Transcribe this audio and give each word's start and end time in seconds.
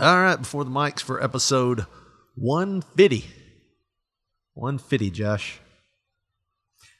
All 0.00 0.16
right, 0.22 0.36
before 0.36 0.64
the 0.64 0.70
mics 0.70 1.00
for 1.00 1.22
episode 1.22 1.86
150. 2.36 3.26
150, 4.54 5.10
Josh. 5.10 5.60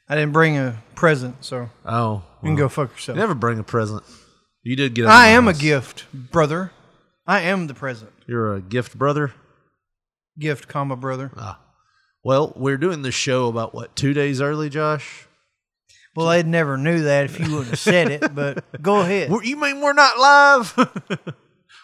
I 0.08 0.14
didn't 0.14 0.32
bring 0.32 0.58
a 0.58 0.82
present, 0.94 1.44
so 1.44 1.70
Oh, 1.86 2.22
you 2.42 2.48
can 2.48 2.56
go 2.56 2.68
fuck 2.68 2.90
yourself. 2.92 3.16
Never 3.16 3.34
bring 3.34 3.58
a 3.58 3.62
present. 3.62 4.02
You 4.62 4.76
did 4.76 4.94
get. 4.94 5.06
I 5.06 5.28
am 5.28 5.48
a 5.48 5.54
gift, 5.54 6.04
brother. 6.12 6.70
I 7.26 7.40
am 7.42 7.66
the 7.66 7.74
present. 7.74 8.10
You're 8.26 8.54
a 8.54 8.60
gift 8.60 8.98
brother. 8.98 9.32
Gift, 10.38 10.68
comma, 10.68 10.96
brother. 10.96 11.30
Ah. 11.36 11.60
Well, 12.24 12.52
we're 12.56 12.76
doing 12.78 13.02
this 13.02 13.14
show 13.14 13.48
about 13.48 13.74
what 13.74 13.96
two 13.96 14.12
days 14.12 14.40
early, 14.40 14.68
Josh. 14.68 15.26
Well, 16.14 16.28
I'd 16.28 16.46
never 16.46 16.76
knew 16.76 17.02
that 17.04 17.24
if 17.24 17.40
you 17.40 17.46
wouldn't 17.50 17.70
have 17.70 17.78
said 17.78 18.10
it, 18.10 18.34
but 18.34 18.64
go 18.82 19.00
ahead. 19.00 19.30
We're- 19.30 19.46
you 19.48 19.56
mean 19.56 19.80
we're 19.80 19.92
not 19.94 20.18
live? 20.18 21.34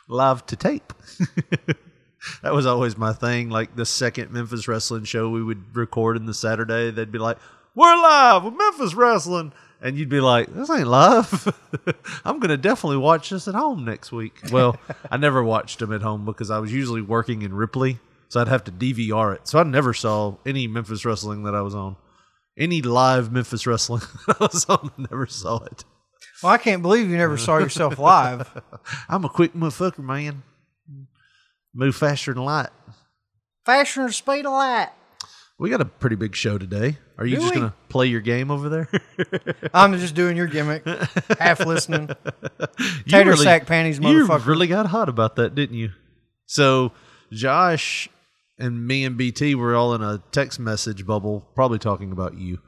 live 0.08 0.44
to 0.46 0.56
tape. 0.56 0.92
that 2.42 2.52
was 2.52 2.66
always 2.66 2.96
my 2.96 3.12
thing. 3.12 3.50
Like 3.50 3.76
the 3.76 3.86
second 3.86 4.32
Memphis 4.32 4.66
wrestling 4.66 5.04
show 5.04 5.28
we 5.28 5.42
would 5.42 5.76
record 5.76 6.16
in 6.16 6.26
the 6.26 6.34
Saturday, 6.34 6.90
they'd 6.90 7.12
be 7.12 7.18
like, 7.18 7.38
"We're 7.74 7.94
live 7.94 8.44
with 8.44 8.54
Memphis 8.54 8.94
wrestling," 8.94 9.52
and 9.80 9.96
you'd 9.96 10.08
be 10.08 10.20
like, 10.20 10.52
"This 10.52 10.70
ain't 10.70 10.88
live." 10.88 11.54
I'm 12.24 12.40
gonna 12.40 12.56
definitely 12.56 12.98
watch 12.98 13.30
this 13.30 13.48
at 13.48 13.54
home 13.54 13.84
next 13.84 14.10
week. 14.10 14.40
Well, 14.50 14.76
I 15.10 15.16
never 15.16 15.42
watched 15.42 15.78
them 15.78 15.92
at 15.92 16.02
home 16.02 16.24
because 16.24 16.50
I 16.50 16.58
was 16.58 16.72
usually 16.72 17.02
working 17.02 17.42
in 17.42 17.54
Ripley, 17.54 17.98
so 18.28 18.40
I'd 18.40 18.48
have 18.48 18.64
to 18.64 18.72
DVR 18.72 19.34
it. 19.34 19.46
So 19.46 19.58
I 19.58 19.62
never 19.62 19.94
saw 19.94 20.36
any 20.44 20.66
Memphis 20.66 21.04
wrestling 21.04 21.44
that 21.44 21.54
I 21.54 21.60
was 21.62 21.74
on. 21.74 21.96
Any 22.56 22.82
live 22.82 23.30
Memphis 23.30 23.66
wrestling 23.68 24.02
that 24.26 24.36
I 24.40 24.44
was 24.46 24.64
on, 24.66 24.90
I 24.98 25.02
never 25.10 25.26
saw 25.26 25.62
it. 25.64 25.84
Well, 26.42 26.52
I 26.52 26.58
can't 26.58 26.82
believe 26.82 27.10
you 27.10 27.16
never 27.16 27.36
saw 27.36 27.58
yourself 27.58 27.98
live. 27.98 28.48
I'm 29.08 29.24
a 29.24 29.28
quick 29.28 29.54
motherfucker, 29.54 29.98
man. 29.98 30.42
Move 31.74 31.96
faster 31.96 32.32
than 32.34 32.44
light. 32.44 32.68
Faster 33.66 34.00
than 34.00 34.06
the 34.08 34.12
speed 34.12 34.46
of 34.46 34.52
light. 34.52 34.90
We 35.58 35.70
got 35.70 35.80
a 35.80 35.84
pretty 35.84 36.14
big 36.16 36.36
show 36.36 36.56
today. 36.56 36.96
Are 37.18 37.26
you 37.26 37.34
Do 37.36 37.42
just 37.42 37.54
we? 37.54 37.60
gonna 37.60 37.74
play 37.88 38.06
your 38.06 38.20
game 38.20 38.50
over 38.52 38.68
there? 38.68 38.88
I'm 39.74 39.98
just 39.98 40.14
doing 40.14 40.36
your 40.36 40.46
gimmick, 40.46 40.84
half 41.38 41.64
listening. 41.66 42.10
You 42.78 43.10
Tater 43.12 43.30
really- 43.30 43.42
sack 43.44 43.66
panties, 43.66 43.98
motherfucker. 43.98 44.12
You 44.12 44.26
motherfucker. 44.28 44.46
really 44.46 44.66
got 44.68 44.86
hot 44.86 45.08
about 45.08 45.34
that, 45.36 45.54
didn't 45.56 45.76
you? 45.76 45.90
So 46.46 46.92
Josh 47.32 48.08
and 48.58 48.86
me 48.86 49.04
and 49.04 49.16
BT 49.16 49.56
were 49.56 49.74
all 49.74 49.94
in 49.94 50.02
a 50.02 50.22
text 50.30 50.60
message 50.60 51.04
bubble, 51.04 51.48
probably 51.56 51.78
talking 51.80 52.12
about 52.12 52.38
you, 52.38 52.60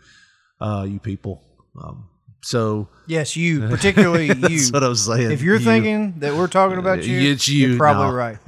uh, 0.60 0.84
you 0.88 0.98
people. 0.98 1.42
Um, 1.80 2.08
so 2.42 2.88
Yes, 3.06 3.36
you, 3.36 3.68
particularly 3.68 4.26
you. 4.28 4.34
that's 4.34 4.72
what 4.72 4.84
I 4.84 4.88
was 4.88 5.04
saying. 5.04 5.30
If 5.32 5.42
you're 5.42 5.56
You. 5.56 5.64
thinking 5.64 6.14
that 6.20 6.34
we're 6.36 6.46
talking 6.48 6.78
about 6.78 7.04
you, 7.04 7.30
It's 7.32 7.48
you 7.48 7.74
are 7.74 7.78
probably 7.78 8.06
now. 8.06 8.12
right. 8.14 8.38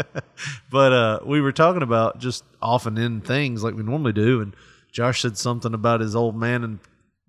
but 0.70 0.92
uh, 0.92 1.20
we 1.24 1.40
were 1.40 1.52
talking 1.52 1.82
about 1.82 2.18
just 2.18 2.44
off 2.60 2.86
and 2.86 2.98
in 2.98 3.20
things 3.20 3.62
like 3.62 3.74
we 3.74 3.82
normally 3.82 4.12
do, 4.12 4.40
and 4.40 4.54
Josh 4.92 5.22
said 5.22 5.36
something 5.38 5.74
about 5.74 6.00
his 6.00 6.14
old 6.14 6.36
man 6.36 6.64
and 6.64 6.78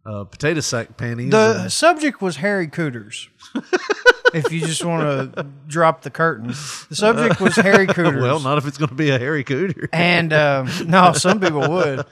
uh, 0.06 0.24
potato 0.26 0.60
sack 0.60 0.98
panties. 0.98 1.32
The 1.32 1.62
and- 1.62 1.72
subject 1.72 2.22
was 2.22 2.38
Harry 2.38 2.68
Cooters. 2.68 3.30
if 4.34 4.52
you 4.52 4.60
just 4.62 4.84
want 4.84 5.34
to 5.36 5.46
drop 5.68 6.02
the 6.02 6.10
curtain, 6.10 6.48
the 6.48 6.96
subject 6.96 7.40
was 7.40 7.56
Harry 7.56 7.88
Cooters. 7.88 8.22
well, 8.22 8.40
not 8.40 8.58
if 8.58 8.66
it's 8.68 8.78
going 8.78 8.90
to 8.90 8.96
be 8.96 9.10
a 9.12 9.20
Harry 9.20 9.44
Cooter. 9.44 9.88
and 9.94 10.34
um, 10.34 10.70
no, 10.88 11.14
some 11.14 11.40
people 11.40 11.68
would. 11.70 12.06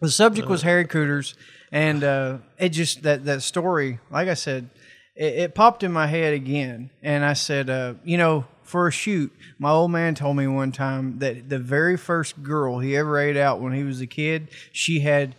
The 0.00 0.10
subject 0.10 0.48
was 0.48 0.62
Harry 0.62 0.84
Cooters, 0.84 1.34
and 1.72 2.02
uh, 2.04 2.38
it 2.58 2.70
just 2.70 3.02
that 3.02 3.24
that 3.24 3.42
story, 3.42 3.98
like 4.10 4.28
I 4.28 4.34
said, 4.34 4.70
it, 5.14 5.34
it 5.34 5.54
popped 5.54 5.82
in 5.82 5.92
my 5.92 6.06
head 6.06 6.32
again, 6.34 6.90
and 7.02 7.24
I 7.24 7.32
said, 7.34 7.68
uh, 7.70 7.94
you 8.04 8.16
know, 8.16 8.46
for 8.62 8.86
a 8.86 8.92
shoot, 8.92 9.32
my 9.58 9.70
old 9.70 9.90
man 9.90 10.14
told 10.14 10.36
me 10.36 10.46
one 10.46 10.72
time 10.72 11.18
that 11.18 11.48
the 11.48 11.58
very 11.58 11.96
first 11.96 12.42
girl 12.42 12.78
he 12.78 12.96
ever 12.96 13.18
ate 13.18 13.36
out 13.36 13.60
when 13.60 13.72
he 13.72 13.82
was 13.82 14.00
a 14.00 14.06
kid, 14.06 14.48
she 14.72 15.00
had, 15.00 15.34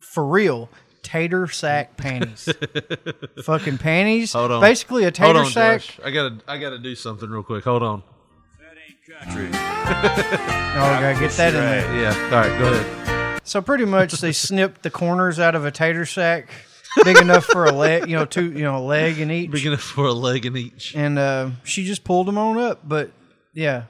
for 0.00 0.26
real. 0.26 0.68
Tater 1.02 1.48
sack 1.48 1.96
panties, 1.98 2.48
fucking 3.42 3.78
panties. 3.78 4.32
Hold 4.34 4.52
on. 4.52 4.60
Basically, 4.60 5.02
a 5.02 5.06
Hold 5.06 5.14
tater 5.14 5.38
on, 5.40 5.46
sack. 5.46 5.80
Josh. 5.80 6.00
I 6.04 6.10
gotta, 6.12 6.38
I 6.46 6.58
gotta 6.58 6.78
do 6.78 6.94
something 6.94 7.28
real 7.28 7.42
quick. 7.42 7.64
Hold 7.64 7.82
on. 7.82 8.04
That 8.60 8.76
ain't 8.78 9.26
country. 9.26 9.48
Oh, 10.74 10.84
I 10.84 11.00
gotta 11.02 11.20
get 11.20 11.32
that 11.32 11.54
in 11.54 11.60
there. 11.60 12.00
Yeah. 12.00 12.24
All 12.24 12.48
right. 12.48 12.58
Go 12.58 12.72
ahead. 12.72 13.11
So 13.44 13.60
pretty 13.60 13.84
much 13.84 14.12
they 14.20 14.32
snipped 14.32 14.82
the 14.82 14.90
corners 14.90 15.38
out 15.38 15.54
of 15.54 15.64
a 15.64 15.70
tater 15.70 16.06
sack, 16.06 16.48
big 17.04 17.18
enough 17.18 17.44
for 17.44 17.64
a 17.66 17.72
leg, 17.72 18.08
you 18.08 18.16
know, 18.16 18.24
two, 18.24 18.52
you 18.52 18.62
know, 18.62 18.76
a 18.76 18.84
leg 18.84 19.18
in 19.18 19.30
each, 19.30 19.50
Big 19.50 19.66
enough 19.66 19.80
for 19.82 20.06
a 20.06 20.12
leg 20.12 20.46
in 20.46 20.56
each. 20.56 20.94
and 20.94 21.18
uh, 21.18 21.50
she 21.64 21.84
just 21.84 22.04
pulled 22.04 22.26
them 22.28 22.38
on 22.38 22.56
up. 22.58 22.80
But 22.88 23.10
yeah, 23.52 23.84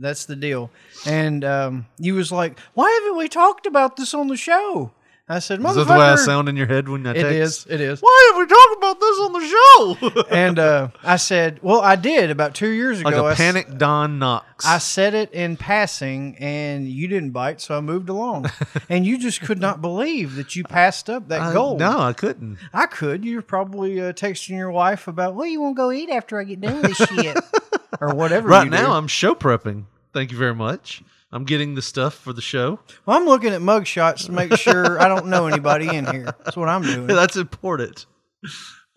that's 0.00 0.26
the 0.26 0.36
deal. 0.36 0.70
And 1.06 1.44
um, 1.44 1.86
he 2.00 2.12
was 2.12 2.30
like, 2.30 2.58
"Why 2.74 2.90
haven't 3.02 3.18
we 3.18 3.28
talked 3.28 3.66
about 3.66 3.96
this 3.96 4.12
on 4.14 4.28
the 4.28 4.36
show?" 4.36 4.92
I 5.28 5.38
said, 5.38 5.60
Is 5.60 5.74
that 5.76 5.84
the 5.84 5.92
way 5.92 5.98
I 6.00 6.14
"Motherfucker, 6.14 6.18
sound 6.18 6.48
in 6.50 6.56
your 6.56 6.66
head 6.66 6.88
when 6.88 7.06
I 7.06 7.12
it 7.12 7.22
text? 7.22 7.32
is, 7.32 7.66
it 7.70 7.80
is." 7.80 8.00
Why 8.00 8.30
have 8.32 8.40
we 8.40 8.46
talked 8.46 8.76
about 8.92 9.00
this 9.00 9.18
on 9.20 9.32
the 9.32 9.46
show? 9.46 10.24
And 10.30 10.58
uh, 10.58 10.88
I 11.02 11.16
said, 11.16 11.58
"Well, 11.62 11.80
I 11.80 11.96
did 11.96 12.30
about 12.30 12.54
two 12.54 12.68
years 12.70 13.00
ago. 13.00 13.10
like 13.10 13.16
I 13.18 13.28
a 13.28 13.32
s- 13.32 13.36
panic 13.36 13.78
Don 13.78 14.18
Knotts. 14.18 14.64
I 14.64 14.78
said 14.78 15.14
it 15.14 15.32
in 15.32 15.56
passing, 15.56 16.36
and 16.38 16.86
you 16.88 17.08
didn't 17.08 17.30
bite, 17.30 17.60
so 17.60 17.76
I 17.76 17.80
moved 17.80 18.08
along. 18.08 18.46
and 18.88 19.04
you 19.04 19.18
just 19.18 19.40
could 19.42 19.60
not 19.60 19.80
believe 19.80 20.36
that 20.36 20.54
you 20.56 20.64
passed 20.64 21.10
up 21.10 21.28
that 21.28 21.40
I- 21.40 21.52
goal. 21.52 21.76
No, 21.78 21.98
I 22.00 22.12
couldn't. 22.12 22.58
I 22.72 22.86
could. 22.86 23.24
You're 23.24 23.42
probably 23.42 24.00
uh, 24.00 24.12
texting 24.12 24.50
your 24.56 24.70
wife 24.70 25.08
about, 25.08 25.34
well, 25.34 25.46
you 25.46 25.60
want 25.60 25.76
to 25.76 25.80
go 25.82 25.92
eat 25.92 26.10
after 26.10 26.38
I 26.40 26.44
get 26.44 26.60
done 26.60 26.80
with 26.82 26.96
this 26.96 27.08
shit, 27.08 27.36
or 28.00 28.14
whatever. 28.14 28.48
Right 28.48 28.64
you 28.64 28.70
now, 28.70 28.86
do. 28.88 28.92
I'm 28.92 29.06
show 29.08 29.34
prepping. 29.34 29.84
Thank 30.12 30.30
you 30.32 30.38
very 30.38 30.54
much. 30.54 31.02
I'm 31.34 31.44
getting 31.44 31.74
the 31.74 31.82
stuff 31.82 32.12
for 32.14 32.32
the 32.34 32.42
show. 32.42 32.78
well, 33.06 33.16
I'm 33.16 33.24
looking 33.24 33.52
at 33.54 33.62
mug 33.62 33.86
shots 33.86 34.26
to 34.26 34.32
make 34.32 34.54
sure 34.56 35.00
I 35.00 35.08
don't 35.08 35.26
know 35.28 35.46
anybody 35.46 35.88
in 35.94 36.04
here. 36.06 36.26
That's 36.44 36.56
what 36.58 36.68
I'm 36.68 36.82
doing. 36.82 37.06
That's 37.06 37.36
important. 37.36 38.04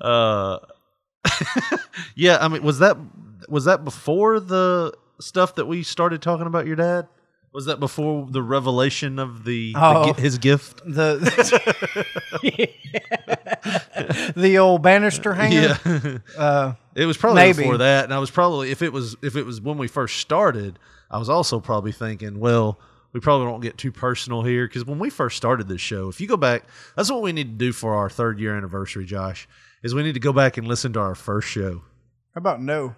Uh, 0.01 0.59
yeah. 2.15 2.37
I 2.41 2.47
mean, 2.47 2.63
was 2.63 2.79
that 2.79 2.97
was 3.49 3.65
that 3.65 3.83
before 3.83 4.39
the 4.39 4.93
stuff 5.19 5.55
that 5.55 5.65
we 5.65 5.83
started 5.83 6.21
talking 6.21 6.47
about 6.47 6.65
your 6.67 6.75
dad? 6.75 7.07
Was 7.53 7.65
that 7.67 7.79
before 7.79 8.27
the 8.29 8.41
revelation 8.41 9.17
of 9.17 9.45
the, 9.45 9.71
the 9.73 9.79
Oh. 9.79 10.13
gi- 10.13 10.21
his 10.21 10.37
gift? 10.39 10.81
The 10.85 11.15
the 14.35 14.57
old 14.57 14.81
banister 14.81 15.33
hanger. 15.33 15.77
Yeah. 15.85 16.17
Uh, 16.37 16.73
It 16.95 17.05
was 17.07 17.17
probably 17.17 17.41
Maybe. 17.41 17.63
before 17.63 17.79
that, 17.79 18.05
and 18.05 18.13
I 18.13 18.19
was 18.19 18.31
probably 18.31 18.71
if 18.71 18.81
it 18.81 18.93
was 18.93 19.17
if 19.21 19.35
it 19.35 19.45
was 19.45 19.59
when 19.59 19.77
we 19.77 19.89
first 19.89 20.17
started, 20.19 20.79
I 21.11 21.17
was 21.17 21.27
also 21.27 21.59
probably 21.59 21.91
thinking, 21.91 22.39
well, 22.39 22.79
we 23.11 23.19
probably 23.19 23.47
won't 23.47 23.61
get 23.61 23.77
too 23.77 23.91
personal 23.91 24.43
here 24.43 24.65
because 24.65 24.85
when 24.85 24.97
we 24.97 25.09
first 25.09 25.35
started 25.35 25.67
this 25.67 25.81
show, 25.81 26.07
if 26.07 26.21
you 26.21 26.27
go 26.27 26.37
back, 26.37 26.63
that's 26.95 27.11
what 27.11 27.21
we 27.21 27.33
need 27.33 27.47
to 27.59 27.65
do 27.65 27.73
for 27.73 27.95
our 27.95 28.09
third 28.09 28.39
year 28.39 28.55
anniversary, 28.55 29.03
Josh. 29.03 29.45
Is 29.85 29.93
we 29.93 30.01
need 30.01 30.15
to 30.15 30.19
go 30.19 30.33
back 30.33 30.57
and 30.57 30.67
listen 30.67 30.93
to 30.93 30.99
our 30.99 31.13
first 31.13 31.47
show. 31.47 31.83
how 32.33 32.39
about 32.39 32.59
no? 32.59 32.95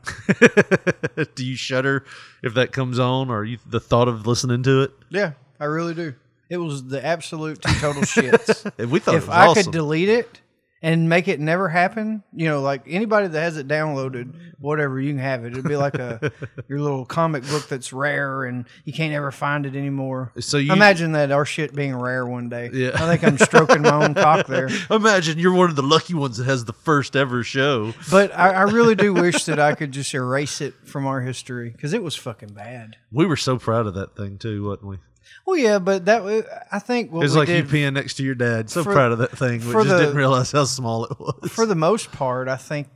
do 1.35 1.45
you 1.45 1.57
shudder 1.57 2.05
if 2.41 2.53
that 2.53 2.71
comes 2.71 2.97
on, 2.97 3.29
or 3.29 3.43
you, 3.43 3.57
the 3.65 3.81
thought 3.81 4.07
of 4.07 4.25
listening 4.25 4.63
to 4.63 4.83
it? 4.83 4.91
Yeah, 5.09 5.33
I 5.59 5.65
really 5.65 5.93
do. 5.93 6.15
It 6.49 6.55
was 6.55 6.85
the 6.85 7.05
absolute 7.05 7.61
total 7.61 8.03
shits. 8.03 8.71
If 8.77 8.89
we 8.89 8.99
thought 8.99 9.15
if 9.15 9.29
I 9.29 9.47
awesome. 9.47 9.63
could 9.63 9.73
delete 9.73 10.07
it 10.07 10.39
and 10.87 11.09
make 11.09 11.27
it 11.27 11.37
never 11.41 11.67
happen, 11.67 12.23
you 12.33 12.47
know, 12.47 12.61
like 12.61 12.83
anybody 12.87 13.27
that 13.27 13.37
has 13.41 13.57
it 13.57 13.67
downloaded, 13.67 14.33
whatever, 14.57 15.01
you 15.01 15.11
can 15.11 15.19
have 15.19 15.43
it. 15.43 15.51
It'd 15.51 15.65
be 15.67 15.75
like 15.75 15.95
a 15.95 16.31
your 16.69 16.79
little 16.79 17.03
comic 17.03 17.45
book 17.49 17.67
that's 17.67 17.91
rare 17.91 18.45
and 18.45 18.63
you 18.85 18.93
can't 18.93 19.13
ever 19.13 19.29
find 19.29 19.65
it 19.65 19.75
anymore. 19.75 20.31
So 20.39 20.55
you- 20.57 20.71
imagine 20.71 21.11
that 21.11 21.29
our 21.29 21.43
shit 21.43 21.75
being 21.75 21.93
rare 21.93 22.25
one 22.25 22.47
day. 22.47 22.69
Yeah. 22.71 22.91
I 22.93 22.99
think 23.17 23.25
I'm 23.25 23.37
stroking 23.37 23.81
my 23.81 24.05
own 24.05 24.13
cock 24.13 24.47
there. 24.47 24.69
Imagine 24.89 25.37
you're 25.37 25.53
one 25.53 25.69
of 25.69 25.75
the 25.75 25.83
lucky 25.83 26.13
ones 26.13 26.37
that 26.37 26.45
has 26.45 26.63
the 26.63 26.71
first 26.71 27.17
ever 27.17 27.43
show. 27.43 27.93
But 28.09 28.33
I, 28.33 28.51
I 28.51 28.61
really 28.61 28.95
do 28.95 29.13
wish 29.13 29.43
that 29.43 29.59
I 29.59 29.75
could 29.75 29.91
just 29.91 30.13
erase 30.13 30.61
it 30.61 30.73
from 30.85 31.05
our 31.05 31.19
history 31.19 31.69
because 31.72 31.91
it 31.91 32.01
was 32.01 32.16
fucking 32.16 32.53
bad. 32.53 32.95
We 33.11 33.25
were 33.25 33.35
so 33.35 33.57
proud 33.57 33.87
of 33.87 33.93
that 33.95 34.16
thing 34.16 34.37
too, 34.37 34.67
wasn't 34.69 34.87
we? 34.87 34.97
Well, 35.46 35.58
yeah, 35.58 35.79
but 35.79 36.06
that 36.06 36.24
wa- 36.24 36.41
I 36.72 36.79
think 36.79 37.12
what 37.12 37.20
It 37.20 37.24
was 37.24 37.35
like 37.35 37.47
you 37.50 37.64
peeing 37.64 37.94
next 37.94 38.16
to 38.16 38.24
your 38.24 38.35
dad. 38.35 38.70
So 38.70 38.84
for- 38.84 38.94
proud 38.94 39.12
of 39.14 39.20
that 39.20 39.32
thing. 39.38 39.66
We 39.66 39.72
just 39.74 39.88
the- 39.90 39.97
didn't 40.00 40.16
realize 40.18 40.52
how 40.52 40.66
small 40.66 41.06
it 41.06 41.18
was. 41.20 41.52
for 41.52 41.66
the 41.66 41.76
most 41.76 42.12
part, 42.12 42.47
I 42.47 42.58
think 42.58 42.88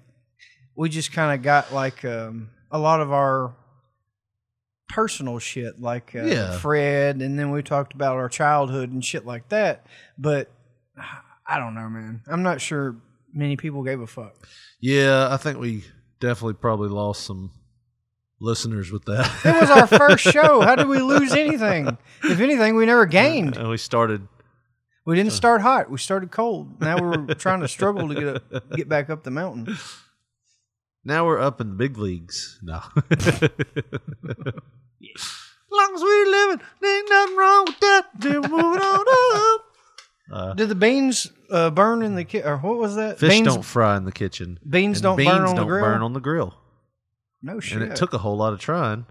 we 0.75 0.89
just 0.89 1.11
kind 1.13 1.33
of 1.37 1.43
got 1.43 1.73
like 1.73 2.03
um, 2.05 2.49
a 2.71 2.77
lot 2.79 2.99
of 3.01 3.11
our 3.11 3.55
personal 4.89 5.39
shit, 5.39 5.79
like 5.79 6.13
uh, 6.15 6.23
Yeah. 6.23 6.57
Fred, 6.57 7.21
and 7.21 7.39
then 7.39 7.51
we 7.51 7.61
talked 7.63 7.93
about 7.93 8.17
our 8.17 8.27
childhood 8.29 8.91
and 8.91 9.03
shit 9.03 9.25
like 9.25 9.47
that. 9.49 9.85
But 10.17 10.49
I 11.47 11.57
don't 11.57 11.73
know, 11.75 11.89
man. 11.89 12.21
I'm 12.27 12.43
not 12.43 12.59
sure 12.61 12.95
many 13.33 13.55
people 13.55 13.83
gave 13.83 14.01
a 14.01 14.07
fuck. 14.07 14.35
yeah, 14.81 15.29
I 15.31 15.37
think 15.37 15.57
we 15.59 15.85
definitely 16.19 16.55
probably 16.55 16.89
lost 16.89 17.23
some 17.23 17.51
listeners 18.41 18.91
with 18.91 19.05
that. 19.05 19.31
It 19.45 19.61
was 19.61 19.69
our 19.69 19.87
first 19.87 20.23
show. 20.33 20.61
How 20.61 20.75
did 20.75 20.87
we 20.87 20.99
lose 20.99 21.31
anything? 21.33 21.97
If 22.23 22.39
anything, 22.39 22.75
we 22.75 22.85
never 22.85 23.05
gained. 23.05 23.55
and 23.57 23.69
we 23.69 23.77
started. 23.77 24.27
We 25.05 25.15
didn't 25.15 25.31
uh. 25.31 25.35
start 25.35 25.61
hot. 25.61 25.89
We 25.89 25.97
started 25.97 26.31
cold. 26.31 26.81
Now 26.81 26.99
we're 27.01 27.33
trying 27.35 27.61
to 27.61 27.67
struggle 27.67 28.07
to 28.09 28.15
get 28.15 28.27
up, 28.53 28.69
get 28.75 28.89
back 28.89 29.09
up 29.09 29.23
the 29.23 29.31
mountain. 29.31 29.77
Now 31.03 31.25
we're 31.25 31.39
up 31.39 31.59
in 31.61 31.69
the 31.69 31.75
big 31.75 31.97
leagues. 31.97 32.59
No. 32.61 32.81
As 33.09 33.41
long 35.71 35.95
as 35.95 36.01
we're 36.01 36.25
living, 36.27 36.61
ain't 36.85 37.09
nothing 37.09 37.35
wrong 37.37 37.65
with 37.67 37.79
that. 37.79 38.07
Then 38.19 38.41
we're 38.41 38.49
moving 38.49 38.81
on 38.81 39.55
up. 39.57 39.61
Uh. 40.31 40.53
Did 40.53 40.69
the 40.69 40.75
beans 40.75 41.29
uh, 41.49 41.69
burn 41.71 42.01
in 42.01 42.15
the 42.15 42.23
ki- 42.23 42.43
or 42.43 42.55
what 42.55 42.77
was 42.77 42.95
that? 42.95 43.19
Fish 43.19 43.31
beans, 43.31 43.47
don't 43.47 43.65
fry 43.65 43.97
in 43.97 44.05
the 44.05 44.13
kitchen. 44.13 44.57
beans 44.69 44.99
and 44.99 45.03
don't 45.03 45.17
beans 45.17 45.29
burn 45.29 45.41
on 45.41 45.45
don't 45.47 45.55
the 45.57 45.63
grill. 45.65 45.83
burn 45.83 46.01
on 46.01 46.13
the 46.13 46.21
grill. 46.21 46.55
No 47.41 47.59
shit. 47.59 47.81
And 47.81 47.91
it 47.91 47.95
took 47.95 48.13
a 48.13 48.17
whole 48.19 48.37
lot 48.37 48.53
of 48.53 48.59
trying. 48.59 49.05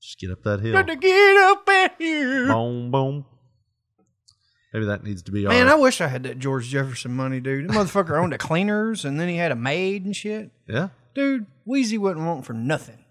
Just 0.00 0.18
get 0.18 0.30
up 0.30 0.42
that 0.44 0.60
hill. 0.60 0.72
Got 0.72 0.86
to 0.86 0.96
get 0.96 1.36
up 1.36 1.68
in 1.68 1.90
here. 1.98 2.46
boom, 2.46 2.90
boom. 2.90 3.24
Maybe 4.72 4.86
that 4.86 5.02
needs 5.02 5.22
to 5.24 5.32
be 5.32 5.46
on. 5.46 5.50
Man, 5.52 5.68
I 5.68 5.74
wish 5.74 6.00
I 6.00 6.06
had 6.08 6.22
that 6.22 6.38
George 6.38 6.68
Jefferson 6.68 7.12
money, 7.12 7.40
dude. 7.40 7.68
That 7.68 7.74
motherfucker 7.74 8.18
owned 8.18 8.32
a 8.32 8.38
cleaners 8.48 9.04
and 9.04 9.18
then 9.18 9.28
he 9.28 9.36
had 9.36 9.52
a 9.52 9.56
maid 9.56 10.04
and 10.04 10.14
shit. 10.14 10.50
yeah. 10.66 10.88
Dude, 11.12 11.46
Weezy 11.66 11.98
wouldn't 11.98 12.24
want 12.24 12.46
for 12.46 12.52
nothing. 12.52 13.04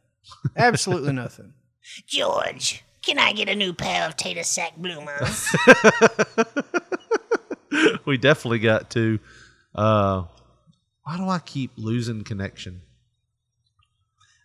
Absolutely 0.56 1.12
nothing. 1.12 1.54
George, 2.08 2.84
can 3.06 3.20
I 3.20 3.34
get 3.34 3.50
a 3.50 3.56
new 3.56 3.74
pair 3.74 4.08
of 4.08 4.16
tater 4.16 4.44
sack 4.44 4.78
bloomers? 4.78 5.54
we 8.06 8.18
definitely 8.18 8.60
got 8.60 8.90
to. 8.92 9.20
Uh, 9.76 10.24
why 11.04 11.18
do 11.18 11.28
I 11.28 11.40
keep 11.40 11.72
losing 11.76 12.24
connection? 12.24 12.82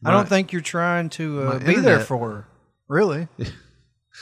I 0.05 0.11
don't 0.11 0.29
think 0.29 0.53
you're 0.53 0.61
trying 0.61 1.09
to 1.11 1.43
uh, 1.43 1.45
my 1.55 1.59
be 1.59 1.77
there 1.77 2.01
for 2.01 2.31
her. 2.31 2.47
Really? 2.89 3.29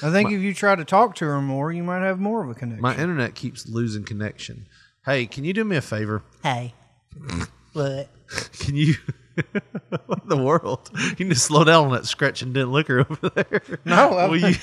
I 0.02 0.10
think 0.10 0.30
if 0.30 0.40
you 0.40 0.54
try 0.54 0.74
to 0.74 0.84
talk 0.84 1.16
to 1.16 1.26
her 1.26 1.40
more, 1.42 1.70
you 1.70 1.82
might 1.82 2.02
have 2.02 2.18
more 2.18 2.42
of 2.42 2.50
a 2.50 2.54
connection. 2.54 2.80
my 2.80 2.96
internet 2.96 3.34
keeps 3.34 3.68
losing 3.68 4.04
connection. 4.04 4.66
Hey, 5.04 5.26
can 5.26 5.44
you 5.44 5.52
do 5.52 5.64
me 5.64 5.76
a 5.76 5.82
favor? 5.82 6.22
hey. 6.42 6.74
What? 7.72 8.08
Can 8.58 8.76
you? 8.76 8.94
What 10.06 10.20
in 10.22 10.28
the 10.28 10.36
world? 10.36 10.90
You 11.18 11.24
need 11.26 11.34
to 11.34 11.40
slow 11.40 11.64
down 11.64 11.86
on 11.86 11.92
that 11.92 12.06
scratch 12.06 12.42
and 12.42 12.52
dent 12.54 12.70
liquor 12.70 13.00
over 13.00 13.28
there. 13.30 13.62
No, 13.84 14.16
I've- 14.18 14.38
you? 14.48 14.54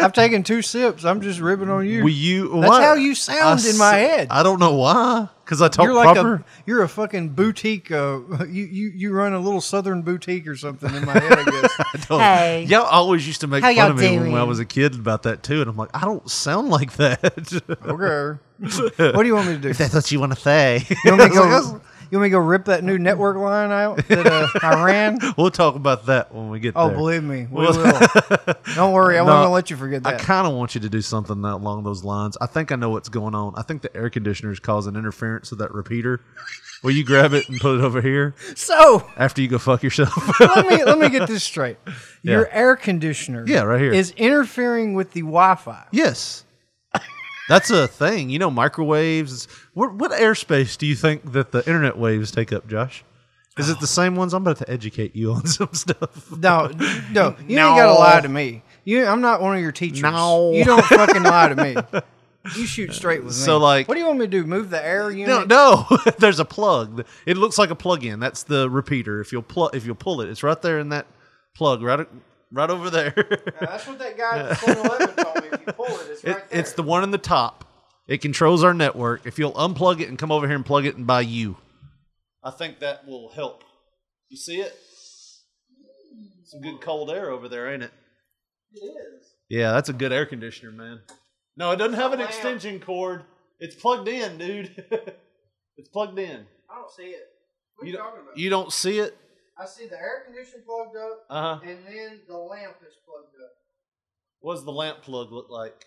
I've 0.00 0.12
taken 0.12 0.42
two 0.42 0.62
sips. 0.62 1.04
I'm 1.04 1.20
just 1.20 1.40
ribbing 1.40 1.68
on 1.70 1.86
you. 1.86 2.02
will 2.02 2.10
you? 2.10 2.48
That's 2.60 2.68
why- 2.68 2.82
how 2.82 2.94
you 2.94 3.14
sound 3.14 3.60
I 3.60 3.68
in 3.70 3.76
my 3.78 3.94
head. 3.94 4.28
I 4.30 4.42
don't 4.42 4.58
know 4.60 4.74
why. 4.74 5.28
Because 5.44 5.62
I 5.62 5.68
talk 5.68 5.84
you're 5.86 5.94
like 5.94 6.12
proper. 6.14 6.34
a 6.34 6.44
you're 6.66 6.82
a 6.82 6.88
fucking 6.88 7.30
boutique. 7.30 7.90
Uh, 7.90 8.20
you, 8.48 8.64
you 8.64 8.88
you 8.94 9.12
run 9.12 9.32
a 9.32 9.38
little 9.40 9.62
southern 9.62 10.02
boutique 10.02 10.46
or 10.46 10.54
something 10.56 10.94
in 10.94 11.06
my 11.06 11.12
head. 11.14 11.38
I 11.38 11.44
guess. 11.44 12.06
Don't- 12.06 12.20
Hey. 12.20 12.64
Y'all 12.68 12.82
always 12.84 13.26
used 13.26 13.40
to 13.40 13.46
make 13.46 13.62
How 13.62 13.68
fun 13.70 13.76
y'all 13.76 13.90
of 13.92 13.96
me 13.96 14.18
when 14.18 14.34
I 14.34 14.44
was 14.44 14.58
a 14.60 14.66
kid 14.66 14.94
about 14.94 15.22
that 15.22 15.42
too, 15.42 15.60
and 15.62 15.70
I'm 15.70 15.76
like, 15.76 15.88
I 15.94 16.00
don't 16.02 16.28
sound 16.30 16.68
like 16.68 16.92
that. 16.96 17.22
okay. 17.82 18.38
what 19.14 19.22
do 19.22 19.26
you 19.26 19.34
want 19.34 19.48
me 19.48 19.54
to 19.54 19.58
do? 19.60 19.72
That's 19.72 19.94
what 19.94 20.10
you 20.12 20.20
want 20.20 20.34
to 20.34 20.40
say. 20.40 20.84
You 21.04 21.12
want 21.16 21.22
me 21.22 21.28
to 21.28 21.34
go? 21.34 21.80
You 22.10 22.16
want 22.18 22.22
me 22.22 22.28
to 22.28 22.30
go 22.30 22.38
rip 22.38 22.64
that 22.66 22.84
new 22.84 22.98
network 22.98 23.36
line 23.36 23.70
out 23.70 23.98
that 24.08 24.26
uh, 24.26 24.48
I 24.62 24.82
ran? 24.86 25.18
we'll 25.36 25.50
talk 25.50 25.74
about 25.74 26.06
that 26.06 26.34
when 26.34 26.48
we 26.48 26.58
get 26.58 26.72
Oh, 26.74 26.86
there. 26.88 26.96
Oh, 26.96 26.98
believe 26.98 27.22
me, 27.22 27.46
we 27.50 27.66
will. 27.66 27.72
Don't 28.74 28.92
worry, 28.92 29.18
I 29.18 29.20
No, 29.20 29.26
gonna 29.26 29.50
let 29.50 29.70
you 29.70 29.76
forget 29.76 30.02
that. 30.04 30.14
I 30.14 30.18
kind 30.18 30.46
of 30.46 30.54
want 30.54 30.74
you 30.74 30.80
to 30.80 30.88
do 30.88 31.02
something 31.02 31.42
that- 31.42 31.54
along 31.54 31.84
those 31.84 32.04
lines. 32.04 32.36
I 32.40 32.46
think 32.46 32.72
I 32.72 32.76
know 32.76 32.90
what's 32.90 33.08
going 33.10 33.34
on. 33.34 33.52
I 33.56 33.62
think 33.62 33.82
the 33.82 33.94
air 33.96 34.08
conditioner 34.08 34.52
is 34.52 34.58
causing 34.60 34.96
interference 34.96 35.50
with 35.50 35.58
that 35.60 35.72
repeater. 35.74 36.20
Will 36.82 36.92
you 36.92 37.04
grab 37.04 37.32
it 37.34 37.48
and 37.48 37.60
put 37.60 37.78
it 37.78 37.84
over 37.84 38.00
here 38.00 38.34
so 38.54 39.04
after 39.16 39.42
you 39.42 39.48
go 39.48 39.58
fuck 39.58 39.82
yourself? 39.82 40.16
let 40.40 40.66
me 40.66 40.84
let 40.84 40.98
me 40.98 41.08
get 41.10 41.26
this 41.28 41.42
straight. 41.44 41.76
Your 42.22 42.42
Yeah. 42.42 42.56
air 42.56 42.76
conditioner, 42.76 43.44
Yeah, 43.46 43.62
right 43.62 43.80
here. 43.80 43.92
is 43.92 44.12
interfering 44.12 44.94
with 44.94 45.12
the 45.12 45.20
Wi-Fi. 45.22 45.86
yes. 45.92 46.44
That's 47.48 47.70
a 47.70 47.88
thing. 47.88 48.28
You 48.28 48.38
know, 48.38 48.50
microwaves. 48.50 49.48
What, 49.78 49.94
what 49.94 50.10
airspace 50.10 50.76
do 50.76 50.86
you 50.86 50.96
think 50.96 51.30
that 51.34 51.52
the 51.52 51.60
internet 51.60 51.96
waves 51.96 52.32
take 52.32 52.52
up, 52.52 52.66
Josh? 52.66 53.04
Is 53.56 53.68
it 53.70 53.76
oh. 53.76 53.80
the 53.80 53.86
same 53.86 54.16
ones? 54.16 54.34
I'm 54.34 54.42
about 54.42 54.56
to 54.56 54.68
educate 54.68 55.14
you 55.14 55.32
on 55.32 55.46
some 55.46 55.72
stuff. 55.72 56.32
No, 56.32 56.66
no, 57.12 57.36
you 57.46 57.56
ain't 57.56 57.76
gotta 57.76 57.92
lie 57.92 58.20
to 58.20 58.28
me. 58.28 58.64
You, 58.82 59.06
I'm 59.06 59.20
not 59.20 59.40
one 59.40 59.54
of 59.54 59.62
your 59.62 59.70
teachers. 59.70 60.02
No. 60.02 60.50
you 60.50 60.64
don't 60.64 60.84
fucking 60.84 61.22
lie 61.22 61.50
to 61.50 61.54
me. 61.54 61.76
You 62.56 62.66
shoot 62.66 62.92
straight 62.92 63.22
with 63.22 63.34
me. 63.34 63.44
So, 63.44 63.58
like- 63.58 63.86
what 63.86 63.94
do 63.94 64.00
you 64.00 64.06
want 64.06 64.18
me 64.18 64.24
to 64.26 64.30
do? 64.30 64.44
Move 64.44 64.70
the 64.70 64.84
air 64.84 65.10
No, 65.10 65.16
unit? 65.16 65.46
no. 65.46 65.86
There's 66.18 66.40
a 66.40 66.44
plug. 66.44 67.06
It 67.24 67.36
looks 67.36 67.56
like 67.56 67.70
a 67.70 67.76
plug-in. 67.76 68.18
That's 68.18 68.42
the 68.42 68.68
repeater. 68.68 69.20
If 69.20 69.30
you'll 69.30 69.42
plug, 69.42 69.76
if 69.76 69.86
you'll 69.86 69.94
pull 69.94 70.22
it, 70.22 70.28
it's 70.28 70.42
right 70.42 70.60
there 70.60 70.80
in 70.80 70.88
that 70.88 71.06
plug, 71.54 71.82
right, 71.82 72.04
right 72.50 72.70
over 72.70 72.90
there. 72.90 73.12
That's 73.60 73.86
what 73.86 74.00
that 74.00 74.18
guy 74.18 74.38
at 74.50 74.56
7-Eleven 74.56 75.24
told 75.24 75.36
me. 75.36 75.48
If 75.52 75.66
you 75.66 75.72
pull 75.72 75.86
it, 75.86 76.08
it's 76.10 76.24
It- 76.24 76.30
right 76.30 76.50
there. 76.50 76.60
it's 76.60 76.72
the 76.72 76.82
one 76.82 77.04
in 77.04 77.12
the 77.12 77.18
top. 77.18 77.64
It 78.08 78.22
controls 78.22 78.64
our 78.64 78.72
network. 78.74 79.26
If 79.26 79.38
you'll 79.38 79.52
unplug 79.52 80.00
it 80.00 80.08
and 80.08 80.18
come 80.18 80.32
over 80.32 80.46
here 80.46 80.56
and 80.56 80.64
plug 80.64 80.86
it 80.86 80.96
in 80.96 81.04
by 81.04 81.20
you, 81.20 81.56
I 82.42 82.50
think 82.50 82.80
that 82.80 83.06
will 83.06 83.28
help. 83.30 83.62
You 84.30 84.36
see 84.36 84.60
it? 84.60 84.74
Some 86.44 86.62
good 86.62 86.80
cold 86.80 87.10
air 87.10 87.30
over 87.30 87.48
there, 87.48 87.70
ain't 87.72 87.82
it? 87.82 87.92
It 88.72 88.84
is. 88.84 89.26
Yeah, 89.50 89.72
that's 89.72 89.90
a 89.90 89.92
good 89.92 90.12
air 90.12 90.24
conditioner, 90.24 90.72
man. 90.72 91.00
No, 91.56 91.70
it 91.72 91.76
doesn't 91.76 91.94
have 91.98 92.12
an 92.14 92.20
extension 92.20 92.80
cord. 92.80 93.24
It's 93.60 93.74
plugged 93.74 94.08
in, 94.08 94.38
dude. 94.38 94.84
it's 95.76 95.88
plugged 95.90 96.18
in. 96.18 96.46
I 96.70 96.74
don't 96.76 96.90
see 96.90 97.02
it. 97.10 97.24
What 97.76 97.84
are 97.84 97.86
You 97.86 97.92
you 97.92 97.96
don't, 97.98 98.06
talking 98.06 98.22
about? 98.22 98.38
you 98.38 98.50
don't 98.50 98.72
see 98.72 98.98
it? 99.00 99.16
I 99.60 99.66
see 99.66 99.86
the 99.86 99.96
air 99.96 100.22
conditioner 100.24 100.62
plugged 100.64 100.96
up, 100.96 101.24
Uh 101.28 101.56
huh. 101.56 101.60
and 101.64 101.78
then 101.86 102.20
the 102.28 102.36
lamp 102.36 102.76
is 102.86 102.94
plugged 103.04 103.34
up. 103.42 103.50
What 104.40 104.54
does 104.54 104.64
the 104.64 104.72
lamp 104.72 105.02
plug 105.02 105.32
look 105.32 105.50
like? 105.50 105.84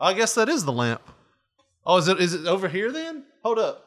I 0.00 0.14
guess 0.14 0.34
that 0.36 0.48
is 0.48 0.64
the 0.64 0.72
lamp. 0.72 1.02
Oh, 1.88 1.96
is 1.96 2.06
it 2.06 2.20
is 2.20 2.34
it 2.34 2.46
over 2.46 2.68
here 2.68 2.92
then? 2.92 3.24
Hold 3.42 3.58
up. 3.58 3.84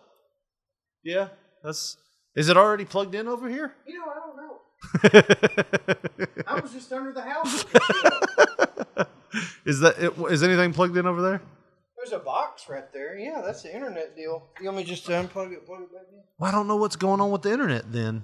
Yeah, 1.04 1.28
that's. 1.64 1.98
Is 2.36 2.50
it 2.50 2.58
already 2.58 2.84
plugged 2.84 3.14
in 3.14 3.28
over 3.28 3.48
here? 3.48 3.76
You 3.86 4.00
know, 4.00 4.06
I 4.10 4.16
don't 4.16 4.38
know. 4.38 4.58
I 6.48 6.60
was 6.60 6.72
just 6.72 6.92
under 6.92 7.12
the 7.12 7.22
house. 7.22 7.64
looking 7.64 7.82
shit 7.82 8.06
up. 8.98 9.12
is 9.66 9.82
that 9.82 10.00
it, 10.00 10.14
is 10.32 10.42
anything 10.42 10.74
plugged 10.74 10.98
in 10.98 11.06
over 11.06 11.22
there? 11.22 11.44
There's 11.96 12.14
a 12.14 12.20
box 12.20 12.68
right 12.68 12.92
there. 12.92 13.20
Yeah, 13.20 13.44
that's 13.46 13.62
the 13.62 13.72
internet 13.74 14.16
deal. 14.16 14.48
You 14.60 14.66
want 14.66 14.78
me 14.78 14.84
just 14.84 15.06
to 15.06 15.12
unplug 15.12 15.52
it, 15.52 15.68
plug 15.68 15.84
it 15.84 15.94
back 15.94 16.08
in? 16.12 16.24
Well, 16.40 16.50
I 16.50 16.52
don't 16.52 16.68
know 16.68 16.78
what's 16.78 16.96
going 16.96 17.22
on 17.22 17.30
with 17.30 17.44
the 17.44 17.52
internet 17.52 17.92
then. 17.92 18.24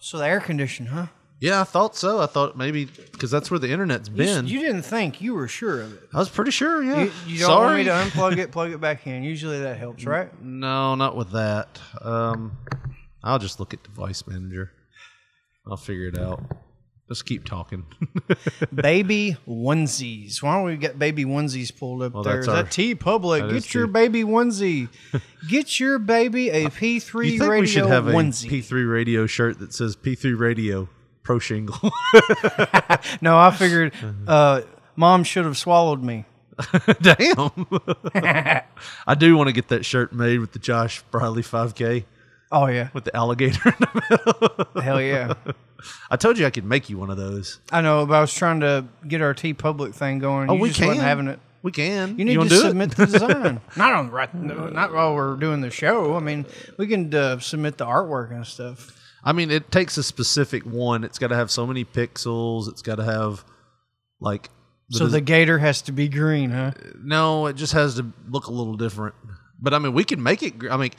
So 0.00 0.18
the 0.18 0.26
air 0.26 0.40
conditioner, 0.40 0.90
huh? 0.90 1.06
Yeah, 1.40 1.60
I 1.60 1.64
thought 1.64 1.94
so. 1.94 2.18
I 2.20 2.26
thought 2.26 2.56
maybe 2.56 2.86
because 2.86 3.30
that's 3.30 3.48
where 3.50 3.60
the 3.60 3.70
internet's 3.70 4.08
You, 4.08 4.16
been. 4.16 4.44
s- 4.46 4.50
you 4.50 4.58
didn't 4.60 4.82
think 4.82 5.20
you 5.20 5.34
were 5.34 5.46
sure 5.46 5.82
of 5.82 5.92
it. 5.92 6.00
I 6.12 6.18
was 6.18 6.28
pretty 6.28 6.50
sure. 6.50 6.82
Yeah. 6.82 7.04
You, 7.04 7.12
you 7.26 7.38
don't 7.38 7.46
Sorry. 7.46 7.66
want 7.66 7.78
me 7.78 7.84
to 7.84 7.90
unplug 7.90 8.38
it, 8.38 8.50
plug 8.52 8.72
it 8.72 8.80
back 8.80 9.06
in. 9.06 9.22
Usually 9.22 9.60
that 9.60 9.76
helps, 9.78 10.04
right? 10.04 10.30
No, 10.42 10.96
not 10.96 11.16
with 11.16 11.30
that. 11.32 11.78
Um, 12.02 12.58
I'll 13.22 13.38
just 13.38 13.60
look 13.60 13.72
at 13.72 13.82
device 13.84 14.26
manager. 14.26 14.72
I'll 15.70 15.76
figure 15.76 16.08
it 16.08 16.18
out. 16.18 16.42
Just 17.08 17.24
keep 17.24 17.44
talking. 17.44 17.84
baby 18.74 19.36
onesies. 19.46 20.42
Why 20.42 20.56
don't 20.56 20.64
we 20.64 20.76
get 20.76 20.98
baby 20.98 21.24
onesies 21.24 21.74
pulled 21.76 22.02
up 22.02 22.12
Well, 22.14 22.22
there? 22.22 22.34
that's 22.36 22.48
Is 22.48 22.54
our- 22.54 22.62
that 22.64 22.72
TeePublic? 22.72 23.48
that 23.48 23.54
Get 23.54 23.74
your 23.74 23.86
T. 23.86 23.92
baby 23.92 24.24
onesie. 24.24 24.88
Get 25.48 25.78
your 25.80 25.98
baby 25.98 26.50
a 26.50 26.64
P3 26.66 27.24
you 27.26 27.38
think 27.38 27.42
radio 27.50 27.60
we 27.60 27.66
should 27.66 27.86
have 27.86 28.04
onesie. 28.04 28.46
a 28.48 28.50
P3 28.62 28.90
radio 28.90 29.26
shirt 29.26 29.58
that 29.60 29.72
says 29.72 29.96
P3 29.96 30.38
Radio 30.38 30.88
Pro 31.28 31.38
Shingle? 31.38 31.78
no, 33.20 33.36
I 33.36 33.50
figured 33.54 33.92
uh, 34.26 34.62
mom 34.96 35.24
should 35.24 35.44
have 35.44 35.58
swallowed 35.58 36.02
me. 36.02 36.24
Damn. 37.02 37.66
I 39.06 39.14
do 39.14 39.36
want 39.36 39.48
to 39.48 39.52
get 39.52 39.68
that 39.68 39.84
shirt 39.84 40.14
made 40.14 40.38
with 40.40 40.52
the 40.52 40.58
Josh 40.58 41.02
Briley 41.10 41.42
5K 41.42 42.04
Oh 42.50 42.64
yeah, 42.64 42.88
with 42.94 43.04
the 43.04 43.14
alligator 43.14 43.60
in 43.68 43.74
the 43.78 44.66
middle. 44.72 44.82
hell 44.82 45.02
yeah. 45.02 45.34
I 46.10 46.16
told 46.16 46.38
you 46.38 46.46
I 46.46 46.50
could 46.50 46.64
make 46.64 46.88
you 46.88 46.96
one 46.96 47.10
of 47.10 47.18
those. 47.18 47.60
I 47.70 47.82
know, 47.82 48.06
but 48.06 48.14
I 48.14 48.20
was 48.22 48.32
trying 48.32 48.60
to 48.60 48.86
get 49.06 49.20
our 49.20 49.34
TeePublic 49.34 49.94
thing 49.94 50.20
going. 50.20 50.48
Oh, 50.48 50.54
you 50.54 50.60
we 50.62 50.68
just 50.68 50.80
can. 50.80 50.88
wasn't 50.88 51.06
having 51.06 51.28
it. 51.28 51.40
We 51.60 51.72
can. 51.72 52.18
You 52.18 52.24
need 52.24 52.38
wanna 52.38 52.48
do 52.48 52.56
submit 52.60 52.92
it? 52.92 52.96
the 52.96 53.04
design. 53.04 53.60
not 53.76 53.92
on 53.92 54.10
right, 54.10 54.34
no, 54.34 54.70
not 54.70 54.94
while 54.94 55.14
we're 55.14 55.36
doing 55.36 55.60
the 55.60 55.70
show. 55.70 56.16
I 56.16 56.20
mean, 56.20 56.46
we 56.78 56.86
can 56.86 57.14
uh, 57.14 57.38
submit 57.38 57.76
the 57.76 57.84
artwork 57.84 58.30
and 58.30 58.46
stuff. 58.46 58.97
I 59.24 59.32
mean, 59.32 59.50
it 59.50 59.70
takes 59.70 59.98
a 59.98 60.02
specific 60.02 60.62
one. 60.64 61.04
It's 61.04 61.18
got 61.18 61.28
to 61.28 61.34
have 61.36 61.50
so 61.50 61.66
many 61.66 61.84
pixels. 61.84 62.68
It's 62.68 62.82
got 62.82 62.96
to 62.96 63.04
have 63.04 63.44
like. 64.20 64.50
So 64.90 65.06
the 65.06 65.20
gator 65.20 65.58
has 65.58 65.82
to 65.82 65.92
be 65.92 66.08
green, 66.08 66.50
huh? 66.50 66.70
no, 67.02 67.46
it 67.46 67.56
just 67.56 67.74
has 67.74 67.96
to 67.96 68.06
look 68.28 68.46
a 68.46 68.50
little 68.52 68.74
different. 68.76 69.14
But 69.60 69.74
I 69.74 69.78
mean, 69.80 69.92
we 69.92 70.02
can 70.04 70.22
make 70.22 70.42
it. 70.42 70.54
I 70.70 70.78
mean, 70.78 70.92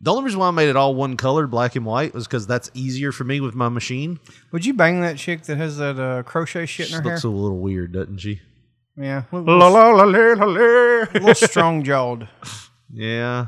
the 0.00 0.12
only 0.12 0.22
reason 0.24 0.38
why 0.38 0.46
I 0.48 0.50
made 0.52 0.68
it 0.68 0.76
all 0.76 0.94
one 0.94 1.16
color, 1.16 1.48
black 1.48 1.74
and 1.74 1.84
white, 1.84 2.14
was 2.14 2.26
because 2.28 2.46
that's 2.46 2.70
easier 2.74 3.10
for 3.10 3.24
me 3.24 3.40
with 3.40 3.54
my 3.56 3.68
machine. 3.68 4.20
Would 4.52 4.64
you 4.64 4.74
bang 4.74 5.00
that 5.00 5.16
chick 5.16 5.42
that 5.44 5.56
has 5.56 5.78
that 5.78 5.98
uh, 5.98 6.22
crochet 6.22 6.66
shit 6.66 6.86
in 6.86 6.90
She 6.90 6.96
her 6.96 7.02
hair? 7.02 7.12
looks 7.12 7.24
a 7.24 7.28
little 7.30 7.58
weird, 7.58 7.92
doesn't 7.92 8.18
she? 8.18 8.40
yeah, 8.96 9.24
a 9.32 9.36
La 9.36 9.40
little, 9.40 9.58
la 9.58 9.88
la 9.90 10.04
la 10.04 10.04
la 10.34 10.44
la. 10.44 11.06
little 11.14 11.34
strong 11.34 11.82
jawed. 11.82 12.28
Yeah. 12.94 13.46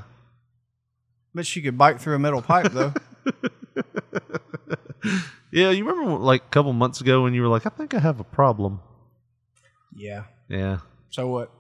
Bet 1.35 1.45
she 1.47 1.61
could 1.61 1.77
bite 1.77 2.01
through 2.01 2.15
a 2.15 2.19
metal 2.19 2.41
pipe 2.41 2.73
though. 2.73 2.95
Yeah, 5.53 5.71
you 5.71 5.85
remember 5.87 6.19
like 6.19 6.43
a 6.43 6.49
couple 6.49 6.73
months 6.73 7.01
ago 7.01 7.23
when 7.23 7.33
you 7.33 7.41
were 7.43 7.47
like, 7.49 7.65
I 7.65 7.69
think 7.69 7.95
I 7.95 8.01
have 8.01 8.19
a 8.19 8.25
problem. 8.25 8.81
yeah. 9.95 10.25
Yeah. 10.49 10.79
So 11.11 11.29
what? 11.29 11.53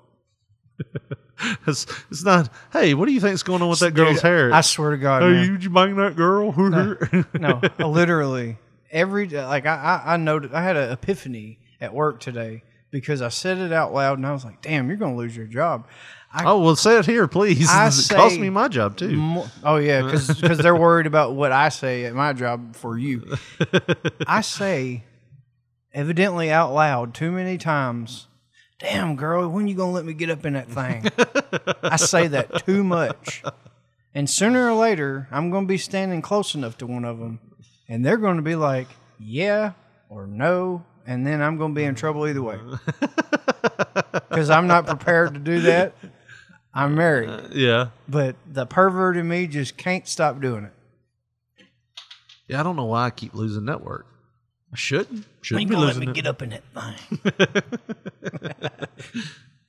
it's, 1.66 1.86
it's 2.10 2.24
not. 2.24 2.50
Hey, 2.72 2.94
what 2.94 3.06
do 3.06 3.12
you 3.12 3.20
think's 3.20 3.44
going 3.44 3.62
on 3.62 3.68
with 3.68 3.78
that 3.80 3.94
girl's 3.94 4.20
hair? 4.20 4.52
I 4.52 4.62
swear 4.62 4.90
to 4.90 4.96
God, 4.96 5.22
Hey, 5.22 5.30
man. 5.30 5.44
you, 5.46 5.56
you 5.58 5.70
bang 5.70 5.94
that 5.96 6.16
girl? 6.16 6.52
no, 7.38 7.60
literally 7.88 8.58
every 8.90 9.28
like 9.28 9.66
I 9.66 10.02
I, 10.04 10.14
I 10.14 10.16
noted 10.16 10.52
I 10.54 10.62
had 10.62 10.76
an 10.76 10.90
epiphany 10.90 11.58
at 11.80 11.94
work 11.94 12.20
today 12.20 12.62
because 12.90 13.22
I 13.22 13.28
said 13.28 13.58
it 13.58 13.72
out 13.72 13.92
loud 13.94 14.18
and 14.18 14.26
I 14.26 14.32
was 14.32 14.44
like, 14.44 14.60
"Damn, 14.60 14.88
you're 14.88 14.96
gonna 14.96 15.16
lose 15.16 15.36
your 15.36 15.46
job." 15.46 15.86
I, 16.36 16.44
oh 16.46 16.58
well, 16.58 16.74
say 16.74 16.98
it 16.98 17.06
here, 17.06 17.28
please. 17.28 17.68
I 17.70 17.86
it 17.88 18.08
cost 18.10 18.40
me 18.40 18.50
my 18.50 18.66
job 18.66 18.96
too. 18.96 19.16
Mo- 19.16 19.46
oh 19.62 19.76
yeah, 19.76 20.02
because 20.02 20.58
they're 20.58 20.74
worried 20.74 21.06
about 21.06 21.34
what 21.34 21.52
I 21.52 21.68
say 21.68 22.06
at 22.06 22.14
my 22.14 22.32
job 22.32 22.74
for 22.74 22.98
you. 22.98 23.36
I 24.26 24.40
say, 24.40 25.04
evidently 25.92 26.50
out 26.50 26.74
loud, 26.74 27.14
too 27.14 27.30
many 27.30 27.56
times. 27.56 28.26
Damn 28.80 29.14
girl, 29.14 29.48
when 29.48 29.68
you 29.68 29.76
gonna 29.76 29.92
let 29.92 30.04
me 30.04 30.12
get 30.12 30.28
up 30.28 30.44
in 30.44 30.54
that 30.54 30.68
thing? 30.68 31.06
I 31.84 31.94
say 31.94 32.26
that 32.26 32.66
too 32.66 32.82
much, 32.82 33.44
and 34.12 34.28
sooner 34.28 34.68
or 34.68 34.74
later, 34.74 35.28
I'm 35.30 35.50
gonna 35.52 35.68
be 35.68 35.78
standing 35.78 36.20
close 36.20 36.56
enough 36.56 36.76
to 36.78 36.86
one 36.86 37.04
of 37.04 37.20
them, 37.20 37.38
and 37.88 38.04
they're 38.04 38.16
gonna 38.16 38.42
be 38.42 38.56
like, 38.56 38.88
"Yeah" 39.20 39.74
or 40.08 40.26
"No," 40.26 40.84
and 41.06 41.24
then 41.24 41.40
I'm 41.40 41.58
gonna 41.58 41.74
be 41.74 41.84
in 41.84 41.94
trouble 41.94 42.26
either 42.26 42.42
way 42.42 42.58
because 44.28 44.50
I'm 44.50 44.66
not 44.66 44.86
prepared 44.86 45.34
to 45.34 45.40
do 45.40 45.60
that. 45.60 45.94
I'm 46.74 46.94
married 46.96 47.30
Yeah, 47.52 47.88
but 48.08 48.34
the 48.50 48.66
pervert 48.66 49.16
in 49.16 49.28
me 49.28 49.46
just 49.46 49.76
can't 49.76 50.08
stop 50.08 50.40
doing 50.40 50.64
it. 50.64 50.72
yeah. 52.48 52.58
I 52.60 52.62
don't 52.64 52.74
know 52.76 52.86
why 52.86 53.06
I 53.06 53.10
keep 53.10 53.34
losing 53.34 53.64
network. 53.64 54.06
I 54.72 54.76
shouldn't. 54.76 55.18
You 55.20 55.24
Shouldn't 55.42 55.68
be 55.68 55.74
gonna 55.74 55.86
let 55.86 55.94
losing 55.96 56.06
me 56.06 56.10
it. 56.10 56.14
get 56.16 56.26
up 56.26 56.42
in 56.42 56.50
that 56.50 56.64
thing? 56.74 56.94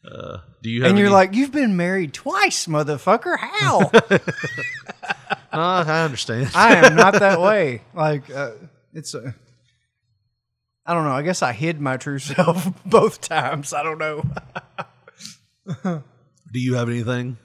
Do 0.62 0.70
you 0.70 0.82
have? 0.82 0.90
And 0.90 0.98
you're 0.98 1.08
any- 1.08 1.14
like, 1.14 1.34
you've 1.36 1.52
been 1.52 1.78
married 1.78 2.14
twice, 2.14 2.66
motherfucker. 2.68 3.38
How? 3.38 3.92
Uh, 5.54 5.86
I 5.88 6.02
understand. 6.04 6.50
I 6.54 6.76
am 6.86 6.96
not 6.98 7.14
that 7.14 7.40
way. 7.50 7.82
Like, 7.94 8.30
uh, 8.30 8.52
it's 8.94 9.14
a. 9.14 9.34
I 10.86 10.94
don't 10.94 11.06
know. 11.06 11.14
I 11.14 11.22
guess 11.22 11.42
I 11.42 11.54
hid 11.54 11.80
my 11.80 11.96
true 11.96 12.20
self 12.20 12.68
both 12.86 13.22
times. 13.22 13.72
I 13.72 13.82
don't 13.82 13.98
know. 13.98 14.26
Do 16.56 16.62
you 16.62 16.76
have 16.76 16.88
anything? 16.88 17.36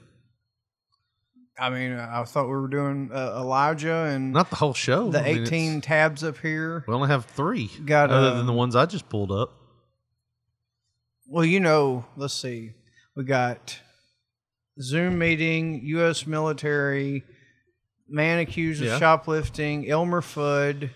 I 1.59 1.69
mean, 1.69 1.91
I 1.91 2.23
thought 2.23 2.45
we 2.45 2.53
were 2.53 2.69
doing 2.69 3.09
uh, 3.13 3.33
Elijah 3.41 4.05
and 4.05 4.31
Not 4.31 4.49
the 4.49 4.55
whole 4.55 4.73
show. 4.73 5.09
the 5.09 5.19
I 5.19 5.33
mean, 5.33 5.43
18 5.43 5.81
tabs 5.81 6.23
up 6.23 6.37
here. 6.37 6.85
we 6.87 6.93
only 6.93 7.09
have 7.09 7.25
three. 7.25 7.69
Got, 7.83 8.09
other 8.09 8.27
uh, 8.29 8.33
than 8.35 8.45
the 8.45 8.53
ones 8.53 8.73
I 8.73 8.85
just 8.85 9.09
pulled 9.09 9.29
up. 9.33 9.51
Well, 11.27 11.43
you 11.43 11.59
know, 11.59 12.05
let's 12.15 12.33
see. 12.33 12.71
We 13.13 13.25
got 13.25 13.81
Zoom 14.81 15.19
meeting, 15.19 15.81
U.S. 15.87 16.25
military, 16.25 17.25
man 18.07 18.39
accused 18.39 18.81
of 18.81 18.87
Yeah. 18.87 18.97
shoplifting, 18.97 19.89
Elmer 19.89 20.21
Fudd, 20.21 20.91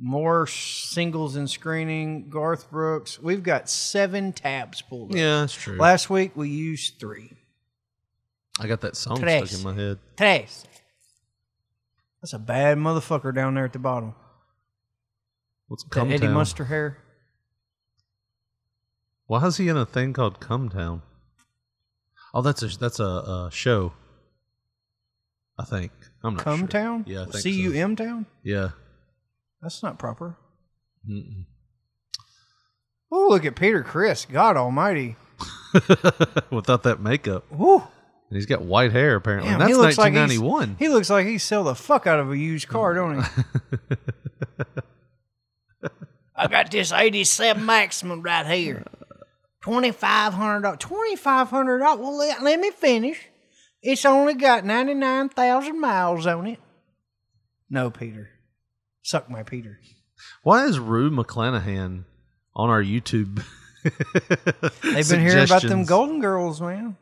more 0.00 0.46
singles 0.46 1.36
and 1.36 1.50
screening, 1.50 2.28
Garth 2.28 2.70
Brooks. 2.70 3.20
We've 3.20 3.42
got 3.42 3.68
seven 3.68 4.32
tabs 4.32 4.80
pulled 4.80 5.10
up. 5.10 5.16
Yeah, 5.16 5.40
that's 5.40 5.54
true. 5.54 5.76
Last 5.76 6.08
week 6.08 6.32
we 6.36 6.48
used 6.48 7.00
three. 7.00 7.32
I 8.60 8.66
got 8.66 8.80
that 8.82 8.96
song 8.96 9.18
Tres. 9.18 9.50
stuck 9.50 9.58
in 9.58 9.64
my 9.64 9.80
head. 9.80 9.98
Tres. 10.16 10.64
That's 12.20 12.32
a 12.32 12.38
bad 12.38 12.78
motherfucker 12.78 13.34
down 13.34 13.54
there 13.54 13.64
at 13.64 13.72
the 13.72 13.78
bottom. 13.78 14.14
What's 15.68 15.84
That 15.84 15.90
Come 15.90 16.10
Eddie 16.10 16.26
Town? 16.26 16.34
Munster 16.34 16.64
hair. 16.64 16.98
Why 19.26 19.44
is 19.46 19.58
he 19.58 19.68
in 19.68 19.76
a 19.76 19.86
thing 19.86 20.12
called 20.12 20.40
Come 20.40 20.68
Town? 20.68 21.02
Oh, 22.34 22.42
that's 22.42 22.62
a 22.62 22.78
that's 22.78 22.98
a, 22.98 23.04
a 23.04 23.50
show. 23.52 23.92
I 25.58 25.64
think. 25.64 25.92
I'm 26.22 26.34
not 26.34 26.44
Cum 26.44 26.60
sure. 26.60 26.68
Town? 26.68 27.04
Yeah, 27.06 27.22
I 27.22 27.24
think 27.24 27.36
C 27.36 27.50
U 27.50 27.94
Town? 27.94 28.26
Yeah. 28.42 28.70
That's 29.62 29.82
not 29.82 29.98
proper. 29.98 30.36
Mm-mm. 31.08 31.44
Oh, 33.10 33.28
look 33.30 33.44
at 33.46 33.56
Peter 33.56 33.82
Criss. 33.82 34.26
God 34.30 34.56
almighty. 34.56 35.16
Without 36.50 36.82
that 36.84 36.98
makeup, 37.00 37.44
Woo. 37.50 37.76
and 37.76 37.84
he's 38.36 38.46
got 38.46 38.62
white 38.62 38.90
hair 38.92 39.16
apparently. 39.16 39.50
Damn, 39.50 39.60
and 39.60 39.68
he 39.68 39.74
that's 39.74 39.82
looks 39.82 39.98
like 39.98 40.12
he's- 40.12 40.38
1991. 40.40 40.76
He 40.78 40.88
looks 40.88 41.10
like 41.10 41.26
he 41.26 41.38
sell 41.38 41.64
the 41.64 41.74
fuck 41.74 42.06
out 42.06 42.18
of 42.20 42.30
a 42.30 42.36
used 42.38 42.68
car, 42.68 42.94
don't 42.94 43.22
he? 43.22 43.30
I 46.36 46.46
got 46.46 46.70
this 46.70 46.92
87 46.92 47.64
Maxima 47.66 48.16
right 48.16 48.46
here. 48.46 48.84
$2,500. 49.64 50.78
$2,500. 50.78 51.98
Well, 51.98 52.16
let, 52.16 52.42
let 52.42 52.60
me 52.60 52.70
finish. 52.70 53.26
It's 53.82 54.04
only 54.04 54.34
got 54.34 54.64
99,000 54.64 55.80
miles 55.80 56.26
on 56.26 56.46
it. 56.46 56.58
No, 57.68 57.90
Peter. 57.90 58.30
Suck 59.08 59.30
my 59.30 59.42
Peter. 59.42 59.80
Why 60.42 60.66
is 60.66 60.78
Rue 60.78 61.10
McClanahan 61.10 62.04
on 62.54 62.68
our 62.68 62.82
YouTube? 62.82 63.42
They've 64.82 65.08
been 65.08 65.20
hearing 65.22 65.46
about 65.46 65.62
them? 65.62 65.84
Golden 65.84 66.20
Girls, 66.20 66.60
man. 66.60 66.94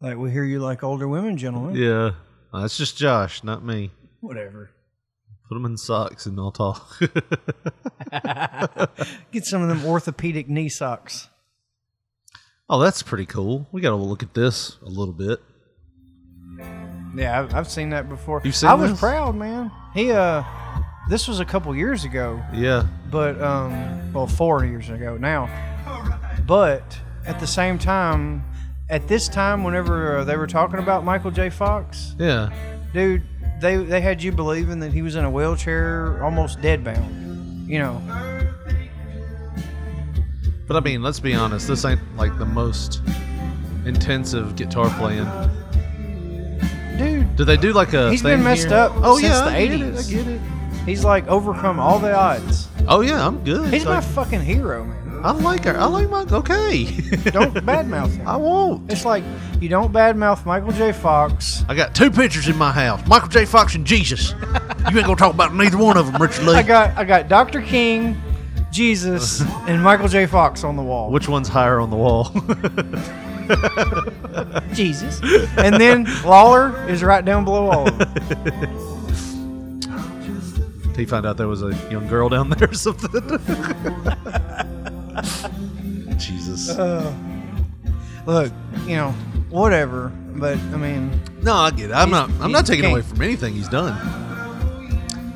Like, 0.00 0.16
we 0.16 0.32
hear 0.32 0.42
you 0.42 0.58
like 0.58 0.82
older 0.82 1.06
women, 1.06 1.36
gentlemen. 1.36 1.76
Yeah, 1.76 2.14
Uh, 2.52 2.62
that's 2.62 2.76
just 2.76 2.96
Josh, 2.96 3.44
not 3.44 3.64
me. 3.64 3.92
Whatever. 4.18 4.72
Put 5.48 5.54
them 5.54 5.64
in 5.64 5.76
socks 5.76 6.26
and 6.26 6.36
I'll 6.40 6.50
talk. 6.50 6.98
Get 9.30 9.44
some 9.44 9.62
of 9.62 9.68
them 9.68 9.86
orthopedic 9.86 10.48
knee 10.48 10.68
socks. 10.70 11.28
oh, 12.68 12.80
that's 12.80 13.04
pretty 13.04 13.26
cool. 13.26 13.68
We 13.70 13.80
got 13.80 13.90
to 13.90 13.96
look 13.96 14.24
at 14.24 14.34
this 14.34 14.76
a 14.82 14.88
little 14.88 15.14
bit. 15.14 15.38
Yeah, 17.14 17.38
I've, 17.38 17.54
I've 17.54 17.70
seen 17.70 17.90
that 17.90 18.08
before. 18.08 18.42
You've 18.44 18.56
seen 18.56 18.70
I 18.70 18.74
was 18.74 18.90
this? 18.90 18.98
proud, 18.98 19.36
man. 19.36 19.70
He, 19.94 20.10
uh, 20.10 20.42
this 21.08 21.26
was 21.28 21.40
a 21.40 21.44
couple 21.44 21.74
years 21.74 22.04
ago. 22.04 22.42
Yeah, 22.52 22.86
but 23.10 23.40
um, 23.42 24.12
well, 24.12 24.26
four 24.26 24.64
years 24.64 24.88
ago 24.88 25.16
now. 25.16 25.48
But 26.46 26.98
at 27.26 27.38
the 27.40 27.46
same 27.46 27.78
time, 27.78 28.44
at 28.88 29.06
this 29.08 29.28
time, 29.28 29.62
whenever 29.64 30.18
uh, 30.18 30.24
they 30.24 30.36
were 30.36 30.46
talking 30.46 30.78
about 30.78 31.04
Michael 31.04 31.30
J. 31.30 31.50
Fox, 31.50 32.14
yeah. 32.18 32.50
dude, 32.92 33.22
they 33.60 33.76
they 33.76 34.00
had 34.00 34.22
you 34.22 34.32
believing 34.32 34.80
that 34.80 34.92
he 34.92 35.02
was 35.02 35.14
in 35.16 35.24
a 35.24 35.30
wheelchair, 35.30 36.22
almost 36.24 36.60
deadbound. 36.60 37.66
You 37.68 37.78
know, 37.78 38.02
But 40.66 40.76
I 40.76 40.80
mean, 40.80 41.02
let's 41.02 41.20
be 41.20 41.34
honest. 41.34 41.68
This 41.68 41.84
ain't 41.84 42.00
like 42.16 42.36
the 42.38 42.44
most 42.44 43.00
intensive 43.86 44.56
guitar 44.56 44.88
playing. 44.98 45.26
dude, 46.98 47.34
Do 47.36 47.44
they 47.44 47.56
do 47.56 47.72
like 47.72 47.92
a? 47.94 48.10
He's 48.10 48.22
thing 48.22 48.36
been 48.38 48.44
messed 48.44 48.68
here? 48.68 48.76
up 48.76 48.92
Oh 48.96 49.16
since 49.18 49.32
yeah, 49.32 49.44
the 49.44 49.50
I 49.50 49.66
get 49.66 49.80
it, 49.80 49.94
80s. 49.94 50.08
I 50.08 50.10
get 50.10 50.26
it. 50.28 50.40
He's 50.86 51.04
like 51.04 51.26
overcome 51.28 51.78
all 51.80 51.98
the 51.98 52.14
odds. 52.14 52.68
Oh 52.88 53.00
yeah, 53.00 53.26
I'm 53.26 53.42
good. 53.44 53.72
He's 53.72 53.84
my 53.84 53.96
Like, 53.96 54.04
fucking 54.04 54.40
hero, 54.40 54.84
man. 54.84 55.20
I 55.24 55.30
like 55.30 55.64
her. 55.64 55.76
I 55.78 55.84
like 55.86 56.10
my. 56.10 56.22
Okay. 56.22 56.84
Don't 57.30 57.54
badmouth 57.54 58.16
him. 58.16 58.26
I 58.26 58.36
won't. 58.36 58.90
It's 58.90 59.04
like 59.04 59.22
you 59.60 59.68
don't 59.68 59.92
badmouth 59.92 60.44
Michael 60.44 60.72
J. 60.72 60.90
Fox. 60.90 61.64
I 61.68 61.76
got 61.76 61.94
two 61.94 62.10
pictures 62.10 62.48
in 62.48 62.56
my 62.56 62.72
house: 62.72 63.06
Michael 63.06 63.28
J. 63.28 63.44
Fox 63.44 63.76
and 63.76 63.86
Jesus. 63.86 64.32
you 64.32 64.98
ain't 64.98 65.06
gonna 65.06 65.14
talk 65.14 65.32
about 65.32 65.54
neither 65.54 65.78
one 65.78 65.96
of 65.96 66.10
them, 66.10 66.20
Richard 66.20 66.44
Lee. 66.44 66.56
I 66.56 66.62
got 66.64 66.96
I 66.98 67.04
got 67.04 67.28
Dr. 67.28 67.62
King, 67.62 68.20
Jesus, 68.72 69.42
and 69.68 69.80
Michael 69.80 70.08
J. 70.08 70.26
Fox 70.26 70.64
on 70.64 70.74
the 70.74 70.82
wall. 70.82 71.12
Which 71.12 71.28
one's 71.28 71.46
higher 71.48 71.78
on 71.78 71.90
the 71.90 71.96
wall? 71.96 72.24
Jesus. 74.72 75.20
And 75.56 75.80
then 75.80 76.04
Lawler 76.24 76.88
is 76.88 77.02
right 77.04 77.24
down 77.24 77.44
below 77.44 77.70
all 77.70 77.86
of 77.88 77.98
them. 77.98 78.88
he 80.96 81.06
found 81.06 81.26
out 81.26 81.36
there 81.36 81.48
was 81.48 81.62
a 81.62 81.70
young 81.90 82.06
girl 82.08 82.28
down 82.28 82.50
there 82.50 82.70
or 82.70 82.74
something. 82.74 83.10
Jesus. 86.18 86.70
Uh, 86.70 87.12
look, 88.26 88.52
you 88.86 88.96
know, 88.96 89.10
whatever. 89.50 90.08
But 90.34 90.56
I 90.58 90.76
mean, 90.76 91.20
No, 91.42 91.54
I 91.54 91.70
get 91.70 91.90
it. 91.90 91.94
I'm 91.94 92.10
not. 92.10 92.30
I'm 92.40 92.52
not 92.52 92.64
taking 92.66 92.86
away 92.90 93.02
from 93.02 93.20
anything 93.22 93.54
he's 93.54 93.68
done. 93.68 93.94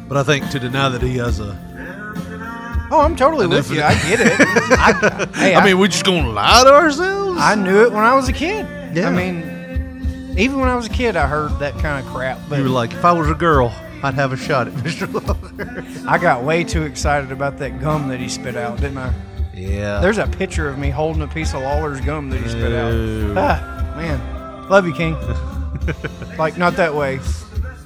But 0.09 0.17
I 0.19 0.23
think 0.23 0.49
to 0.51 0.59
deny 0.61 0.89
that 0.89 1.03
he 1.03 1.17
has 1.19 1.41
a. 1.41 2.89
oh, 2.91 3.01
I'm 3.01 3.17
totally 3.17 3.47
with 3.47 3.71
you. 3.71 3.83
I 3.83 3.95
get 3.95 4.21
it. 4.21 4.33
I, 4.39 5.29
hey, 5.35 5.55
I 5.55 5.65
mean, 5.65 5.79
we're 5.79 5.89
just 5.89 6.05
gonna 6.05 6.31
lie 6.31 6.63
to 6.65 6.73
ourselves. 6.73 7.39
I 7.41 7.55
knew 7.57 7.83
it 7.85 7.93
when 7.93 8.05
I 8.05 8.15
was 8.15 8.29
a 8.29 8.33
kid. 8.33 8.67
Yeah. 8.97 9.09
I 9.09 9.11
mean, 9.13 10.35
even 10.39 10.61
when 10.61 10.69
I 10.69 10.77
was 10.77 10.87
a 10.87 10.91
kid, 10.91 11.17
I 11.17 11.27
heard 11.27 11.59
that 11.59 11.75
kind 11.79 12.05
of 12.05 12.11
crap. 12.13 12.39
But 12.49 12.59
you 12.59 12.65
were 12.65 12.71
like, 12.71 12.93
if 12.93 13.05
I 13.05 13.13
was 13.13 13.29
a 13.29 13.35
girl, 13.35 13.75
I'd 14.03 14.15
have 14.15 14.33
a 14.33 14.37
shot 14.37 14.69
at 14.69 14.73
Mr. 14.85 15.13
Lawler. 15.13 15.85
I 16.09 16.19
got 16.19 16.45
way 16.45 16.65
too 16.65 16.83
excited 16.83 17.33
about 17.33 17.59
that 17.59 17.81
gum 17.81 18.09
that 18.09 18.21
he 18.21 18.29
spit 18.29 18.57
out, 18.57 18.81
didn't 18.81 18.99
I? 18.99 19.13
Yeah. 19.55 20.01
There's 20.01 20.19
a 20.19 20.27
picture 20.27 20.69
of 20.69 20.79
me 20.79 20.91
holding 20.91 21.23
a 21.23 21.29
piece 21.29 21.55
of 21.55 21.63
Lawler's 21.63 22.01
gum 22.03 22.29
that 22.31 22.41
he 22.41 22.49
spit 22.49 22.73
out. 22.73 22.93
Ew. 22.93 23.35
Ah, 23.37 23.95
man, 23.97 24.69
love 24.69 24.87
you, 24.87 24.93
King. 24.95 25.15
like 26.39 26.59
not 26.59 26.77
that 26.77 26.95
way. 26.95 27.19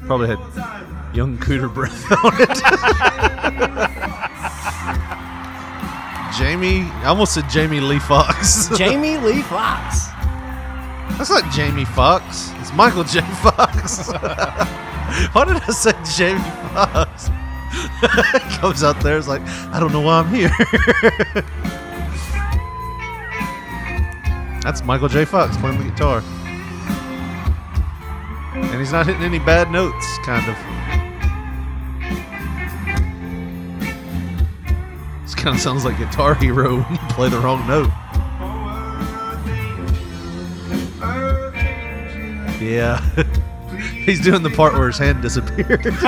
probably 0.07 0.29
had 0.29 0.39
young 1.15 1.39
cooter 1.39 1.73
breath 1.73 2.11
on 2.25 2.33
it. 2.41 2.59
Jamie, 6.39 6.83
I 7.03 7.07
almost 7.07 7.35
said 7.35 7.49
Jamie 7.51 7.81
Lee 7.81 7.99
Fox. 7.99 8.69
Jamie 8.77 9.19
Lee 9.19 9.43
Fox. 9.43 10.07
That's 11.19 11.29
not 11.29 11.53
Jamie 11.53 11.85
Foxx. 11.85 12.51
It's 12.61 12.73
Michael 12.73 13.05
J. 13.05 13.21
Fox. 13.43 14.09
why 15.33 15.45
did 15.45 15.57
I 15.57 15.73
say 15.73 15.93
Jamie 16.17 16.41
Foxx? 16.73 17.29
comes 18.61 18.85
out 18.85 19.01
there, 19.01 19.19
it's 19.19 19.29
like, 19.29 19.43
I 19.73 19.81
don't 19.81 19.93
know 19.93 20.01
why 20.01 20.21
I'm 20.21 20.33
here. 20.33 20.51
That's 24.63 24.85
Michael 24.85 25.09
J. 25.09 25.25
Fox 25.25 25.57
playing 25.57 25.79
the 25.79 25.85
guitar. 25.91 26.23
And 28.55 28.79
he's 28.79 28.93
not 28.93 29.07
hitting 29.07 29.23
any 29.23 29.41
bad 29.41 29.71
notes, 29.71 30.19
kind 30.19 30.49
of. 30.49 30.57
This 35.23 35.35
kind 35.35 35.57
of 35.57 35.61
sounds 35.61 35.85
like 35.85 35.99
Guitar 35.99 36.35
Hero 36.35 36.83
when 36.83 36.93
you 36.93 36.99
play 37.09 37.29
the 37.29 37.39
wrong 37.39 37.67
note. 37.67 37.91
Yeah. 42.61 43.01
He's 44.07 44.21
doing 44.21 44.43
the 44.43 44.51
part 44.51 44.73
where 44.75 44.87
his 44.87 44.99
hand 44.99 45.23
disappeared. 45.23 45.83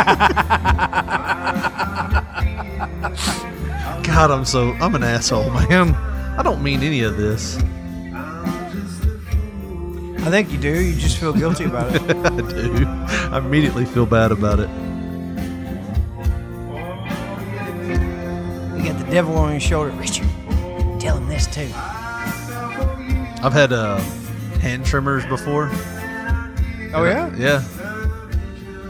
God, 4.04 4.30
I'm 4.30 4.44
so 4.44 4.72
I'm 4.80 4.94
an 4.94 5.02
asshole, 5.02 5.50
man. 5.50 5.94
I 6.38 6.42
don't 6.42 6.62
mean 6.62 6.82
any 6.82 7.02
of 7.02 7.16
this. 7.16 7.56
I 10.24 10.30
think 10.30 10.50
you 10.50 10.58
do. 10.58 10.80
You 10.80 10.94
just 10.94 11.18
feel 11.18 11.32
guilty 11.32 11.64
about 11.64 11.94
it. 11.94 12.02
I 12.26 12.30
do. 12.40 12.86
I 13.34 13.38
immediately 13.38 13.84
feel 13.84 14.06
bad 14.06 14.32
about 14.32 14.60
it. 14.60 14.68
You 18.78 18.84
got 18.88 18.98
the 19.04 19.10
devil 19.10 19.36
on 19.36 19.50
your 19.52 19.60
shoulder. 19.60 19.90
Richard, 19.90 20.28
tell 21.00 21.16
him 21.18 21.28
this 21.28 21.46
too. 21.46 21.70
I've 23.44 23.52
had 23.52 23.72
uh, 23.72 23.98
hand 24.60 24.86
tremors 24.86 25.26
before. 25.26 25.68
Oh 26.94 27.04
yeah, 27.04 27.34
Yeah. 27.36 27.62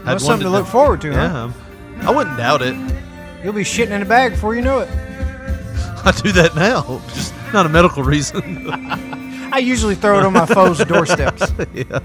Had 0.03 0.13
that's 0.15 0.25
something 0.25 0.45
to 0.45 0.49
look 0.51 0.67
forward 0.67 1.01
to. 1.01 1.13
Huh? 1.13 1.49
Yeah. 1.97 2.07
I 2.09 2.11
wouldn't 2.11 2.37
doubt 2.37 2.61
it. 2.61 2.75
You'll 3.43 3.53
be 3.53 3.63
shitting 3.63 3.91
in 3.91 4.01
a 4.01 4.05
bag 4.05 4.31
before 4.33 4.55
you 4.55 4.61
know 4.61 4.79
it. 4.79 4.89
I 6.05 6.11
do 6.21 6.31
that 6.33 6.55
now. 6.55 7.01
Just 7.09 7.33
not 7.53 7.65
a 7.65 7.69
medical 7.69 8.03
reason. 8.03 8.69
I 9.53 9.59
usually 9.59 9.95
throw 9.95 10.19
it 10.19 10.25
on 10.25 10.33
my 10.33 10.45
foes' 10.45 10.79
doorsteps. 10.85 11.51
yeah. 11.73 11.99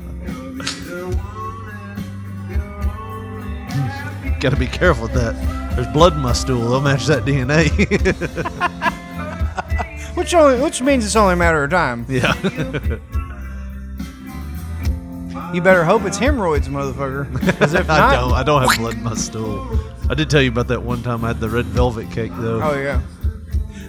Got 4.41 4.51
to 4.51 4.57
be 4.57 4.67
careful 4.69 5.05
with 5.05 5.15
that. 5.15 5.35
There's 5.75 5.89
blood 5.89 6.13
in 6.15 6.21
my 6.21 6.33
stool. 6.33 6.69
They'll 6.71 6.81
match 6.81 7.07
that 7.07 7.25
DNA. 7.25 7.69
Which 10.17 10.35
only, 10.35 10.61
which 10.61 10.81
means 10.83 11.05
it's 11.05 11.17
only 11.17 11.33
a 11.35 11.37
matter 11.37 11.65
of 11.65 11.71
time. 11.71 12.07
yeah. 12.09 12.33
You 15.55 15.63
better 15.63 15.85
hope 15.85 16.03
it's 16.05 16.19
hemorrhoids, 16.19 16.69
motherfucker. 16.69 17.33
Because 17.47 17.73
if 17.75 17.89
I 17.89 18.15
don't. 18.15 18.33
I 18.33 18.43
don't 18.43 18.63
have 18.69 18.79
blood 18.79 18.95
in 18.95 19.03
my 19.03 19.15
stool. 19.15 19.67
I 20.11 20.15
did 20.15 20.29
tell 20.31 20.43
you 20.43 20.51
about 20.51 20.69
that 20.69 20.83
one 20.83 21.03
time 21.03 21.25
I 21.25 21.29
had 21.29 21.41
the 21.41 21.49
red 21.49 21.65
velvet 21.67 22.11
cake 22.11 22.33
though. 22.37 22.61
oh 22.63 22.75
yeah. 22.79 23.01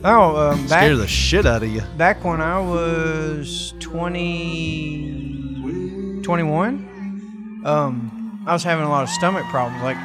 Oh, 0.03 0.51
um, 0.51 0.59
back, 0.67 0.83
Scare 0.83 0.95
the 0.95 1.07
shit 1.07 1.45
out 1.45 1.61
of 1.63 1.69
you. 1.69 1.81
back 1.97 2.23
when 2.23 2.39
I 2.39 2.59
was 2.61 3.73
20, 3.81 6.21
21, 6.23 7.61
um, 7.65 8.43
I 8.47 8.53
was 8.53 8.63
having 8.63 8.85
a 8.85 8.89
lot 8.89 9.03
of 9.03 9.09
stomach 9.09 9.43
problems. 9.49 9.83
Like 9.83 9.97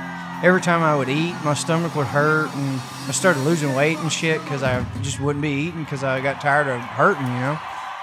every 0.43 0.61
time 0.61 0.83
I 0.83 0.97
would 0.97 1.09
eat, 1.09 1.37
my 1.45 1.55
stomach 1.55 1.95
would 1.95 2.09
hurt, 2.09 2.53
and 2.57 2.81
I 3.07 3.13
started 3.13 3.41
losing 3.45 3.73
weight 3.77 3.99
and 3.99 4.11
shit 4.13 4.43
because 4.43 4.65
I 4.65 4.85
just 5.03 5.21
wouldn't 5.21 5.43
be 5.43 5.51
eating 5.51 5.85
because 5.85 6.03
I 6.03 6.21
got 6.21 6.41
tired 6.41 6.67
of 6.67 6.81
hurting, 6.81 7.23
you 7.23 7.29
know. 7.29 7.57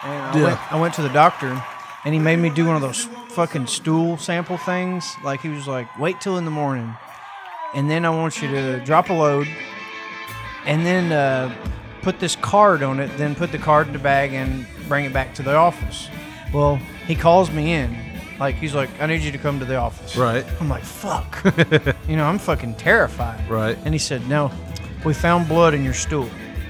And 0.04 0.24
I, 0.24 0.38
Yeah. 0.38 0.44
went, 0.46 0.74
I 0.74 0.80
went 0.80 0.94
to 0.96 1.02
the 1.02 1.10
doctor, 1.10 1.62
and 2.06 2.14
he 2.14 2.20
made 2.22 2.40
me 2.40 2.50
do 2.50 2.66
one 2.66 2.78
of 2.78 2.82
those 2.82 3.10
fucking 3.32 3.68
stool 3.68 4.18
sample 4.18 4.58
things. 4.58 5.16
Like 5.24 5.42
he 5.42 5.50
was 5.50 5.68
like, 5.68 5.88
wait 5.98 6.22
till 6.22 6.38
in 6.38 6.46
the 6.46 6.52
morning, 6.52 6.96
and 7.74 7.90
then 7.90 8.06
I 8.06 8.10
want 8.10 8.42
you 8.42 8.50
to 8.50 8.80
drop 8.86 9.10
a 9.10 9.14
load, 9.14 9.48
and 10.66 10.86
then 10.86 11.12
uh, 11.12 11.54
put 12.02 12.20
this 12.20 12.36
card 12.36 12.84
on 12.84 13.00
it, 13.00 13.16
then 13.18 13.36
put 13.36 13.52
the 13.52 13.58
card 13.58 13.88
in 13.88 13.94
the 13.94 14.00
bag 14.00 14.34
and 14.34 14.66
bring 14.88 15.06
it 15.06 15.14
back 15.14 15.34
to 15.36 15.44
the 15.44 15.56
office. 15.56 16.10
Well, 16.54 16.78
he 17.08 17.16
calls 17.16 17.52
me 17.52 17.74
in. 17.74 17.98
Like, 18.40 18.56
he's 18.56 18.74
like, 18.74 18.90
I 19.00 19.06
need 19.06 19.22
you 19.22 19.32
to 19.32 19.38
come 19.38 19.60
to 19.60 19.66
the 19.66 19.76
office. 19.76 20.18
Right. 20.18 20.44
I'm 20.60 20.68
like, 20.68 20.84
fuck. 20.84 21.44
you 22.08 22.16
know, 22.16 22.26
I'm 22.26 22.40
fucking 22.40 22.76
terrified. 22.76 23.48
Right. 23.48 23.78
And 23.86 23.94
he 23.94 24.00
said, 24.00 24.28
no, 24.28 24.52
we 25.06 25.14
found 25.14 25.48
blood 25.48 25.74
in 25.76 25.84
your 25.84 25.94
stool. 25.94 26.28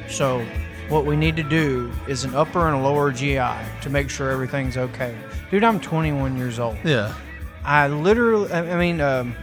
So, 0.09 0.45
what 0.89 1.05
we 1.05 1.15
need 1.15 1.37
to 1.37 1.43
do 1.43 1.89
is 2.09 2.25
an 2.25 2.35
upper 2.35 2.67
and 2.67 2.75
a 2.75 2.81
lower 2.81 3.11
GI 3.11 3.55
to 3.81 3.89
make 3.89 4.09
sure 4.09 4.29
everything's 4.29 4.75
okay. 4.75 5.15
Dude, 5.51 5.63
I'm 5.63 5.79
21 5.79 6.37
years 6.37 6.59
old. 6.59 6.77
Yeah. 6.83 7.13
I 7.63 7.87
literally, 7.87 8.51
I 8.51 8.77
mean, 8.77 9.01
um, 9.01 9.35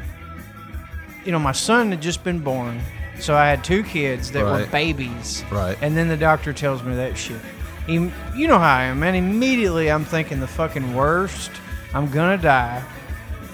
you 1.25 1.31
know, 1.33 1.39
my 1.39 1.53
son 1.53 1.91
had 1.91 2.01
just 2.03 2.25
been 2.25 2.41
born, 2.41 2.81
so 3.21 3.37
I 3.37 3.49
had 3.49 3.63
two 3.63 3.83
kids 3.85 4.33
that 4.33 4.43
were 4.43 4.67
babies. 4.67 5.45
Right. 5.53 5.77
And 5.83 5.97
then 5.97 6.09
the 6.09 6.17
doctor 6.17 6.53
tells 6.53 6.83
me 6.83 6.95
that 6.97 7.17
shit. 7.19 7.41
He, 7.87 7.95
you 8.35 8.49
know 8.49 8.59
how 8.59 8.77
I 8.77 8.85
am, 8.85 9.01
man. 9.01 9.15
Immediately, 9.15 9.91
I'm 9.91 10.05
thinking 10.05 10.41
the 10.41 10.47
fucking 10.47 10.95
worst. 10.95 11.51
I'm 11.95 12.11
gonna 12.11 12.37
die. 12.39 12.83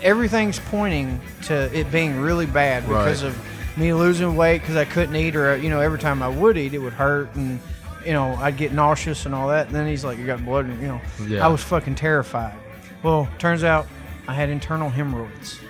Everything's 0.02 0.58
pointing 0.58 1.20
to 1.42 1.76
it 1.78 1.90
being 1.92 2.20
really 2.20 2.46
bad 2.46 2.86
because 2.86 3.22
Right. 3.22 3.30
of 3.30 3.76
me 3.76 3.92
losing 3.92 4.34
weight 4.36 4.60
because 4.60 4.76
I 4.76 4.84
couldn't 4.84 5.16
eat, 5.16 5.36
or 5.36 5.56
you 5.56 5.70
know, 5.70 5.80
every 5.80 5.98
time 5.98 6.22
I 6.22 6.28
would 6.28 6.56
eat, 6.56 6.74
it 6.74 6.78
would 6.78 6.92
hurt, 6.94 7.34
and 7.34 7.60
you 8.04 8.12
know, 8.12 8.34
I'd 8.34 8.56
get 8.56 8.72
nauseous 8.72 9.26
and 9.26 9.34
all 9.34 9.48
that. 9.48 9.66
And 9.66 9.74
then 9.74 9.86
he's 9.86 10.04
like, 10.04 10.18
"You 10.18 10.26
got 10.26 10.44
blood," 10.44 10.66
in 10.66 10.80
you 10.80 10.88
know. 10.88 11.00
Yeah. 11.26 11.44
I 11.44 11.48
was 11.48 11.62
fucking 11.62 11.94
terrified. 11.94 12.54
Well, 13.02 13.28
turns 13.38 13.64
out 13.64 13.86
I 14.28 14.34
had 14.34 14.48
internal 14.48 14.88
hemorrhoids. 14.90 15.60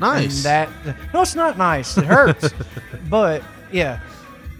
Nice. 0.00 0.36
And 0.36 0.44
that 0.44 0.96
no, 1.12 1.22
it's 1.22 1.34
not 1.34 1.58
nice. 1.58 1.96
It 1.96 2.04
hurts. 2.04 2.50
but 3.08 3.42
yeah, 3.70 4.00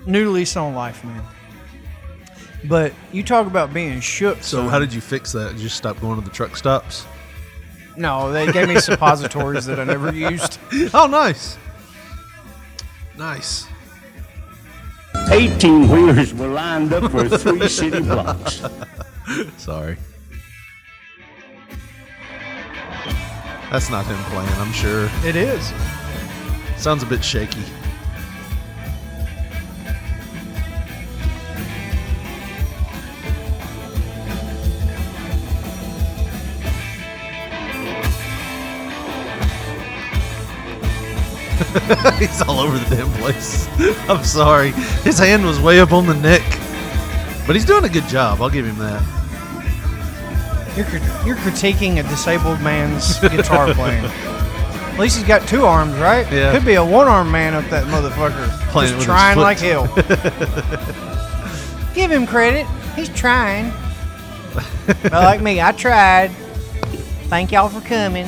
new 0.07 0.31
lease 0.31 0.57
on 0.57 0.75
life, 0.75 1.05
man. 1.05 1.23
But 2.65 2.93
you 3.11 3.23
talk 3.23 3.47
about 3.47 3.75
being 3.75 4.01
shook. 4.01 4.43
so 4.43 4.59
son. 4.59 4.69
how 4.69 4.79
did 4.79 4.95
you 4.95 5.01
fix 5.01 5.33
that? 5.33 5.51
Did 5.51 5.59
you 5.59 5.65
just 5.65 5.77
stop 5.77 6.01
going 6.01 6.19
to 6.19 6.25
the 6.25 6.35
truck 6.35 6.57
stops? 6.57 7.05
No, 7.97 8.33
they 8.33 8.51
gave 8.51 8.69
me 8.69 8.79
suppositories 8.79 9.67
that 9.67 9.79
I 9.79 9.85
never 9.85 10.13
used. 10.15 10.59
Oh, 10.95 11.07
nice. 11.07 11.59
Nice. 13.19 13.67
18 15.33 15.89
wheelers 15.89 16.35
were 16.35 16.47
lined 16.47 16.93
up 16.93 17.11
for 17.11 17.27
three 17.27 17.67
city 17.67 18.01
blocks. 18.01 18.63
Sorry. 19.57 19.97
That's 23.71 23.89
not 23.89 24.05
him 24.05 24.23
playing, 24.25 24.53
I'm 24.61 24.73
sure. 24.73 25.09
It 25.25 25.35
is. 25.35 25.73
Sounds 26.77 27.03
a 27.03 27.07
bit 27.07 27.25
shaky. 27.25 27.63
He's 42.19 42.43
all 42.43 42.61
over 42.61 42.79
the 42.79 42.97
damn 42.97 43.11
place. 43.21 43.69
I'm 44.09 44.25
sorry. 44.25 44.73
His 45.03 45.19
hand 45.19 45.45
was 45.45 45.61
way 45.61 45.81
up 45.81 45.93
on 45.93 46.07
the 46.07 46.15
neck. 46.15 46.43
But 47.47 47.57
he's 47.57 47.65
doing 47.65 47.85
a 47.85 47.89
good 47.89 48.07
job. 48.07 48.41
I'll 48.41 48.51
give 48.51 48.65
him 48.65 48.79
that. 48.79 49.03
You're 50.77 50.87
you're 51.27 51.37
critiquing 51.37 51.99
a 51.99 52.03
disabled 52.05 52.61
man's 52.61 53.19
guitar 53.21 53.75
playing. 53.75 54.05
At 54.05 54.99
least 54.99 55.17
he's 55.17 55.27
got 55.27 55.47
two 55.49 55.65
arms, 55.65 55.95
right? 55.97 56.31
Yeah. 56.33 56.53
Could 56.53 56.65
be 56.65 56.75
a 56.75 56.85
one 56.85 57.09
armed 57.09 57.33
man 57.33 57.55
up 57.55 57.65
that 57.71 57.87
motherfucker. 57.87 58.49
Playing 58.71 58.95
Just 58.95 59.05
trying 59.05 59.39
like 59.39 59.59
hell. 59.59 59.87
Give 61.95 62.11
him 62.11 62.27
credit. 62.27 62.67
He's 62.95 63.09
trying. 63.09 63.73
like 65.11 65.41
me, 65.43 65.61
I 65.61 65.73
tried. 65.73 66.31
Thank 67.33 67.51
y'all 67.51 67.71
for 67.71 67.81
coming. 67.81 68.27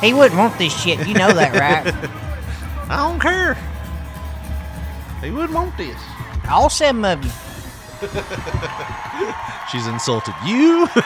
He 0.00 0.12
wouldn't 0.12 0.36
want 0.36 0.58
this 0.58 0.76
shit. 0.82 1.06
You 1.06 1.14
know 1.14 1.32
that, 1.32 1.54
right? 1.54 1.94
I 2.90 2.96
don't 2.96 3.20
care. 3.20 3.54
He 5.22 5.30
wouldn't 5.30 5.52
want 5.54 5.76
this. 5.76 5.96
All 6.50 6.68
seven 6.68 7.04
of 7.04 7.24
you. 7.24 7.30
She's 9.70 9.86
insulted 9.86 10.34
you. 10.44 10.88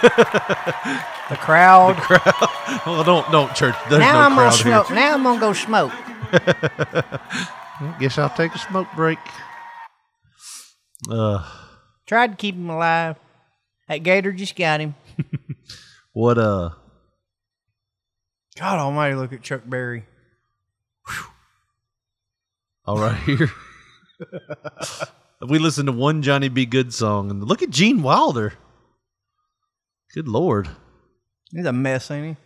The 1.28 1.36
crowd. 1.36 1.96
well, 2.86 3.04
don't 3.04 3.30
don't 3.30 3.54
church. 3.54 3.74
There's 3.90 4.00
now 4.00 4.12
no 4.14 4.18
I'm 4.20 4.30
gonna 4.36 4.50
crowd 4.50 4.54
smoke. 4.54 4.86
here. 4.88 4.96
Now 4.96 5.14
I'm 5.14 5.22
gonna 5.22 5.40
go 5.40 5.52
smoke. 5.52 5.92
Guess 8.00 8.16
I'll 8.18 8.30
take 8.30 8.54
a 8.54 8.58
smoke 8.58 8.88
break. 8.96 9.18
Uh, 11.10 11.42
Tried 12.06 12.30
to 12.32 12.36
keep 12.36 12.54
him 12.54 12.68
alive. 12.70 13.16
That 13.88 13.98
gator 14.02 14.32
just 14.32 14.56
got 14.56 14.80
him. 14.80 14.94
what 16.12 16.38
uh? 16.38 16.70
God 18.56 18.78
Almighty, 18.78 19.16
look 19.16 19.32
at 19.32 19.42
Chuck 19.42 19.62
Berry. 19.66 20.04
All 22.86 22.98
right 22.98 23.16
here. 23.22 23.50
we 25.48 25.58
listened 25.58 25.86
to 25.86 25.92
one 25.92 26.22
Johnny 26.22 26.48
B. 26.48 26.66
Goode 26.66 26.92
song, 26.92 27.30
and 27.30 27.42
look 27.42 27.62
at 27.62 27.70
Gene 27.70 28.02
Wilder. 28.02 28.52
Good 30.14 30.28
lord. 30.28 30.68
He's 31.50 31.66
a 31.66 31.72
mess, 31.72 32.10
ain't 32.10 32.36
he? 32.36 32.44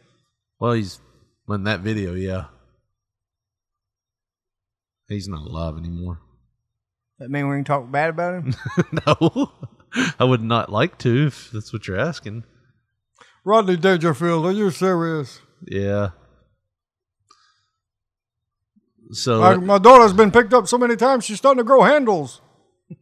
Well, 0.58 0.72
he's 0.72 1.00
in 1.48 1.64
that 1.64 1.80
video, 1.80 2.14
yeah. 2.14 2.46
He's 5.08 5.28
not 5.28 5.46
alive 5.46 5.76
anymore. 5.76 6.20
That 7.18 7.30
mean 7.30 7.48
we 7.48 7.56
can 7.56 7.64
talk 7.64 7.90
bad 7.90 8.10
about 8.10 8.34
him? 8.34 8.54
no, 9.06 9.52
I 10.18 10.24
would 10.24 10.42
not 10.42 10.70
like 10.70 10.98
to 10.98 11.26
if 11.26 11.50
that's 11.50 11.72
what 11.72 11.88
you're 11.88 11.98
asking. 11.98 12.44
Rodney 13.44 13.76
Dangerfield, 13.76 14.46
are 14.46 14.52
you 14.52 14.70
serious? 14.70 15.40
Yeah. 15.66 16.10
So, 19.12 19.42
uh, 19.42 19.56
my 19.56 19.78
daughter's 19.78 20.12
been 20.12 20.30
picked 20.30 20.52
up 20.52 20.68
so 20.68 20.76
many 20.76 20.94
times 20.96 21.24
she's 21.24 21.38
starting 21.38 21.58
to 21.58 21.64
grow 21.64 21.82
handles. 21.82 22.40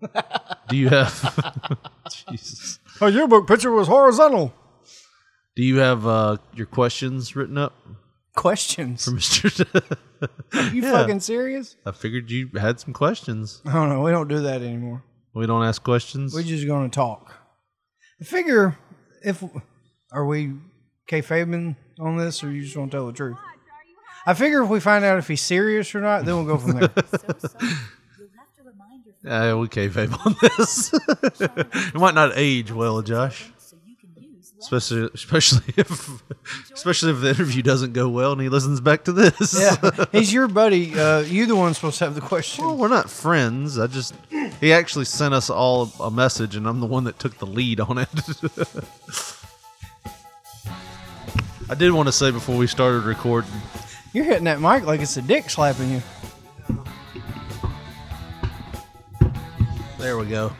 do 0.68 0.76
you 0.76 0.88
have? 0.88 1.78
Jesus. 2.30 2.78
Her 3.00 3.08
yearbook 3.08 3.48
picture 3.48 3.72
was 3.72 3.88
horizontal. 3.88 4.54
Do 5.56 5.64
you 5.64 5.78
have 5.78 6.06
uh, 6.06 6.36
your 6.54 6.66
questions 6.66 7.34
written 7.34 7.58
up 7.58 7.72
Questions? 8.36 9.04
for 9.04 9.12
Mister? 9.12 9.48
You 10.72 10.82
Yeah. 10.82 10.92
fucking 10.92 11.20
serious? 11.20 11.76
I 11.84 11.90
figured 11.92 12.30
you 12.30 12.48
had 12.58 12.78
some 12.80 12.92
questions. 12.94 13.60
I 13.66 13.72
don't 13.72 13.88
know. 13.90 14.00
We 14.02 14.10
don't 14.10 14.28
do 14.28 14.40
that 14.42 14.62
anymore. 14.62 15.02
We 15.34 15.46
don't 15.46 15.64
ask 15.64 15.82
questions. 15.82 16.32
We're 16.34 16.42
just 16.42 16.66
going 16.66 16.88
to 16.90 16.94
talk. 16.94 17.32
I 18.20 18.24
figure 18.24 18.78
if 19.22 19.42
are 20.12 20.24
we 20.24 20.52
kayfabing 21.08 21.76
on 21.98 22.16
this, 22.16 22.42
or 22.42 22.50
you 22.50 22.62
just 22.62 22.76
want 22.76 22.90
to 22.90 22.96
tell 22.96 23.06
the 23.06 23.12
truth? 23.12 23.36
I 24.26 24.34
figure 24.34 24.62
if 24.62 24.68
we 24.68 24.80
find 24.80 25.04
out 25.04 25.18
if 25.18 25.28
he's 25.28 25.42
serious 25.42 25.94
or 25.94 26.00
not, 26.00 26.24
then 26.24 26.34
we'll 26.34 26.56
go 26.56 26.58
from 26.58 26.80
there. 26.80 26.90
Uh, 29.26 29.56
we 29.58 29.66
kayfabe 29.66 30.12
on 30.24 30.36
this. 30.40 30.94
it 31.92 31.94
might 31.96 32.14
not 32.14 32.30
age 32.36 32.70
well, 32.70 33.02
Josh. 33.02 33.50
Especially, 34.60 35.10
especially 35.12 35.74
if, 35.76 36.22
especially 36.72 37.10
if 37.10 37.20
the 37.20 37.30
interview 37.30 37.60
doesn't 37.60 37.92
go 37.92 38.08
well 38.08 38.32
and 38.32 38.40
he 38.40 38.48
listens 38.48 38.80
back 38.80 39.04
to 39.04 39.12
this. 39.12 39.58
yeah, 39.58 40.04
he's 40.12 40.32
your 40.32 40.46
buddy. 40.46 40.96
Uh, 40.98 41.20
you 41.20 41.46
the 41.46 41.56
one 41.56 41.74
supposed 41.74 41.98
to 41.98 42.04
have 42.04 42.14
the 42.14 42.20
question. 42.20 42.64
Well, 42.64 42.76
we're 42.76 42.88
not 42.88 43.10
friends. 43.10 43.78
I 43.80 43.88
just 43.88 44.14
he 44.60 44.72
actually 44.72 45.06
sent 45.06 45.34
us 45.34 45.50
all 45.50 45.90
a 46.00 46.10
message, 46.10 46.54
and 46.54 46.66
I'm 46.68 46.78
the 46.78 46.86
one 46.86 47.04
that 47.04 47.18
took 47.18 47.38
the 47.38 47.46
lead 47.46 47.80
on 47.80 47.98
it. 47.98 48.08
I 51.68 51.74
did 51.74 51.90
want 51.92 52.06
to 52.08 52.12
say 52.12 52.30
before 52.30 52.56
we 52.56 52.66
started 52.66 53.04
recording, 53.04 53.50
You're 54.12 54.24
hitting 54.24 54.44
that 54.44 54.60
mic 54.60 54.84
like 54.84 55.00
it's 55.00 55.16
a 55.16 55.22
dick 55.22 55.50
slapping 55.50 55.90
you. 55.90 56.02
there 59.98 60.16
we 60.18 60.26
go. 60.26 60.52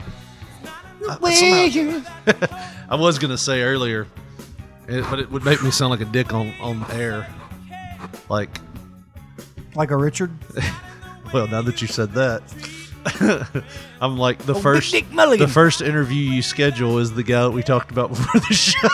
Well, 1.21 2.03
I 2.89 2.97
was 2.97 3.19
gonna 3.19 3.39
say 3.39 3.63
earlier, 3.63 4.09
it, 4.89 5.05
but 5.09 5.21
it 5.21 5.31
would 5.31 5.45
make 5.45 5.63
me 5.63 5.71
sound 5.71 5.91
like 5.91 6.01
a 6.01 6.05
dick 6.11 6.35
on 6.35 6.53
on 6.61 6.85
air. 6.91 7.29
Like, 8.29 8.59
like 9.77 9.93
a 9.93 9.97
Richard. 9.97 10.33
well, 11.33 11.47
now 11.47 11.63
that 11.63 11.81
you 11.81 11.87
said 11.87 12.13
that, 12.15 12.43
I'm 14.01 14.19
like 14.19 14.39
the 14.39 14.55
Oh, 14.55 14.61
first 14.61 14.93
the 15.39 15.47
first 15.49 15.81
interview 15.81 16.23
you 16.33 16.43
schedule 16.43 16.99
is 16.99 17.13
the 17.15 17.23
guy 17.23 17.43
that 17.43 17.53
we 17.53 17.63
talked 17.63 17.93
about 17.93 18.09
before 18.11 18.41
the 18.41 18.55
show. 18.55 18.89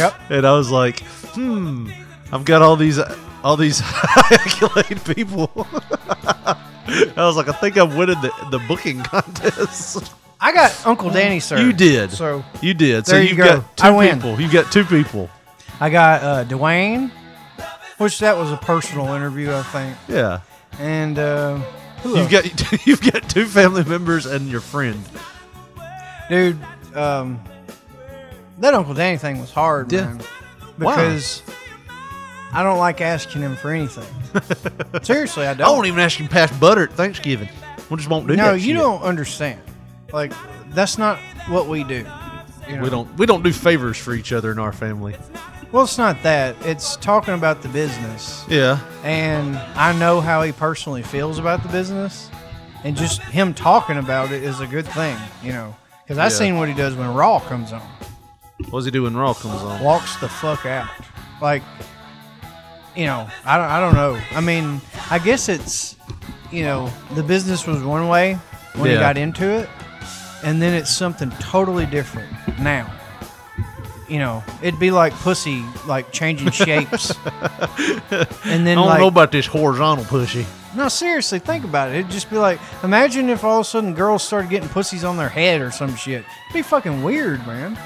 Yep. 0.00 0.20
and 0.30 0.46
I 0.46 0.52
was 0.52 0.70
like, 0.70 1.00
hmm, 1.34 1.90
I've 2.32 2.44
got 2.44 2.62
all 2.62 2.76
these 2.76 2.98
all 3.44 3.56
these 3.56 3.80
high 3.82 4.34
accolade 4.74 5.04
people. 5.16 5.50
I 6.86 7.12
was 7.16 7.36
like, 7.36 7.48
I 7.48 7.52
think 7.52 7.76
I'm 7.78 7.96
winning 7.96 8.20
the, 8.20 8.32
the 8.50 8.58
booking 8.66 9.02
contest. 9.02 10.12
I 10.40 10.52
got 10.52 10.86
Uncle 10.86 11.10
Danny, 11.10 11.38
sir. 11.40 11.60
You 11.60 11.72
did. 11.72 12.10
So 12.12 12.42
You 12.62 12.74
did. 12.74 13.06
So 13.06 13.16
you 13.16 13.28
you've 13.28 13.36
go. 13.38 13.44
got 13.60 13.76
two 13.76 13.84
I 13.86 13.90
win. 13.90 14.14
people. 14.16 14.40
You've 14.40 14.52
got 14.52 14.72
two 14.72 14.84
people. 14.84 15.28
I 15.80 15.88
got 15.90 16.22
uh, 16.22 16.44
Dwayne, 16.44 17.10
which 17.98 18.18
that 18.20 18.36
was 18.36 18.50
a 18.52 18.56
personal 18.56 19.08
interview, 19.14 19.52
I 19.52 19.62
think. 19.62 19.96
Yeah. 20.08 20.40
And 20.78 21.18
uh, 21.18 21.60
You've 22.04 22.30
got 22.30 22.86
you've 22.86 23.02
got 23.02 23.28
two 23.28 23.44
family 23.46 23.84
members 23.84 24.24
and 24.26 24.48
your 24.48 24.60
friend. 24.62 25.02
dude. 26.28 26.58
Um, 26.94 27.40
that 28.60 28.74
Uncle 28.74 28.94
Danny 28.94 29.18
thing 29.18 29.40
was 29.40 29.50
hard, 29.50 29.90
Yeah. 29.92 30.02
man, 30.06 30.20
Why? 30.78 30.94
because 30.96 31.42
I 32.52 32.62
don't 32.62 32.78
like 32.78 33.00
asking 33.00 33.42
him 33.42 33.56
for 33.56 33.70
anything. 33.70 34.04
Seriously, 35.02 35.46
I 35.46 35.54
don't. 35.54 35.66
I 35.66 35.70
won't 35.70 35.86
even 35.86 36.00
ask 36.00 36.18
you 36.18 36.26
to 36.26 36.32
pass 36.32 36.56
butter 36.58 36.84
at 36.84 36.92
Thanksgiving. 36.92 37.48
We 37.90 37.96
just 37.96 38.08
won't 38.08 38.26
do 38.26 38.36
that. 38.36 38.42
no, 38.42 38.52
that 38.52 38.58
you 38.60 38.66
shit. 38.74 38.76
don't 38.76 39.02
understand. 39.02 39.60
Like 40.12 40.32
that's 40.70 40.98
not 40.98 41.18
what 41.48 41.68
we 41.68 41.84
do. 41.84 42.06
You 42.68 42.76
know? 42.76 42.82
We 42.82 42.90
don't 42.90 43.18
we 43.18 43.26
don't 43.26 43.42
do 43.42 43.52
favors 43.52 43.96
for 43.96 44.14
each 44.14 44.32
other 44.32 44.52
in 44.52 44.58
our 44.58 44.72
family. 44.72 45.16
Well, 45.72 45.84
it's 45.84 45.98
not 45.98 46.20
that. 46.24 46.56
It's 46.62 46.96
talking 46.96 47.34
about 47.34 47.62
the 47.62 47.68
business. 47.68 48.44
Yeah. 48.48 48.80
and 49.04 49.56
I 49.76 49.96
know 49.98 50.20
how 50.20 50.42
he 50.42 50.50
personally 50.52 51.02
feels 51.02 51.38
about 51.38 51.62
the 51.62 51.68
business, 51.68 52.28
and 52.82 52.96
just 52.96 53.20
him 53.22 53.54
talking 53.54 53.96
about 53.96 54.32
it 54.32 54.42
is 54.42 54.58
a 54.60 54.66
good 54.66 54.86
thing, 54.88 55.16
you 55.44 55.52
know. 55.52 55.76
Because 56.02 56.18
I 56.18 56.24
Yeah. 56.24 56.28
seen 56.30 56.58
what 56.58 56.68
he 56.68 56.74
does 56.74 56.96
when 56.96 57.12
Raw 57.14 57.38
comes 57.38 57.72
on, 57.72 57.82
What 58.70 58.80
does 58.80 58.84
he 58.86 58.90
do 58.92 59.02
when 59.02 59.16
Raw 59.16 59.34
comes 59.34 59.60
on? 59.62 59.82
walks 59.82 60.16
the 60.16 60.28
fuck 60.28 60.64
out, 60.64 60.88
like, 61.42 61.62
you 62.96 63.04
know, 63.06 63.28
I 63.44 63.56
don't, 63.58 63.66
I 63.66 63.80
don't 63.80 63.94
know. 63.94 64.20
I 64.32 64.40
mean, 64.40 64.80
I 65.10 65.18
guess 65.18 65.48
it's, 65.48 65.96
you 66.52 66.62
know, 66.62 66.90
the 67.14 67.22
business 67.22 67.66
was 67.66 67.82
one 67.82 68.08
way 68.08 68.34
when 68.76 68.90
he 68.90 68.96
got 68.96 69.16
into 69.16 69.48
it, 69.50 69.68
and 70.44 70.62
then 70.62 70.74
it's 70.74 70.90
something 70.90 71.30
totally 71.40 71.86
different 71.86 72.32
now. 72.60 72.92
You 74.08 74.18
know, 74.18 74.42
it'd 74.60 74.80
be 74.80 74.90
like 74.90 75.12
pussy, 75.14 75.64
like 75.86 76.10
changing 76.12 76.50
shapes, 76.50 77.12
and 78.44 78.66
then 78.66 78.68
I 78.68 78.74
don't 78.74 78.86
like 78.86 79.00
know 79.00 79.06
about 79.08 79.30
this 79.32 79.46
horizontal 79.46 80.04
pussy. 80.04 80.46
No, 80.76 80.88
seriously, 80.88 81.40
think 81.40 81.64
about 81.64 81.90
it. 81.90 81.96
It'd 81.96 82.10
just 82.10 82.30
be 82.30 82.36
like, 82.36 82.60
imagine 82.84 83.28
if 83.28 83.42
all 83.42 83.60
of 83.60 83.66
a 83.66 83.68
sudden 83.68 83.94
girls 83.94 84.22
started 84.22 84.50
getting 84.50 84.68
pussies 84.68 85.02
on 85.04 85.16
their 85.16 85.28
head 85.28 85.60
or 85.60 85.70
some 85.72 85.94
shit. 85.96 86.24
It'd 86.44 86.54
be 86.54 86.62
fucking 86.62 87.02
weird, 87.02 87.44
man. 87.46 87.76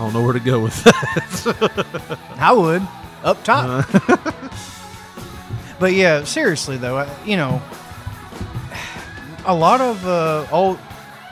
I 0.00 0.04
don't 0.04 0.14
know 0.14 0.22
where 0.22 0.32
to 0.32 0.40
go 0.40 0.60
with 0.60 0.82
that. 0.84 2.18
I 2.38 2.52
would, 2.52 2.80
up 3.22 3.44
top. 3.44 3.86
but 5.78 5.92
yeah, 5.92 6.24
seriously 6.24 6.78
though, 6.78 6.96
I- 6.96 7.24
you 7.26 7.36
know, 7.36 7.60
a 9.44 9.54
lot 9.54 9.82
of 9.82 10.06
uh, 10.06 10.46
old. 10.50 10.78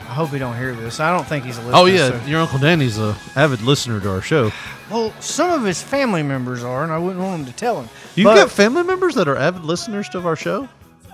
I 0.01 0.13
hope 0.13 0.29
he 0.29 0.37
don't 0.37 0.55
hear 0.55 0.75
this. 0.75 0.99
I 0.99 1.11
don't 1.15 1.25
think 1.27 1.45
he's 1.45 1.57
a 1.57 1.61
listener. 1.61 1.77
Oh 1.77 1.85
yeah, 1.85 2.09
so- 2.21 2.27
your 2.27 2.41
uncle 2.41 2.59
Danny's 2.59 2.99
a 2.99 3.15
avid 3.35 3.63
listener 3.63 3.99
to 4.01 4.11
our 4.11 4.21
show. 4.21 4.51
Well, 4.91 5.13
some 5.19 5.49
of 5.51 5.65
his 5.65 5.81
family 5.81 6.21
members 6.21 6.63
are, 6.63 6.83
and 6.83 6.91
I 6.91 6.99
wouldn't 6.99 7.23
want 7.25 7.39
him 7.41 7.45
to 7.47 7.53
tell 7.53 7.81
him. 7.81 7.89
You've 8.15 8.25
But- 8.25 8.35
got 8.35 8.51
family 8.51 8.83
members 8.83 9.15
that 9.15 9.27
are 9.27 9.35
avid 9.35 9.63
listeners 9.63 10.07
to 10.09 10.19
our 10.21 10.35
show. 10.35 10.69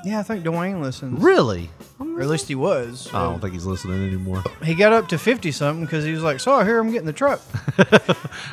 Yeah, 0.06 0.20
I 0.20 0.24
think 0.24 0.44
Dwayne 0.46 0.82
listens, 0.82 1.20
Really? 1.22 1.70
or 2.00 2.22
at 2.22 2.28
least 2.28 2.48
he 2.48 2.56
was. 2.56 3.10
I 3.14 3.24
don't 3.24 3.40
think 3.42 3.54
he's 3.54 3.66
listening 3.66 4.06
anymore. 4.06 4.44
He 4.64 4.76
got 4.76 4.94
up 4.94 5.08
to 5.10 5.18
fifty 5.18 5.52
something 5.52 5.84
because 5.86 6.06
he 6.06 6.12
was 6.12 6.24
like, 6.24 6.40
"So 6.40 6.54
I 6.54 6.64
hear 6.64 6.78
him 6.80 6.92
getting 6.92 7.06
the 7.08 7.14
truck." 7.14 7.42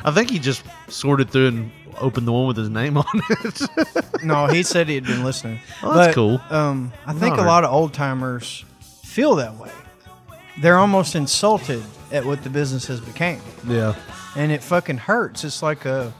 I 0.03 0.11
think 0.11 0.29
he 0.31 0.39
just 0.39 0.63
sorted 0.87 1.29
through 1.29 1.47
and 1.47 1.71
opened 1.99 2.27
the 2.27 2.31
one 2.33 2.47
with 2.47 2.57
his 2.57 2.69
name 2.69 2.97
on 2.97 3.05
it. 3.13 3.61
No, 4.23 4.47
he 4.47 4.63
said 4.63 4.87
he 4.87 4.95
had 4.95 5.03
been 5.05 5.25
listening. 5.25 5.59
Well, 5.81 5.93
that's 5.95 6.07
But, 6.07 6.15
cool. 6.15 6.41
Um, 6.49 6.93
I 7.05 7.11
think 7.11 7.35
a 7.37 7.41
lot 7.41 7.65
of 7.65 7.73
old 7.73 7.93
timers 7.93 8.63
feel 9.03 9.35
that 9.35 9.55
way. 9.57 9.69
They're 10.61 10.77
almost 10.77 11.13
insulted 11.13 11.83
at 12.09 12.23
what 12.25 12.41
the 12.43 12.49
business 12.49 12.87
has 12.87 13.01
became, 13.01 13.41
yeah. 13.67 13.95
and 14.37 14.49
it 14.51 14.63
fucking 14.63 14.97
hurts. 14.99 15.43
It's 15.43 15.61
like 15.61 15.83
a 15.85 16.13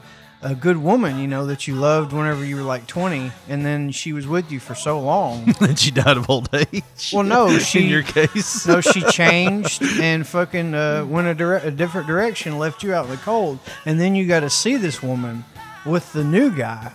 a 0.44 0.54
good 0.54 0.76
woman, 0.76 1.18
you 1.18 1.26
know, 1.26 1.46
that 1.46 1.66
you 1.66 1.74
loved 1.74 2.12
whenever 2.12 2.44
you 2.44 2.56
were 2.56 2.62
like 2.62 2.86
twenty, 2.86 3.32
and 3.48 3.64
then 3.64 3.90
she 3.90 4.12
was 4.12 4.26
with 4.26 4.52
you 4.52 4.60
for 4.60 4.74
so 4.74 5.00
long. 5.00 5.52
And 5.60 5.78
she 5.78 5.90
died 5.90 6.16
of 6.18 6.28
old 6.28 6.48
age. 6.54 7.10
Well, 7.12 7.22
no, 7.24 7.58
she- 7.58 7.84
In 7.84 7.88
your 7.88 8.02
case. 8.02 8.66
no, 8.66 8.80
she 8.80 9.00
changed 9.10 9.82
and 9.82 10.26
fucking 10.26 10.74
uh, 10.74 11.06
went 11.08 11.26
a, 11.28 11.34
dire- 11.34 11.56
a 11.56 11.70
different 11.70 12.06
direction, 12.06 12.58
left 12.58 12.82
you 12.82 12.92
out 12.94 13.06
in 13.06 13.10
the 13.10 13.16
cold, 13.16 13.58
and 13.86 13.98
then 13.98 14.14
you 14.14 14.26
got 14.28 14.40
to 14.40 14.50
see 14.50 14.76
this 14.76 15.02
woman 15.02 15.44
with 15.86 16.12
the 16.12 16.22
new 16.24 16.54
guy, 16.54 16.92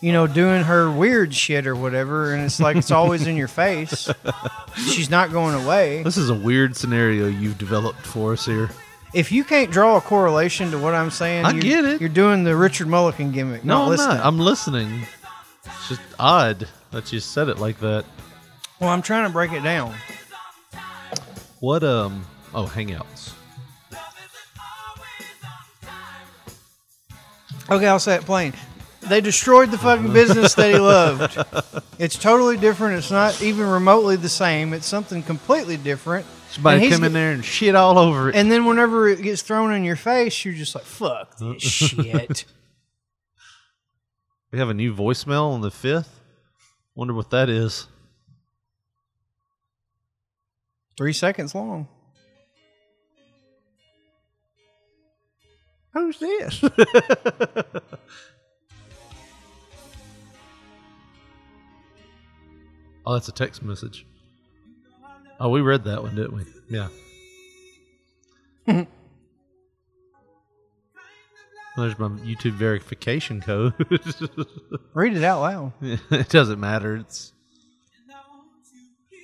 you 0.00 0.12
know, 0.12 0.26
doing 0.26 0.64
her 0.64 0.90
weird 0.90 1.34
shit 1.34 1.66
or 1.66 1.74
whatever, 1.74 2.32
and 2.34 2.42
it's 2.44 2.60
like 2.60 2.76
it's 2.76 2.90
always 2.90 3.26
in 3.26 3.36
your 3.36 3.48
face. 3.48 4.10
She's 4.76 5.08
not 5.08 5.30
going 5.32 5.54
away. 5.54 6.02
This 6.02 6.16
is 6.16 6.28
a 6.30 6.34
weird 6.34 6.76
scenario 6.76 7.26
you've 7.28 7.56
developed 7.58 8.04
for 8.06 8.32
us 8.34 8.44
here. 8.46 8.68
If 9.14 9.30
you 9.30 9.44
can't 9.44 9.70
draw 9.70 9.96
a 9.96 10.00
correlation 10.00 10.72
to 10.72 10.78
what 10.78 10.92
I'm 10.92 11.10
saying, 11.10 11.44
I 11.44 11.52
you're, 11.52 11.62
get 11.62 11.84
it. 11.84 12.00
You're 12.00 12.08
doing 12.08 12.42
the 12.42 12.56
Richard 12.56 12.88
Mulligan 12.88 13.30
gimmick. 13.30 13.64
No, 13.64 13.78
not 13.78 13.84
I'm 13.84 13.90
listening. 13.90 14.16
not. 14.16 14.26
I'm 14.26 14.38
listening. 14.40 15.06
It's 15.64 15.88
just 15.88 16.00
odd 16.18 16.68
that 16.90 17.12
you 17.12 17.20
said 17.20 17.48
it 17.48 17.58
like 17.58 17.78
that. 17.80 18.04
well, 18.80 18.90
I'm 18.90 19.02
trying 19.02 19.24
to 19.24 19.32
break 19.32 19.52
it 19.52 19.62
down. 19.62 19.94
What 21.60 21.84
um 21.84 22.26
oh 22.54 22.64
hangouts. 22.66 23.32
Okay, 27.70 27.86
I'll 27.86 27.98
say 27.98 28.16
it 28.16 28.22
plain. 28.22 28.52
They 29.08 29.20
destroyed 29.20 29.70
the 29.70 29.78
fucking 29.78 30.12
business 30.12 30.54
that 30.54 30.72
he 30.72 30.78
loved. 30.78 31.38
It's 31.98 32.18
totally 32.18 32.56
different. 32.56 32.98
It's 32.98 33.10
not 33.10 33.40
even 33.42 33.66
remotely 33.66 34.16
the 34.16 34.28
same. 34.28 34.72
It's 34.72 34.86
something 34.86 35.22
completely 35.22 35.76
different. 35.76 36.26
Somebody 36.50 36.80
he's 36.80 36.94
come 36.94 37.04
in 37.04 37.12
there 37.12 37.32
and 37.32 37.44
shit 37.44 37.74
all 37.74 37.98
over 37.98 38.30
it. 38.30 38.36
And 38.36 38.50
then 38.50 38.64
whenever 38.64 39.08
it 39.08 39.22
gets 39.22 39.42
thrown 39.42 39.72
in 39.72 39.84
your 39.84 39.96
face, 39.96 40.44
you're 40.44 40.54
just 40.54 40.74
like, 40.74 40.84
"Fuck 40.84 41.36
this 41.38 41.82
uh-huh. 41.82 42.02
shit." 42.02 42.44
we 44.52 44.58
have 44.58 44.68
a 44.68 44.74
new 44.74 44.94
voicemail 44.94 45.52
on 45.52 45.60
the 45.60 45.70
fifth. 45.70 46.20
Wonder 46.94 47.12
what 47.14 47.30
that 47.30 47.48
is. 47.48 47.88
Three 50.96 51.12
seconds 51.12 51.54
long. 51.54 51.88
Who's 55.92 56.18
this? 56.18 56.64
oh, 63.06 63.14
that's 63.14 63.28
a 63.28 63.32
text 63.32 63.62
message. 63.62 64.06
Oh, 65.40 65.48
we 65.50 65.60
read 65.60 65.84
that 65.84 66.02
one, 66.02 66.14
didn't 66.14 66.36
we? 66.36 66.44
Yeah. 66.68 66.88
There's 71.76 71.98
my 71.98 72.08
YouTube 72.08 72.52
verification 72.52 73.40
code. 73.40 73.74
Read 74.94 75.16
it 75.16 75.24
out 75.24 75.40
loud. 75.40 75.72
it 75.82 76.28
doesn't 76.28 76.60
matter. 76.60 76.96
It's 76.96 77.32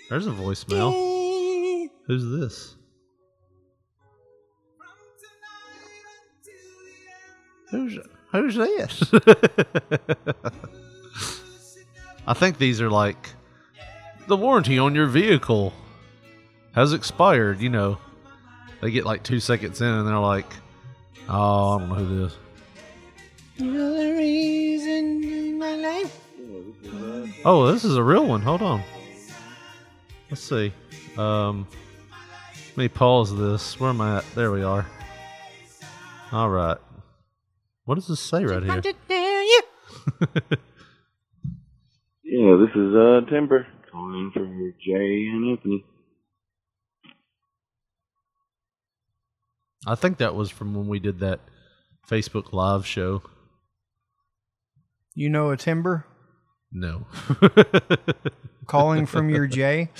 there's 0.09 0.27
a 0.27 0.31
voicemail. 0.31 1.89
Who's 2.07 2.41
this? 2.41 2.75
Who's 7.71 7.99
who's 8.33 8.57
this? 8.57 9.05
I 12.27 12.35
think 12.35 12.59
these 12.59 12.81
are 12.81 12.91
like 12.91 13.31
the 14.27 14.37
warranty 14.37 14.79
on 14.79 14.95
your 14.95 15.07
vehicle 15.07 15.73
has 16.75 16.93
expired. 16.93 17.61
You 17.61 17.71
know, 17.71 17.99
they 18.81 18.91
get 18.91 19.05
like 19.05 19.23
two 19.23 19.41
seconds 19.41 19.81
in 19.81 19.89
and 19.89 20.07
they're 20.07 20.19
like, 20.19 20.53
"Oh, 21.29 21.77
I 21.77 21.79
don't 21.79 21.89
know 21.89 21.95
who 21.97 22.23
this." 22.23 22.37
You're 23.57 23.73
the 23.73 24.15
reason 24.17 25.23
in 25.23 25.59
my 25.59 25.77
life. 25.77 26.17
Oh, 27.45 27.71
this 27.71 27.85
is 27.85 27.97
a 27.97 28.03
real 28.03 28.27
one. 28.27 28.41
Hold 28.43 28.63
on. 28.63 28.83
Let's 30.31 30.43
see. 30.43 30.73
Um, 31.19 31.67
let 32.69 32.77
me 32.77 32.89
pause 32.89 33.37
this. 33.37 33.79
Where 33.79 33.91
am 33.91 34.01
I 34.01 34.19
at? 34.19 34.25
There 34.35 34.51
we 34.53 34.63
are. 34.63 34.87
All 36.33 36.49
right. 36.49 36.79
What 37.85 37.97
does 37.97 38.07
this 38.07 38.21
say 38.21 38.45
right 38.45 38.63
here? 38.63 38.83
Yeah, 42.23 42.57
this 42.61 42.71
is 42.77 42.95
uh 42.95 43.23
Timber 43.29 43.67
calling 43.91 44.31
for 44.33 44.45
Jay 44.85 45.27
and 45.33 45.51
Anthony. 45.51 45.85
I 49.87 49.95
think 49.95 50.19
that 50.19 50.35
was 50.35 50.51
from 50.51 50.75
when 50.75 50.89
we 50.89 50.99
did 50.99 51.21
that 51.21 51.41
Facebook 52.09 52.53
Live 52.53 52.87
show. 52.87 53.23
You 55.15 55.29
know 55.31 55.51
a 55.51 55.57
timber 55.57 56.05
No. 56.73 57.07
calling 58.67 59.07
from 59.07 59.29
your 59.31 59.47
J. 59.47 59.89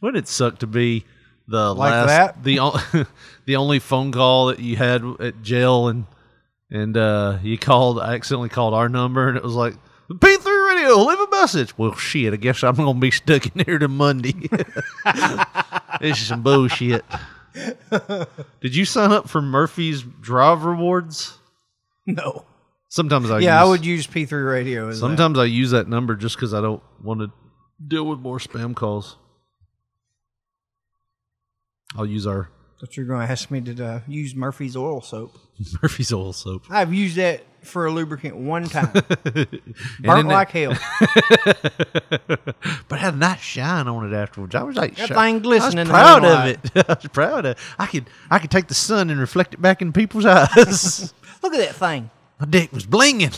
Wouldn't 0.00 0.24
it 0.24 0.28
suck 0.28 0.58
to 0.60 0.66
be 0.66 1.04
the 1.46 1.74
Like 1.74 1.92
last 1.92 2.06
that? 2.08 2.42
the 2.42 2.58
o- 2.60 3.04
the 3.46 3.56
only 3.56 3.78
phone 3.78 4.10
call 4.10 4.46
that 4.46 4.58
you 4.58 4.76
had 4.76 5.04
at 5.20 5.42
jail 5.42 5.88
and 5.88 6.06
and 6.70 6.96
uh, 6.96 7.38
you 7.42 7.58
called 7.58 8.00
accidentally 8.00 8.48
called 8.48 8.74
our 8.74 8.88
number 8.88 9.28
and 9.28 9.36
it 9.36 9.42
was 9.44 9.54
like 9.54 9.74
P 10.20 10.36
radio 10.96 11.06
leave 11.06 11.20
a 11.20 11.30
message. 11.30 11.76
Well, 11.78 11.94
shit, 11.94 12.32
I 12.32 12.36
guess 12.36 12.62
I'm 12.62 12.74
gonna 12.76 12.98
be 12.98 13.10
stuck 13.10 13.44
in 13.54 13.64
here 13.64 13.78
to 13.78 13.88
Monday. 13.88 14.32
this 16.00 16.20
is 16.20 16.26
some 16.28 16.42
bullshit. 16.42 17.04
Did 18.60 18.74
you 18.74 18.84
sign 18.84 19.12
up 19.12 19.28
for 19.28 19.42
Murphy's 19.42 20.02
Drive 20.02 20.64
Rewards? 20.64 21.36
No. 22.06 22.44
Sometimes 22.88 23.30
I 23.30 23.38
Yeah, 23.40 23.58
I 23.58 23.62
use- 23.62 23.70
would 23.70 23.86
use 23.86 24.06
P3 24.06 24.50
radio 24.50 24.88
as 24.88 24.96
that. 24.96 25.00
Sometimes 25.06 25.38
I 25.38 25.44
use 25.44 25.70
that 25.70 25.88
number 25.88 26.14
just 26.16 26.36
because 26.36 26.52
I 26.54 26.60
don't 26.60 26.82
want 27.02 27.20
to 27.20 27.30
deal 27.86 28.04
with 28.04 28.18
more 28.20 28.38
spam 28.38 28.74
calls. 28.74 29.16
I'll 31.96 32.06
use 32.06 32.26
our 32.26 32.48
But 32.80 32.96
you're 32.96 33.06
going 33.06 33.26
to 33.26 33.30
ask 33.30 33.50
me 33.50 33.60
to 33.60 33.84
uh, 33.86 34.00
use 34.08 34.34
Murphy's 34.34 34.76
oil 34.76 35.00
soap. 35.02 35.38
Murphy's 35.82 36.12
oil 36.12 36.32
soap. 36.32 36.64
I've 36.70 36.92
used 36.94 37.16
that 37.16 37.42
for 37.62 37.86
a 37.86 37.90
lubricant 37.92 38.36
one 38.36 38.64
time. 38.68 38.92
Burnt 40.00 40.28
like 40.28 40.50
hell. 40.50 40.72
but 42.88 42.98
had 42.98 43.14
a 43.14 43.16
nice 43.16 43.40
shine 43.40 43.88
on 43.88 44.10
it 44.12 44.14
afterwards. 44.16 44.54
I 44.54 44.62
was 44.62 44.76
like, 44.76 44.96
That 44.96 45.08
thing 45.10 45.40
glistening. 45.40 45.78
I 45.78 45.82
was 45.82 46.20
proud 46.20 46.24
of 46.24 46.46
it. 46.46 46.60
I 46.88 46.94
was 46.94 47.06
proud 47.12 47.46
of. 47.46 47.74
I 47.78 47.86
could 47.86 48.08
I 48.30 48.38
could 48.38 48.50
take 48.50 48.68
the 48.68 48.74
sun 48.74 49.10
and 49.10 49.20
reflect 49.20 49.54
it 49.54 49.62
back 49.62 49.80
in 49.82 49.92
people's 49.92 50.26
eyes. 50.26 51.12
Look 51.42 51.54
at 51.54 51.58
that 51.60 51.74
thing. 51.74 52.10
My 52.40 52.46
dick 52.46 52.72
was 52.72 52.86
blinging. 52.86 53.32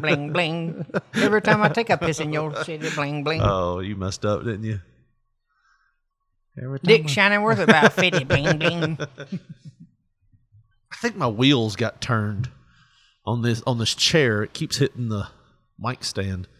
Bling, 0.00 0.32
bling. 0.32 0.86
Every 1.14 1.40
time 1.40 1.62
I 1.62 1.68
take 1.68 1.88
a 1.90 1.96
piss 1.96 2.18
in 2.18 2.32
your 2.32 2.52
city, 2.64 2.88
bling, 2.94 3.22
bling. 3.22 3.40
oh, 3.42 3.78
you 3.78 3.94
messed 3.94 4.24
up, 4.24 4.42
didn't 4.42 4.64
you? 4.64 4.80
Dick 6.82 7.04
I- 7.04 7.06
shining 7.06 7.42
worth 7.42 7.60
about 7.60 7.92
50, 7.92 8.24
bling, 8.24 8.58
bling. 8.58 8.98
I 9.00 10.96
think 11.00 11.14
my 11.16 11.28
wheels 11.28 11.76
got 11.76 12.00
turned 12.00 12.50
on 13.28 13.42
this 13.42 13.62
on 13.66 13.78
this 13.78 13.94
chair. 13.94 14.42
It 14.42 14.52
keeps 14.54 14.78
hitting 14.78 15.08
the 15.08 15.28
mic 15.78 16.02
stand. 16.04 16.48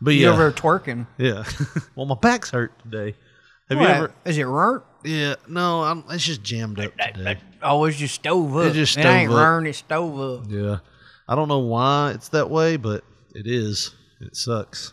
But 0.00 0.14
You 0.14 0.22
yeah, 0.26 0.32
over 0.32 0.50
twerking. 0.50 1.06
yeah. 1.18 1.44
well, 1.94 2.06
my 2.06 2.16
back's 2.16 2.50
hurt 2.50 2.72
today. 2.82 3.14
Have 3.68 3.78
What? 3.78 3.88
you 3.88 3.94
ever? 3.94 4.12
Is 4.24 4.38
it 4.38 4.44
burnt? 4.46 4.82
Yeah, 5.04 5.34
no. 5.48 5.82
I'm, 5.84 6.04
it's 6.10 6.24
just 6.24 6.42
jammed 6.42 6.80
up 6.80 6.96
today. 6.96 7.38
Oh, 7.62 7.84
it's 7.84 7.96
just 7.98 8.16
stove 8.16 8.56
up. 8.56 8.64
It 8.66 8.72
just 8.72 8.96
It 8.96 9.04
ain't 9.04 9.28
stove 9.28 9.38
up. 9.38 9.44
burnt, 9.44 9.66
it's 9.68 9.78
stove 9.78 10.20
up. 10.20 10.46
Yeah, 10.48 10.78
I 11.28 11.34
don't 11.36 11.48
know 11.48 11.60
why 11.60 12.12
it's 12.12 12.28
that 12.30 12.50
way, 12.50 12.76
but 12.76 13.04
it 13.34 13.46
is. 13.46 13.94
It 14.20 14.34
sucks. 14.36 14.92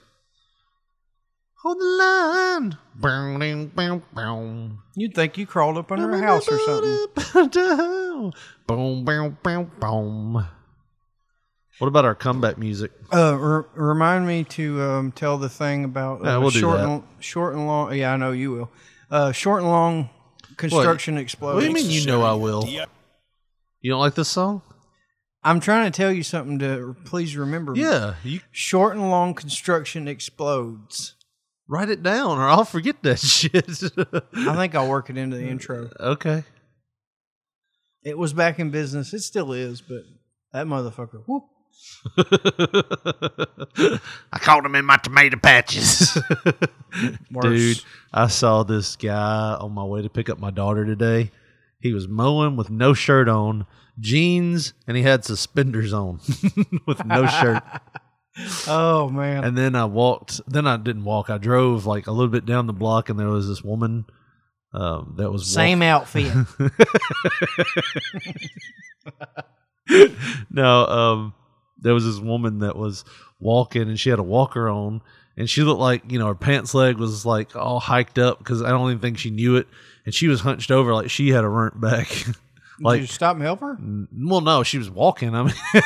Hold 1.61 1.77
the 1.79 1.85
line. 1.85 2.77
Bow, 2.95 3.37
ding, 3.37 3.67
bow, 3.67 4.01
bow. 4.13 4.69
You'd 4.95 5.13
think 5.13 5.37
you 5.37 5.45
crawled 5.45 5.77
up 5.77 5.91
under 5.91 6.09
a 6.11 6.19
house 6.21 6.47
or 6.47 6.57
something. 6.59 8.31
Boom, 8.67 9.03
boom, 9.03 9.37
boom, 9.43 9.71
boom. 9.79 10.47
What 11.79 11.87
about 11.87 12.05
our 12.05 12.15
comeback 12.15 12.57
music? 12.57 12.91
Uh, 13.13 13.37
re- 13.37 13.63
remind 13.75 14.27
me 14.27 14.43
to 14.45 14.81
um, 14.81 15.11
tell 15.11 15.37
the 15.37 15.49
thing 15.49 15.85
about 15.85 16.21
uh, 16.21 16.25
Yeah, 16.25 16.37
we'll 16.37 16.49
do 16.49 16.59
short 16.59 16.77
that. 16.77 16.87
and 16.89 17.03
short 17.19 17.55
and 17.55 17.67
long. 17.67 17.93
Yeah, 17.93 18.13
I 18.13 18.17
know 18.17 18.31
you 18.31 18.51
will. 18.51 18.71
Uh, 19.09 19.31
short 19.31 19.61
and 19.61 19.69
long 19.71 20.09
construction 20.57 21.17
explodes. 21.17 21.55
What 21.55 21.61
do 21.61 21.67
you 21.67 21.73
mean 21.73 21.89
you 21.89 22.05
know 22.05 22.21
I 22.23 22.33
will? 22.33 22.67
You 22.67 22.85
don't 23.91 23.99
like 23.99 24.15
this 24.15 24.27
song? 24.29 24.61
I'm 25.41 25.61
trying 25.61 25.89
to 25.89 25.95
tell 25.95 26.11
you 26.11 26.21
something 26.23 26.59
to 26.59 26.95
please 27.05 27.37
remember. 27.37 27.73
Yeah, 27.75 28.15
you 28.23 28.41
Short 28.51 28.95
and 28.95 29.09
long 29.09 29.33
construction 29.33 30.07
explodes. 30.07 31.15
Write 31.69 31.89
it 31.89 32.03
down 32.03 32.37
or 32.37 32.49
I'll 32.49 32.65
forget 32.65 33.01
that 33.03 33.19
shit. 33.21 33.65
I 34.35 34.55
think 34.55 34.75
I'll 34.75 34.89
work 34.89 35.09
it 35.09 35.17
into 35.17 35.37
the 35.37 35.47
intro. 35.47 35.89
okay. 35.99 36.43
It 38.03 38.17
was 38.17 38.33
back 38.33 38.59
in 38.59 38.71
business. 38.71 39.13
It 39.13 39.19
still 39.21 39.53
is, 39.53 39.81
but 39.81 40.01
that 40.51 40.65
motherfucker. 40.65 41.21
Whoop. 41.27 41.43
I 44.33 44.39
caught 44.39 44.65
him 44.65 44.75
in 44.75 44.85
my 44.85 44.97
tomato 44.97 45.37
patches. 45.37 46.17
Dude, 47.41 47.81
I 48.13 48.27
saw 48.27 48.63
this 48.63 48.95
guy 48.95 49.55
on 49.59 49.73
my 49.73 49.83
way 49.83 50.01
to 50.01 50.09
pick 50.09 50.29
up 50.29 50.39
my 50.39 50.49
daughter 50.49 50.85
today. 50.85 51.31
He 51.81 51.93
was 51.93 52.07
mowing 52.07 52.55
with 52.55 52.69
no 52.69 52.93
shirt 52.93 53.29
on, 53.29 53.65
jeans, 53.99 54.73
and 54.87 54.97
he 54.97 55.03
had 55.03 55.23
suspenders 55.25 55.93
on 55.93 56.19
with 56.85 57.05
no 57.05 57.27
shirt. 57.27 57.63
Oh 58.67 59.09
man. 59.09 59.43
And 59.43 59.57
then 59.57 59.75
I 59.75 59.85
walked. 59.85 60.41
Then 60.47 60.67
I 60.67 60.77
didn't 60.77 61.03
walk. 61.03 61.29
I 61.29 61.37
drove 61.37 61.85
like 61.85 62.07
a 62.07 62.11
little 62.11 62.29
bit 62.29 62.45
down 62.45 62.67
the 62.67 62.73
block, 62.73 63.09
and 63.09 63.19
there 63.19 63.27
was 63.27 63.47
this 63.47 63.63
woman 63.63 64.05
um, 64.73 65.15
that 65.17 65.31
was 65.31 65.51
Same 65.51 65.81
outfit. 65.81 66.31
no, 70.51 70.85
um, 70.85 71.33
there 71.79 71.93
was 71.93 72.05
this 72.05 72.19
woman 72.19 72.59
that 72.59 72.75
was 72.75 73.03
walking, 73.39 73.83
and 73.83 73.99
she 73.99 74.09
had 74.09 74.19
a 74.19 74.23
walker 74.23 74.69
on, 74.69 75.01
and 75.35 75.49
she 75.49 75.61
looked 75.63 75.81
like 75.81 76.11
you 76.11 76.19
know 76.19 76.27
her 76.27 76.35
pants 76.35 76.73
leg 76.73 76.97
was 76.97 77.25
like 77.25 77.55
all 77.55 77.79
hiked 77.79 78.19
up 78.19 78.37
because 78.39 78.61
I 78.61 78.69
don't 78.69 78.89
even 78.89 79.01
think 79.01 79.17
she 79.17 79.31
knew 79.31 79.55
it, 79.55 79.67
and 80.05 80.13
she 80.13 80.27
was 80.27 80.41
hunched 80.41 80.71
over 80.71 80.93
like 80.93 81.09
she 81.09 81.29
had 81.29 81.43
a 81.43 81.49
runt 81.49 81.79
back. 81.81 82.07
Did 82.79 82.85
like 82.85 83.01
you 83.01 83.07
stop 83.07 83.35
and 83.35 83.43
help 83.43 83.59
her? 83.59 83.77
well 84.17 84.41
no 84.41 84.63
she 84.63 84.77
was 84.77 84.89
walking 84.89 85.35
i 85.35 85.43
mean 85.43 85.53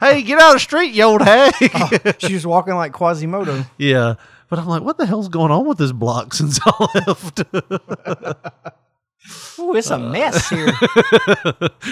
hey 0.00 0.22
get 0.22 0.38
out 0.40 0.50
of 0.50 0.54
the 0.54 0.58
street 0.60 0.92
you 0.94 1.02
old 1.02 1.22
hag 1.22 1.54
She 2.20 2.34
was 2.34 2.46
walking 2.46 2.74
like 2.74 2.92
Quasimodo. 2.92 3.64
Yeah. 3.78 4.14
But 4.50 4.58
I'm 4.58 4.66
like, 4.66 4.82
what 4.82 4.98
the 4.98 5.06
hell's 5.06 5.28
going 5.28 5.50
on 5.50 5.66
with 5.66 5.78
this 5.78 5.92
block 5.92 6.34
since 6.34 6.60
I 6.64 7.02
left? 7.06 7.40
Ooh, 9.58 9.74
it's 9.74 9.90
a 9.90 9.98
mess 9.98 10.50
here. 10.50 10.70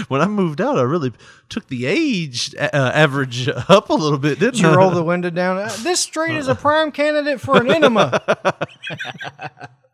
when 0.09 0.21
I 0.21 0.27
moved 0.27 0.61
out, 0.61 0.79
I 0.79 0.83
really 0.83 1.13
took 1.49 1.67
the 1.69 1.87
age 1.87 2.55
uh, 2.57 2.69
average 2.75 3.49
up 3.49 3.89
a 3.89 3.95
little 3.95 4.19
bit, 4.19 4.39
didn't 4.39 4.61
you 4.61 4.69
I? 4.69 4.75
roll 4.77 4.91
the 4.91 5.03
window 5.03 5.31
down. 5.31 5.57
Uh, 5.57 5.75
This 5.83 6.01
street 6.01 6.37
is 6.37 6.49
a 6.49 6.55
prime 6.55 6.93
candidate 6.93 7.41
for 7.41 7.57
an 7.63 7.71
enema. 7.71 8.21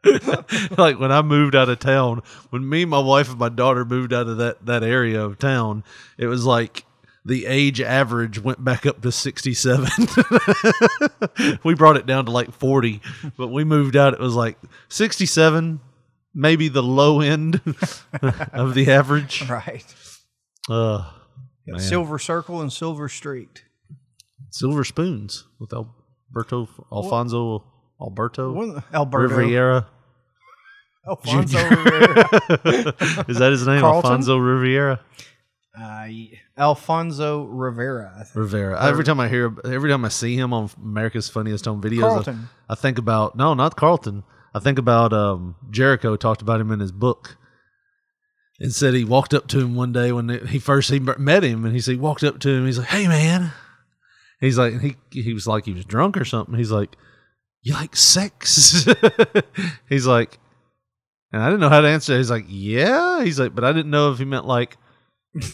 like 0.79 0.99
when 0.99 1.13
I 1.13 1.23
moved 1.23 1.55
out 1.55 1.69
of 1.69 1.79
town, 1.79 2.23
when 2.51 2.69
me, 2.69 2.85
my 2.85 3.01
wife, 3.01 3.31
and 3.31 3.39
my 3.39 3.49
daughter 3.49 3.85
moved 3.85 4.13
out 4.13 4.29
of 4.29 4.39
that 4.39 4.65
that 4.67 4.83
area 4.83 5.23
of 5.23 5.39
town, 5.39 5.85
it 6.17 6.27
was 6.27 6.45
like 6.45 6.85
the 7.25 7.47
age 7.47 7.81
average 7.81 8.41
went 8.41 8.65
back 8.65 8.87
up 8.87 9.03
to 9.03 9.13
67. 9.13 9.89
we 11.65 11.75
brought 11.75 11.97
it 11.97 12.07
down 12.07 12.25
to 12.25 12.31
like 12.31 12.53
40, 12.53 13.03
but 13.37 13.49
we 13.49 13.65
moved 13.65 13.97
out, 13.97 14.15
it 14.15 14.21
was 14.21 14.35
like 14.35 14.57
67, 14.89 15.81
maybe 16.35 16.69
the 16.69 16.83
low 16.83 17.21
end 17.21 17.61
of 18.53 18.75
the 18.75 18.91
average. 18.91 19.49
right. 19.49 19.95
Uh. 20.69 21.13
Silver 21.77 22.19
Circle 22.19 22.63
and 22.63 22.73
Silver 22.73 23.11
Street. 23.11 23.65
Silver 24.51 24.85
Spoons 24.85 25.45
with 25.59 25.75
Alberto, 25.75 26.67
Alfonso, 26.91 27.63
Alberto, 28.01 28.53
One- 28.53 28.83
Alberto. 28.93 29.35
Riviera. 29.37 29.87
Alfonso 31.07 31.59
Rivera. 31.69 32.29
Is 33.29 33.39
that 33.39 33.49
his 33.51 33.67
name? 33.67 33.81
Carlton? 33.81 34.11
Alfonso 34.11 34.37
Riviera? 34.37 35.01
Uh. 35.79 36.07
Alfonso 36.59 37.45
Rivera, 37.45 38.13
I 38.15 38.25
think. 38.25 38.35
Rivera. 38.35 38.85
Every 38.85 39.05
time 39.05 39.21
I 39.21 39.29
hear, 39.29 39.55
every 39.65 39.91
time 39.91 40.05
I 40.05 40.09
see 40.09 40.37
him 40.37 40.53
on 40.53 40.69
America's 40.83 41.29
Funniest 41.29 41.65
Home 41.67 41.81
Videos, 41.81 42.01
Carlton. 42.01 42.49
I, 42.69 42.73
I 42.73 42.77
think 42.77 42.99
about 42.99 43.37
no, 43.37 43.55
not 43.55 43.77
Carlton. 43.77 44.25
I 44.53 44.59
think 44.59 44.79
about 44.79 45.13
um, 45.13 45.55
Jericho 45.71 46.17
talked 46.17 46.43
about 46.43 46.61
him 46.61 46.73
in 46.73 46.81
his 46.81 46.91
book, 46.91 47.37
and 48.59 48.73
said 48.73 48.95
he 48.95 49.05
walked 49.05 49.33
up 49.33 49.47
to 49.49 49.61
him 49.61 49.77
one 49.77 49.93
day 49.93 50.11
when 50.11 50.29
he 50.49 50.59
first 50.59 50.91
he 50.91 50.99
met 50.99 51.45
him, 51.45 51.65
and 51.65 51.75
he 51.75 51.81
said 51.81 51.93
he 51.93 51.99
walked 51.99 52.25
up 52.25 52.41
to 52.41 52.49
him. 52.51 52.67
He's 52.67 52.79
like, 52.79 52.89
"Hey, 52.89 53.07
man," 53.07 53.53
he's 54.41 54.59
like, 54.59 54.81
he 54.81 54.97
he 55.11 55.33
was 55.33 55.47
like 55.47 55.65
he 55.65 55.73
was 55.73 55.85
drunk 55.85 56.17
or 56.17 56.25
something. 56.25 56.57
He's 56.57 56.73
like, 56.73 56.97
"You 57.63 57.75
like 57.75 57.97
sex?" 57.97 58.87
he's 59.89 60.07
like, 60.07 60.39
and 61.33 61.43
I 61.43 61.47
didn't 61.47 61.61
know 61.61 61.69
how 61.69 61.81
to 61.81 61.89
answer. 61.89 62.17
He's 62.17 62.31
like, 62.31 62.45
"Yeah." 62.49 63.23
He's 63.25 63.39
like, 63.41 63.55
but 63.55 63.65
I 63.65 63.73
didn't 63.73 63.91
know 63.91 64.13
if 64.13 64.19
he 64.19 64.25
meant 64.25 64.47
like 64.47 64.77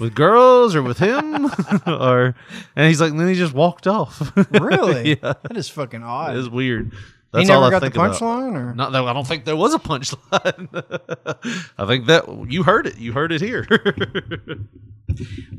with 0.00 0.14
girls 0.14 0.74
or 0.74 0.82
with 0.82 0.98
him 0.98 1.46
or 1.86 2.34
and 2.76 2.88
he's 2.88 3.00
like 3.00 3.10
and 3.10 3.18
then 3.20 3.28
he 3.28 3.34
just 3.34 3.52
walked 3.52 3.86
off 3.86 4.32
Really? 4.52 5.10
yeah 5.20 5.34
That 5.42 5.56
is 5.56 5.68
fucking 5.68 6.02
odd. 6.02 6.32
it 6.32 6.36
was 6.38 6.48
weird 6.48 6.92
he 6.92 6.98
that's 7.32 7.48
never 7.48 7.58
all 7.58 7.64
I 7.64 7.70
got 7.70 7.80
the 7.80 7.86
think 7.90 7.96
about. 7.96 8.14
punchline, 8.14 8.54
or 8.54 8.74
not 8.74 8.92
that 8.92 9.02
I 9.02 9.12
don't 9.12 9.26
think 9.26 9.44
there 9.44 9.56
was 9.56 9.74
a 9.74 9.78
punchline. 9.80 10.68
I 11.76 11.86
think 11.86 12.06
that 12.06 12.46
you 12.48 12.62
heard 12.62 12.86
it. 12.86 12.96
You 12.96 13.12
heard 13.12 13.32
it 13.32 13.40
here. 13.40 13.66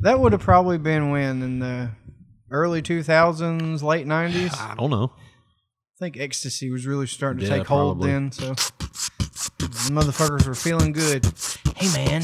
that 0.02 0.20
would 0.20 0.32
have 0.32 0.42
probably 0.42 0.78
been 0.78 1.10
when 1.12 1.42
in 1.44 1.60
the 1.60 1.90
early 2.50 2.82
two 2.82 3.04
thousands, 3.04 3.84
late 3.84 4.08
nineties. 4.08 4.54
I 4.58 4.72
I 4.72 4.76
don't 4.76 4.90
know. 4.90 5.12
Think 6.00 6.18
ecstasy 6.18 6.70
was 6.70 6.86
really 6.86 7.08
starting 7.08 7.40
to 7.40 7.46
Yeah, 7.46 7.58
take 7.60 7.68
hold 7.68 7.98
probably. 8.00 8.12
then. 8.12 8.32
So 8.32 8.50
the 9.58 9.92
motherfuckers 9.92 10.46
were 10.48 10.56
feeling 10.56 10.92
good. 10.92 11.26
Hey 11.76 11.88
man, 11.94 12.22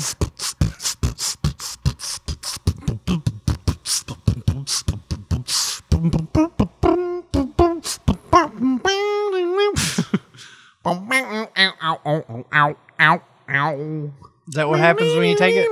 is 14.48 14.56
that 14.56 14.68
what 14.68 14.80
happens 14.80 15.16
when 15.16 15.30
you 15.30 15.38
take 15.38 15.56
it? 15.56 15.68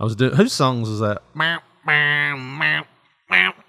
I 0.00 0.04
was 0.04 0.16
doing 0.16 0.34
whose 0.34 0.52
songs 0.52 0.88
is 0.88 1.00
that? 1.00 1.22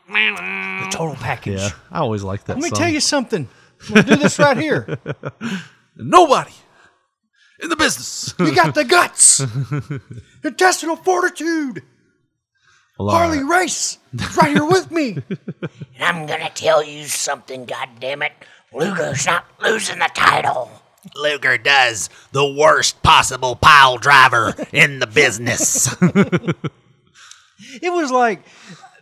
The 0.09 0.89
total 0.91 1.15
package. 1.15 1.59
Yeah, 1.59 1.69
I 1.91 1.99
always 1.99 2.23
like 2.23 2.45
that. 2.45 2.55
Let 2.55 2.63
me 2.63 2.69
song. 2.69 2.79
tell 2.79 2.89
you 2.89 2.99
something. 2.99 3.47
We'll 3.89 4.03
do 4.03 4.15
this 4.15 4.39
right 4.39 4.57
here. 4.57 4.97
nobody 5.95 6.51
in 7.61 7.69
the 7.69 7.75
business. 7.75 8.33
You 8.39 8.53
got 8.55 8.73
the 8.73 8.85
guts, 8.85 9.41
intestinal 10.43 10.95
fortitude. 10.95 11.83
Well, 12.97 13.09
Harley 13.09 13.43
right. 13.43 13.61
Race, 13.61 13.97
is 14.13 14.35
right 14.35 14.51
here 14.51 14.65
with 14.65 14.91
me. 14.91 15.17
And 15.95 16.03
I'm 16.03 16.25
gonna 16.25 16.49
tell 16.53 16.83
you 16.83 17.05
something, 17.05 17.65
goddammit. 17.65 18.31
Luger's 18.73 19.25
not 19.25 19.45
losing 19.61 19.99
the 19.99 20.09
title. 20.13 20.69
Luger 21.15 21.57
does 21.57 22.09
the 22.33 22.45
worst 22.45 23.01
possible 23.03 23.55
pile 23.55 23.97
driver 23.97 24.53
in 24.73 24.99
the 24.99 25.07
business. 25.07 25.95
It 27.81 27.91
was 27.91 28.09
like 28.11 28.41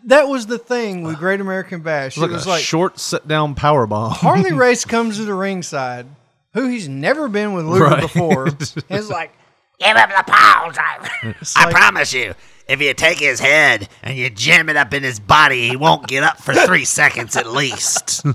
that 0.07 0.27
was 0.27 0.47
the 0.47 0.57
thing 0.57 1.03
with 1.03 1.15
uh, 1.15 1.19
Great 1.19 1.39
American 1.41 1.81
Bash. 1.81 2.17
It 2.17 2.21
was 2.21 2.29
it 2.29 2.31
like 2.31 2.35
was 2.35 2.45
a 2.45 2.49
like 2.49 2.63
short 2.63 2.99
sit 2.99 3.27
down 3.27 3.55
power 3.55 3.85
bomb. 3.87 4.11
Harley 4.11 4.51
Race 4.65 4.83
comes 4.85 5.17
to 5.17 5.25
the 5.25 5.33
ringside, 5.33 6.07
who 6.53 6.67
he's 6.67 6.87
never 6.89 7.27
been 7.29 7.53
with 7.53 7.65
Luger 7.65 7.83
Right. 7.85 8.01
before. 8.01 8.47
It's 8.89 9.09
like 9.09 9.31
Give 9.79 9.95
him 9.95 10.09
the 10.09 10.23
power 10.25 10.71
driver. 10.71 11.35
I 11.55 11.65
like- 11.65 11.75
promise 11.75 12.11
you, 12.11 12.33
if 12.67 12.81
you 12.81 12.93
take 12.95 13.19
his 13.19 13.39
head 13.39 13.87
and 14.01 14.17
you 14.17 14.29
jam 14.31 14.69
it 14.69 14.75
up 14.75 14.91
in 14.93 15.03
his 15.03 15.19
body, 15.19 15.69
he 15.69 15.75
won't 15.77 16.07
get 16.07 16.23
up 16.23 16.41
for 16.41 16.53
three 16.55 16.83
seconds 16.99 17.35
at 17.37 17.45
least. 17.47 18.25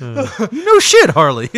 no 0.00 0.78
shit, 0.80 1.10
Harley. 1.10 1.50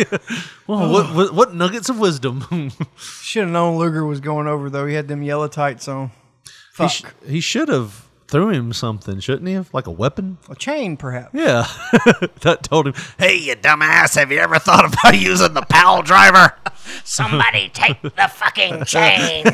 well, 0.67 0.91
what, 0.91 1.15
what 1.15 1.33
what 1.33 1.53
nuggets 1.55 1.89
of 1.89 1.99
wisdom? 1.99 2.71
should 2.97 3.43
have 3.43 3.51
known 3.51 3.77
Luger 3.77 4.05
was 4.05 4.19
going 4.19 4.47
over 4.47 4.69
though. 4.69 4.85
He 4.85 4.93
had 4.95 5.07
them 5.07 5.23
yellow 5.23 5.47
tights 5.47 5.87
on. 5.87 6.07
he, 6.07 6.51
Fuck 6.73 6.91
sh- 6.91 7.03
he 7.25 7.39
should 7.39 7.69
have 7.69 8.04
threw 8.27 8.49
him 8.49 8.73
something, 8.73 9.19
shouldn't 9.19 9.47
he? 9.47 9.53
have? 9.53 9.73
Like 9.73 9.87
a 9.87 9.91
weapon? 9.91 10.37
a 10.49 10.55
chain, 10.55 10.97
perhaps. 10.97 11.31
Yeah. 11.33 11.67
that 12.41 12.63
told 12.63 12.87
him, 12.87 12.93
Hey, 13.17 13.35
you 13.35 13.55
dumbass, 13.55 14.15
have 14.15 14.31
you 14.31 14.39
ever 14.39 14.59
thought 14.59 14.85
about 14.85 15.17
using 15.19 15.53
the 15.53 15.61
pile 15.63 16.01
driver? 16.01 16.53
Somebody 17.03 17.69
take 17.69 18.01
the 18.01 18.29
fucking 18.31 18.85
chain. 18.85 19.45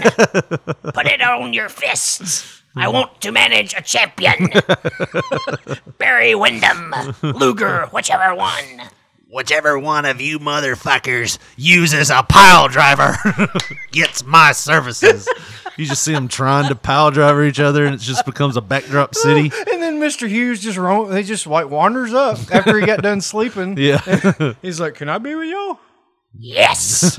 Put 0.94 1.06
it 1.06 1.22
on 1.22 1.54
your 1.54 1.70
fists. 1.70 2.62
I 2.76 2.88
want 2.88 3.20
to 3.22 3.32
manage 3.32 3.74
a 3.74 3.82
champion. 3.82 4.50
Barry 5.98 6.36
Windham, 6.36 6.94
Luger, 7.22 7.88
whichever 7.92 8.34
one. 8.34 8.82
Whichever 9.32 9.80
one 9.80 10.04
of 10.04 10.20
you 10.20 10.40
motherfuckers 10.40 11.38
uses 11.56 12.10
a 12.10 12.22
pile 12.22 12.68
driver 12.68 13.16
gets 13.94 14.26
my 14.26 14.52
services. 14.52 15.26
you 15.78 15.86
just 15.86 16.04
see 16.04 16.12
them 16.12 16.28
trying 16.28 16.68
to 16.68 16.76
pile 16.76 17.12
driver 17.12 17.42
each 17.46 17.60
other 17.62 17.86
and 17.86 17.96
it 17.96 18.02
just 18.02 18.26
becomes 18.26 18.58
a 18.58 18.62
backdrop 18.62 19.16
city. 19.16 19.50
And 19.72 19.82
then 19.82 20.00
Mr. 20.02 20.28
Hughes 20.28 20.62
just 20.62 20.78
ro- 20.78 21.10
he 21.16 21.24
just 21.24 21.48
like 21.48 21.70
wanders 21.70 22.14
up 22.14 22.40
after 22.54 22.78
he 22.78 22.86
got 22.86 23.02
done 23.02 23.22
sleeping. 23.22 23.78
Yeah. 23.78 24.54
He's 24.62 24.80
like, 24.82 24.96
"Can 24.96 25.08
I 25.10 25.18
be 25.18 25.34
with 25.34 25.50
y'all?" 25.50 25.80
Yes. 26.38 27.18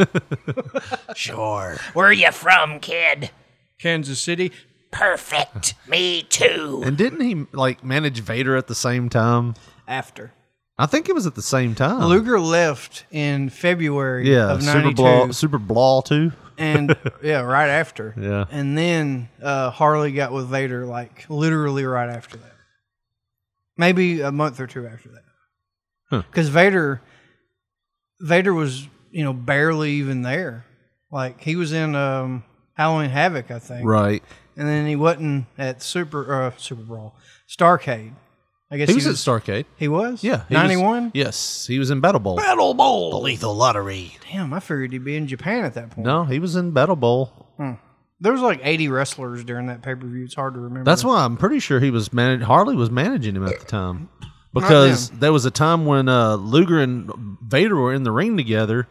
sure. 1.16 1.77
Where 1.94 2.07
are 2.07 2.12
you 2.12 2.31
from, 2.31 2.79
kid? 2.81 3.31
Kansas 3.79 4.20
City. 4.20 4.53
Perfect. 4.90 5.75
Me 5.88 6.22
too. 6.22 6.83
and 6.85 6.96
didn't 6.96 7.20
he 7.20 7.46
like 7.53 7.83
manage 7.83 8.20
Vader 8.20 8.55
at 8.57 8.66
the 8.68 8.75
same 8.75 9.09
time? 9.09 9.55
After 9.88 10.33
I 10.79 10.87
think 10.87 11.09
it 11.09 11.15
was 11.15 11.27
at 11.27 11.35
the 11.35 11.43
same 11.43 11.75
time. 11.75 12.05
Luger 12.05 12.41
left 12.41 13.05
in 13.11 13.51
February 13.51 14.33
yeah, 14.33 14.53
of 14.53 14.63
Super 14.63 14.79
'92, 14.79 15.03
Brawl, 15.03 15.33
Super 15.33 15.59
Brawl 15.59 16.03
too. 16.03 16.33
and 16.59 16.97
yeah, 17.23 17.41
right 17.41 17.69
after. 17.69 18.15
Yeah. 18.19 18.47
And 18.51 18.77
then 18.77 19.29
uh, 19.43 19.71
Harley 19.71 20.13
got 20.13 20.33
with 20.33 20.49
Vader 20.49 20.87
like 20.87 21.27
literally 21.29 21.85
right 21.85 22.09
after 22.09 22.37
that. 22.39 22.53
Maybe 23.77 24.21
a 24.21 24.33
month 24.33 24.61
or 24.61 24.67
two 24.67 24.87
after 24.87 25.11
that. 25.11 25.25
Huh. 26.11 26.23
Because 26.31 26.49
Vader, 26.49 27.01
Vader 28.21 28.55
was 28.55 28.89
you 29.11 29.25
know 29.25 29.33
barely 29.33 29.93
even 29.93 30.23
there. 30.23 30.65
Like 31.11 31.43
he 31.43 31.57
was 31.57 31.73
in 31.73 31.95
um, 31.95 32.45
Halloween 32.75 33.11
Havoc, 33.11 33.51
I 33.51 33.59
think. 33.59 33.87
Right. 33.87 34.23
And 34.57 34.69
then 34.69 34.87
he 34.87 34.97
wasn't 34.97 35.47
at 35.59 35.83
Super 35.83 36.43
uh, 36.45 36.53
Super 36.57 36.83
Brawl, 36.83 37.15
Starcade. 37.49 38.13
I 38.73 38.79
guess 38.79 38.89
He 38.89 38.95
was 38.95 39.07
at 39.07 39.17
Starcade. 39.17 39.67
He 39.77 39.87
was. 39.87 40.25
Yeah. 40.25 40.45
ninety 40.49 40.77
one. 40.77 41.11
Yes, 41.12 41.66
he 41.66 41.79
was 41.79 41.91
in 41.91 42.01
Battle 42.01 42.20
Bowl. 42.20 42.37
Battle 42.37 42.73
Bowl. 42.73 43.11
The 43.11 43.18
lethal 43.18 43.55
lottery. 43.55 44.16
Damn, 44.31 44.55
I 44.55 44.61
figured 44.61 44.93
he'd 44.93 45.05
be 45.05 45.14
in 45.14 45.27
Japan 45.29 45.66
at 45.66 45.75
that 45.75 45.91
point. 45.91 46.07
No, 46.07 46.25
he 46.25 46.39
was 46.39 46.57
in 46.57 46.70
Battle 46.70 46.97
Bowl. 46.97 47.49
There 48.20 48.33
was 48.33 48.41
like 48.41 48.61
eighty 48.62 48.89
wrestlers 48.89 49.45
during 49.45 49.66
that 49.66 49.83
pay 49.83 49.95
per 49.95 50.07
view. 50.07 50.25
It's 50.25 50.35
hard 50.35 50.55
to 50.55 50.61
remember. 50.61 50.85
That's 50.89 51.05
why 51.05 51.23
I'm 51.25 51.37
pretty 51.37 51.59
sure 51.59 51.81
he 51.81 51.91
was 51.91 52.12
managed. 52.12 52.45
Harley 52.45 52.75
was 52.77 52.91
managing 52.91 53.35
him 53.37 53.47
at 53.47 53.59
the 53.59 53.66
time 53.66 54.09
because 54.55 55.11
there 55.11 55.33
was 55.33 55.45
a 55.45 55.51
time 55.51 55.85
when 55.87 56.09
uh, 56.09 56.37
Luger 56.37 56.81
and 56.81 57.11
Vader 57.43 57.77
were 57.77 57.93
in 57.93 58.05
the 58.05 58.12
ring 58.12 58.37
together, 58.37 58.87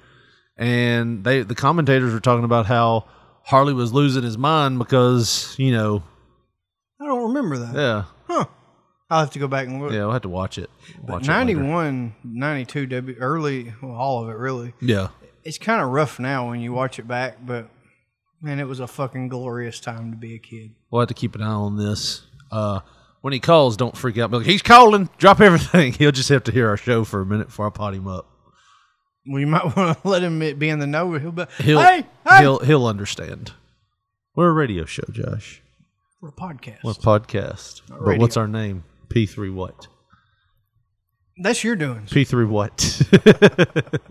and 0.58 1.24
they 1.24 1.42
the 1.44 1.56
commentators 1.56 2.14
were 2.14 2.20
talking 2.20 2.44
about 2.44 2.66
how 2.66 3.06
Harley 3.46 3.74
was 3.74 3.94
losing 3.94 4.22
his 4.24 4.38
mind 4.38 4.78
because 4.78 5.56
you 5.58 5.72
know 5.72 6.04
I 7.02 7.06
don't 7.08 7.30
remember 7.30 7.58
that. 7.58 7.74
yeah 8.30 8.44
I'll 9.12 9.20
have 9.20 9.32
to 9.32 9.40
go 9.40 9.50
back 9.50 9.68
and 9.68 9.82
look. 9.82 9.92
Yeah, 9.92 10.06
we'll 10.06 10.14
have 10.14 10.22
to 10.22 10.30
watch 10.30 10.58
it. 10.58 10.70
Watch 11.04 11.28
it 11.28 11.32
later. 11.32 11.60
91, 11.60 12.16
92, 12.24 12.86
W, 12.86 13.18
early, 13.20 13.74
well, 13.82 13.92
all 13.92 14.24
of 14.24 14.30
it 14.30 14.38
really. 14.38 14.74
Yeah. 14.82 15.10
It's 15.44 15.58
kind 15.58 15.82
of 15.82 15.90
rough 15.90 16.18
now 16.18 16.48
when 16.50 16.62
you 16.62 16.72
watch 16.72 16.98
it 16.98 17.10
back, 17.10 17.46
but 17.46 17.70
man, 18.42 18.62
it 18.62 18.68
was 18.68 18.80
a 18.80 18.88
fucking 18.88 19.28
glorious 19.28 19.82
time 19.82 20.12
to 20.12 20.18
be 20.18 20.36
a 20.36 20.40
kid. 20.40 20.76
We'll 20.90 21.02
have 21.02 21.10
to 21.10 21.14
keep 21.14 21.36
an 21.36 21.42
eye 21.42 21.48
on 21.48 21.76
this. 21.76 22.22
Uh, 22.50 22.80
when 23.20 23.34
he 23.34 23.42
calls, 23.42 23.76
don't 23.76 23.98
freak 23.98 24.18
out. 24.18 24.32
Be 24.32 24.38
like, 24.38 24.46
he's 24.46 24.62
calling. 24.62 25.10
Drop 25.18 25.42
everything. 25.42 25.92
He'll 26.00 26.14
just 26.14 26.30
have 26.30 26.46
to 26.46 26.54
hear 26.54 26.70
our 26.70 26.78
show 26.78 27.04
for 27.04 27.20
a 27.20 27.26
minute 27.26 27.48
before 27.48 27.68
I 27.68 27.70
pot 27.70 27.94
him 27.94 28.08
up. 28.08 28.28
Well, 29.28 29.42
you 29.42 29.48
might 29.48 29.66
want 29.76 30.02
to 30.02 30.08
let 30.08 30.24
him 30.24 30.40
be 30.40 30.70
in 30.70 30.80
the 30.80 30.88
know. 30.88 31.12
He'll 31.16 31.34
be, 31.34 31.46
He'll 31.58 31.82
hey, 31.82 32.06
hey, 32.30 32.40
he'll 32.40 32.60
he'll 32.60 32.86
understand. 32.86 33.52
We're 34.36 34.48
a 34.48 34.54
radio 34.54 34.86
show, 34.86 35.04
Josh. 35.12 35.62
we're 36.22 36.30
a 36.30 36.32
podcast. 36.32 36.84
We're 36.86 36.92
a 36.92 36.94
podcast. 36.94 37.82
But 37.90 38.02
radio. 38.02 38.22
what's 38.22 38.38
our 38.38 38.48
name? 38.48 38.86
P 39.12 39.26
three 39.26 39.50
what? 39.50 39.88
That's 41.38 41.64
your 41.64 41.76
doing. 41.76 42.08
P 42.10 42.24
three 42.24 42.46
what? 42.46 43.02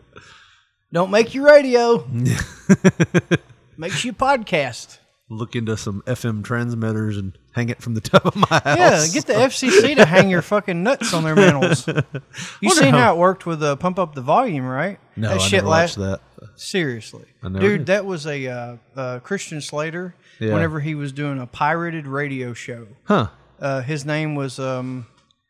Don't 0.92 1.10
make 1.10 1.34
your 1.34 1.46
radio. 1.46 2.04
Makes 3.76 4.04
you 4.04 4.12
podcast. 4.12 4.98
Look 5.32 5.54
into 5.54 5.76
some 5.76 6.02
FM 6.08 6.42
transmitters 6.42 7.16
and 7.16 7.38
hang 7.52 7.68
it 7.68 7.80
from 7.80 7.94
the 7.94 8.00
top 8.00 8.26
of 8.26 8.34
my 8.34 8.46
house. 8.48 8.64
Yeah, 8.76 9.06
get 9.14 9.26
the 9.26 9.34
FCC 9.34 9.94
to 9.94 10.04
hang 10.04 10.28
your 10.28 10.42
fucking 10.42 10.82
nuts 10.82 11.14
on 11.14 11.22
their 11.22 11.36
mantles. 11.36 11.88
You 12.60 12.70
seen 12.70 12.92
how- 12.94 12.98
how 12.98 13.14
it 13.14 13.18
worked 13.18 13.46
with 13.46 13.62
uh, 13.62 13.76
pump 13.76 14.00
up 14.00 14.14
the 14.16 14.22
volume, 14.22 14.66
right? 14.66 14.98
no, 15.16 15.28
that 15.28 15.36
I 15.36 15.38
shit 15.38 15.52
never 15.58 15.68
last 15.68 15.96
watched 15.98 16.20
that. 16.40 16.48
seriously, 16.58 17.26
I 17.44 17.48
never 17.48 17.60
dude. 17.60 17.78
did. 17.80 17.86
That 17.86 18.04
was 18.06 18.26
a 18.26 18.46
uh, 18.48 18.76
uh, 18.96 19.18
Christian 19.20 19.60
Slater. 19.60 20.14
Yeah. 20.40 20.52
Whenever 20.54 20.80
he 20.80 20.94
was 20.96 21.12
doing 21.12 21.38
a 21.38 21.46
pirated 21.46 22.06
radio 22.08 22.52
show, 22.54 22.88
Huh? 23.04 23.28
Uh, 23.60 23.82
his 23.82 24.04
name 24.04 24.34
was 24.34 24.58
um, 24.58 25.06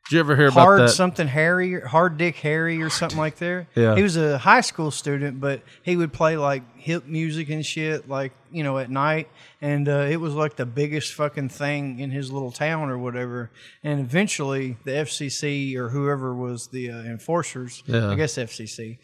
Did 0.08 0.16
you 0.16 0.20
ever 0.20 0.36
hear 0.36 0.46
about 0.48 0.60
Hard 0.60 0.80
that? 0.82 0.88
something 0.90 1.28
Harry, 1.28 1.74
or 1.76 1.86
Hard 1.86 2.16
Dick 2.18 2.36
Harry, 2.36 2.82
or 2.82 2.90
something 2.90 3.18
like 3.18 3.36
that. 3.36 3.66
Yeah. 3.74 3.94
he 3.96 4.02
was 4.02 4.16
a 4.16 4.38
high 4.38 4.60
school 4.62 4.90
student, 4.90 5.40
but 5.40 5.62
he 5.82 5.96
would 5.96 6.12
play 6.12 6.36
like 6.36 6.62
hip 6.78 7.06
music 7.06 7.48
and 7.50 7.64
shit, 7.64 8.08
like 8.08 8.32
you 8.52 8.64
know, 8.64 8.78
at 8.78 8.90
night, 8.90 9.28
and 9.60 9.88
uh, 9.88 10.06
it 10.10 10.16
was 10.16 10.34
like 10.34 10.56
the 10.56 10.66
biggest 10.66 11.12
fucking 11.14 11.48
thing 11.50 12.00
in 12.00 12.10
his 12.10 12.32
little 12.32 12.50
town 12.50 12.88
or 12.90 12.98
whatever. 12.98 13.50
And 13.84 14.00
eventually, 14.00 14.76
the 14.84 14.90
FCC 14.92 15.76
or 15.76 15.90
whoever 15.90 16.34
was 16.34 16.68
the 16.68 16.90
uh, 16.90 16.98
enforcers, 17.02 17.82
Yeah. 17.86 18.10
I 18.10 18.16
guess 18.16 18.34
FCC, 18.36 18.98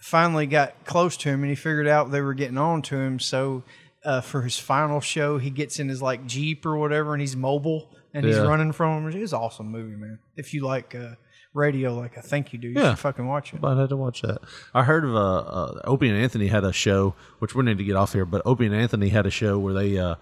finally 0.00 0.46
got 0.46 0.84
close 0.84 1.16
to 1.18 1.28
him, 1.28 1.42
and 1.42 1.50
he 1.50 1.54
figured 1.56 1.86
out 1.86 2.10
they 2.10 2.20
were 2.22 2.34
getting 2.34 2.58
on 2.58 2.82
to 2.82 2.96
him. 2.96 3.18
So 3.20 3.62
uh, 4.04 4.20
for 4.20 4.42
his 4.42 4.58
final 4.58 5.00
show, 5.00 5.38
he 5.38 5.50
gets 5.50 5.78
in 5.78 5.88
his 5.88 6.00
like 6.02 6.26
Jeep 6.26 6.64
or 6.66 6.76
whatever, 6.76 7.12
and 7.14 7.20
he's 7.20 7.36
mobile 7.36 7.94
and 8.14 8.24
he's 8.24 8.36
Yeah. 8.36 8.42
running 8.42 8.72
from 8.72 9.06
him. 9.10 9.22
It's 9.22 9.32
an 9.32 9.38
awesome 9.38 9.68
movie, 9.70 9.96
man. 9.96 10.18
If 10.36 10.52
you 10.54 10.64
like 10.64 10.94
uh, 10.94 11.14
radio, 11.54 11.94
like 11.94 12.16
I 12.18 12.20
think 12.20 12.52
you 12.52 12.58
do, 12.58 12.68
you 12.68 12.74
Yeah. 12.80 12.90
should 12.90 12.98
fucking 13.00 13.26
watch 13.26 13.52
it. 13.54 13.60
But 13.60 13.76
I 13.76 13.80
had 13.80 13.88
to 13.90 13.96
watch 13.96 14.22
that. 14.22 14.38
I 14.74 14.84
heard 14.84 15.04
of 15.04 15.14
uh, 15.14 15.18
uh, 15.38 15.80
Opie 15.84 16.08
and 16.08 16.16
Anthony 16.18 16.46
had 16.48 16.64
a 16.64 16.72
show, 16.72 17.14
which 17.38 17.54
we 17.54 17.64
need 17.64 17.78
to 17.78 17.84
get 17.84 17.96
off 17.96 18.12
here. 18.12 18.24
But 18.24 18.42
Opie 18.44 18.66
and 18.66 18.74
Anthony 18.74 19.08
had 19.08 19.26
a 19.26 19.30
show 19.30 19.58
where 19.58 19.74
they 19.74 19.98
uh, 19.98 20.14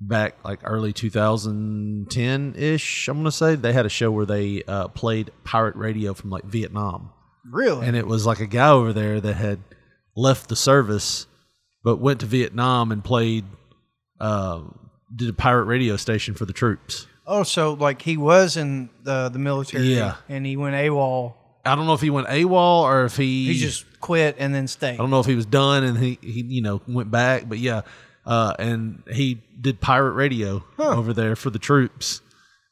back 0.00 0.36
like 0.44 0.60
early 0.64 0.92
2010 0.92 2.54
ish. 2.56 3.08
I'm 3.08 3.18
gonna 3.18 3.30
say 3.32 3.54
they 3.54 3.72
had 3.72 3.86
a 3.86 3.90
show 3.90 4.10
where 4.10 4.26
they 4.26 4.62
uh, 4.64 4.88
played 4.88 5.30
pirate 5.44 5.76
radio 5.76 6.14
from 6.14 6.30
like 6.30 6.44
Vietnam, 6.44 7.10
Really? 7.50 7.86
and 7.86 7.96
it 7.96 8.06
was 8.06 8.26
like 8.26 8.40
a 8.40 8.46
guy 8.46 8.70
over 8.70 8.92
there 8.92 9.20
that 9.20 9.34
had 9.34 9.60
left 10.16 10.48
the 10.48 10.56
service 10.56 11.26
but 11.82 11.96
went 11.96 12.20
to 12.20 12.26
Vietnam 12.26 12.92
and 12.92 13.02
played. 13.04 13.44
Uh, 14.20 14.60
did 15.16 15.28
a 15.30 15.32
pirate 15.32 15.64
radio 15.64 15.96
station 15.96 16.34
for 16.34 16.44
the 16.44 16.52
troops. 16.52 17.06
Oh, 17.30 17.42
so 17.44 17.72
like 17.74 18.02
he 18.02 18.16
was 18.16 18.56
in 18.56 18.90
the 19.04 19.28
the 19.30 19.38
military, 19.38 19.94
Yeah. 19.94 20.16
and 20.28 20.44
he 20.44 20.56
went 20.56 20.74
AWOL. 20.74 21.34
I 21.64 21.74
don't 21.76 21.86
know 21.86 21.92
if 21.94 22.00
he 22.00 22.10
went 22.10 22.26
AWOL 22.28 22.82
or 22.82 23.04
if 23.04 23.16
he 23.16 23.46
He 23.52 23.58
just 23.58 23.84
quit 24.00 24.36
and 24.38 24.54
then 24.54 24.66
stayed. 24.66 24.94
I 24.94 24.96
don't 24.96 25.10
know 25.10 25.20
if 25.20 25.26
he 25.26 25.34
was 25.34 25.46
done 25.46 25.84
and 25.84 25.98
he, 25.98 26.18
he 26.22 26.42
you 26.42 26.62
know 26.62 26.80
went 26.88 27.10
back, 27.10 27.48
but 27.48 27.58
yeah, 27.58 27.82
uh, 28.26 28.54
and 28.58 29.02
he 29.10 29.42
did 29.60 29.80
pirate 29.80 30.12
radio 30.12 30.64
over 30.78 31.12
there 31.12 31.36
for 31.36 31.50
the 31.50 31.58
troops, 31.58 32.20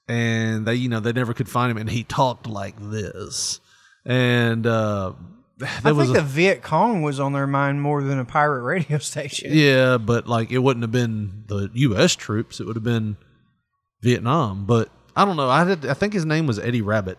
and 0.08 0.66
they 0.66 0.74
you 0.74 0.88
know 0.88 1.00
they 1.00 1.12
never 1.12 1.34
could 1.34 1.48
find 1.48 1.70
him, 1.70 1.76
and 1.78 1.90
he 1.90 2.02
talked 2.04 2.46
like 2.46 2.74
this, 2.80 3.60
and 4.06 4.66
uh, 4.66 5.12
I 5.84 5.92
was 5.92 6.06
think 6.08 6.18
a, 6.18 6.20
the 6.22 6.26
Viet 6.26 6.62
Cong 6.62 7.02
was 7.02 7.20
on 7.20 7.32
their 7.34 7.46
mind 7.46 7.82
more 7.82 8.02
than 8.02 8.18
a 8.18 8.24
pirate 8.24 8.62
radio 8.62 8.96
station. 9.12 9.50
yeah, 9.52 9.98
but 9.98 10.26
like 10.26 10.50
it 10.50 10.58
wouldn't 10.58 10.82
have 10.82 10.92
been 10.92 11.44
the 11.46 11.70
U.S. 11.74 12.16
troops; 12.16 12.58
it 12.58 12.66
would 12.66 12.76
have 12.76 12.84
been 12.84 13.16
Vietnam. 14.02 14.64
But 14.66 14.88
I 15.16 15.24
don't 15.24 15.36
know. 15.36 15.48
I 15.48 15.64
had 15.64 15.86
I 15.86 15.94
think 15.94 16.12
his 16.12 16.24
name 16.24 16.46
was 16.46 16.58
Eddie 16.58 16.82
Rabbitt. 16.82 17.18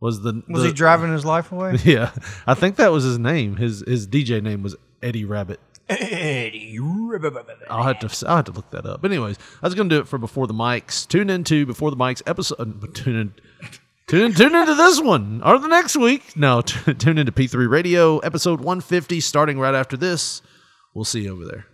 Was 0.00 0.22
the 0.22 0.42
Was 0.48 0.62
the- 0.62 0.68
he 0.68 0.74
driving 0.74 1.12
his 1.12 1.24
life 1.24 1.52
away? 1.52 1.76
Yeah, 1.84 2.10
I 2.46 2.54
think 2.54 2.76
that 2.76 2.90
was 2.92 3.04
his 3.04 3.18
name. 3.18 3.56
His 3.56 3.84
his 3.86 4.06
DJ 4.06 4.42
name 4.42 4.62
was 4.62 4.74
Eddie 5.02 5.24
Rabbitt. 5.24 5.58
Eddie. 5.88 6.78
I'll 7.68 7.82
have 7.82 7.98
to 7.98 8.26
I'll 8.28 8.36
have 8.36 8.44
to 8.46 8.52
look 8.52 8.70
that 8.70 8.86
up. 8.86 9.02
But 9.02 9.10
anyways, 9.10 9.36
I 9.62 9.66
was 9.66 9.74
gonna 9.74 9.88
do 9.88 9.98
it 9.98 10.08
for 10.08 10.18
before 10.18 10.46
the 10.46 10.54
mics. 10.54 11.06
Tune 11.06 11.28
into 11.28 11.66
before 11.66 11.90
the 11.90 11.96
mics 11.96 12.22
episode. 12.26 12.60
uh, 12.82 12.86
Tune 12.94 13.16
in. 13.16 13.34
Tune, 14.06 14.32
tune 14.34 14.54
into 14.56 14.74
this 14.74 15.00
one 15.00 15.40
or 15.44 15.58
the 15.58 15.68
next 15.68 15.96
week. 15.96 16.36
No, 16.36 16.62
t- 16.62 16.94
tune 16.98 17.16
into 17.18 17.30
P3 17.30 17.68
Radio 17.70 18.18
episode 18.18 18.58
150 18.60 19.20
starting 19.20 19.58
right 19.58 19.74
after 19.74 19.96
this. 19.96 20.42
We'll 20.94 21.04
see 21.04 21.22
you 21.22 21.32
over 21.32 21.44
there. 21.44 21.66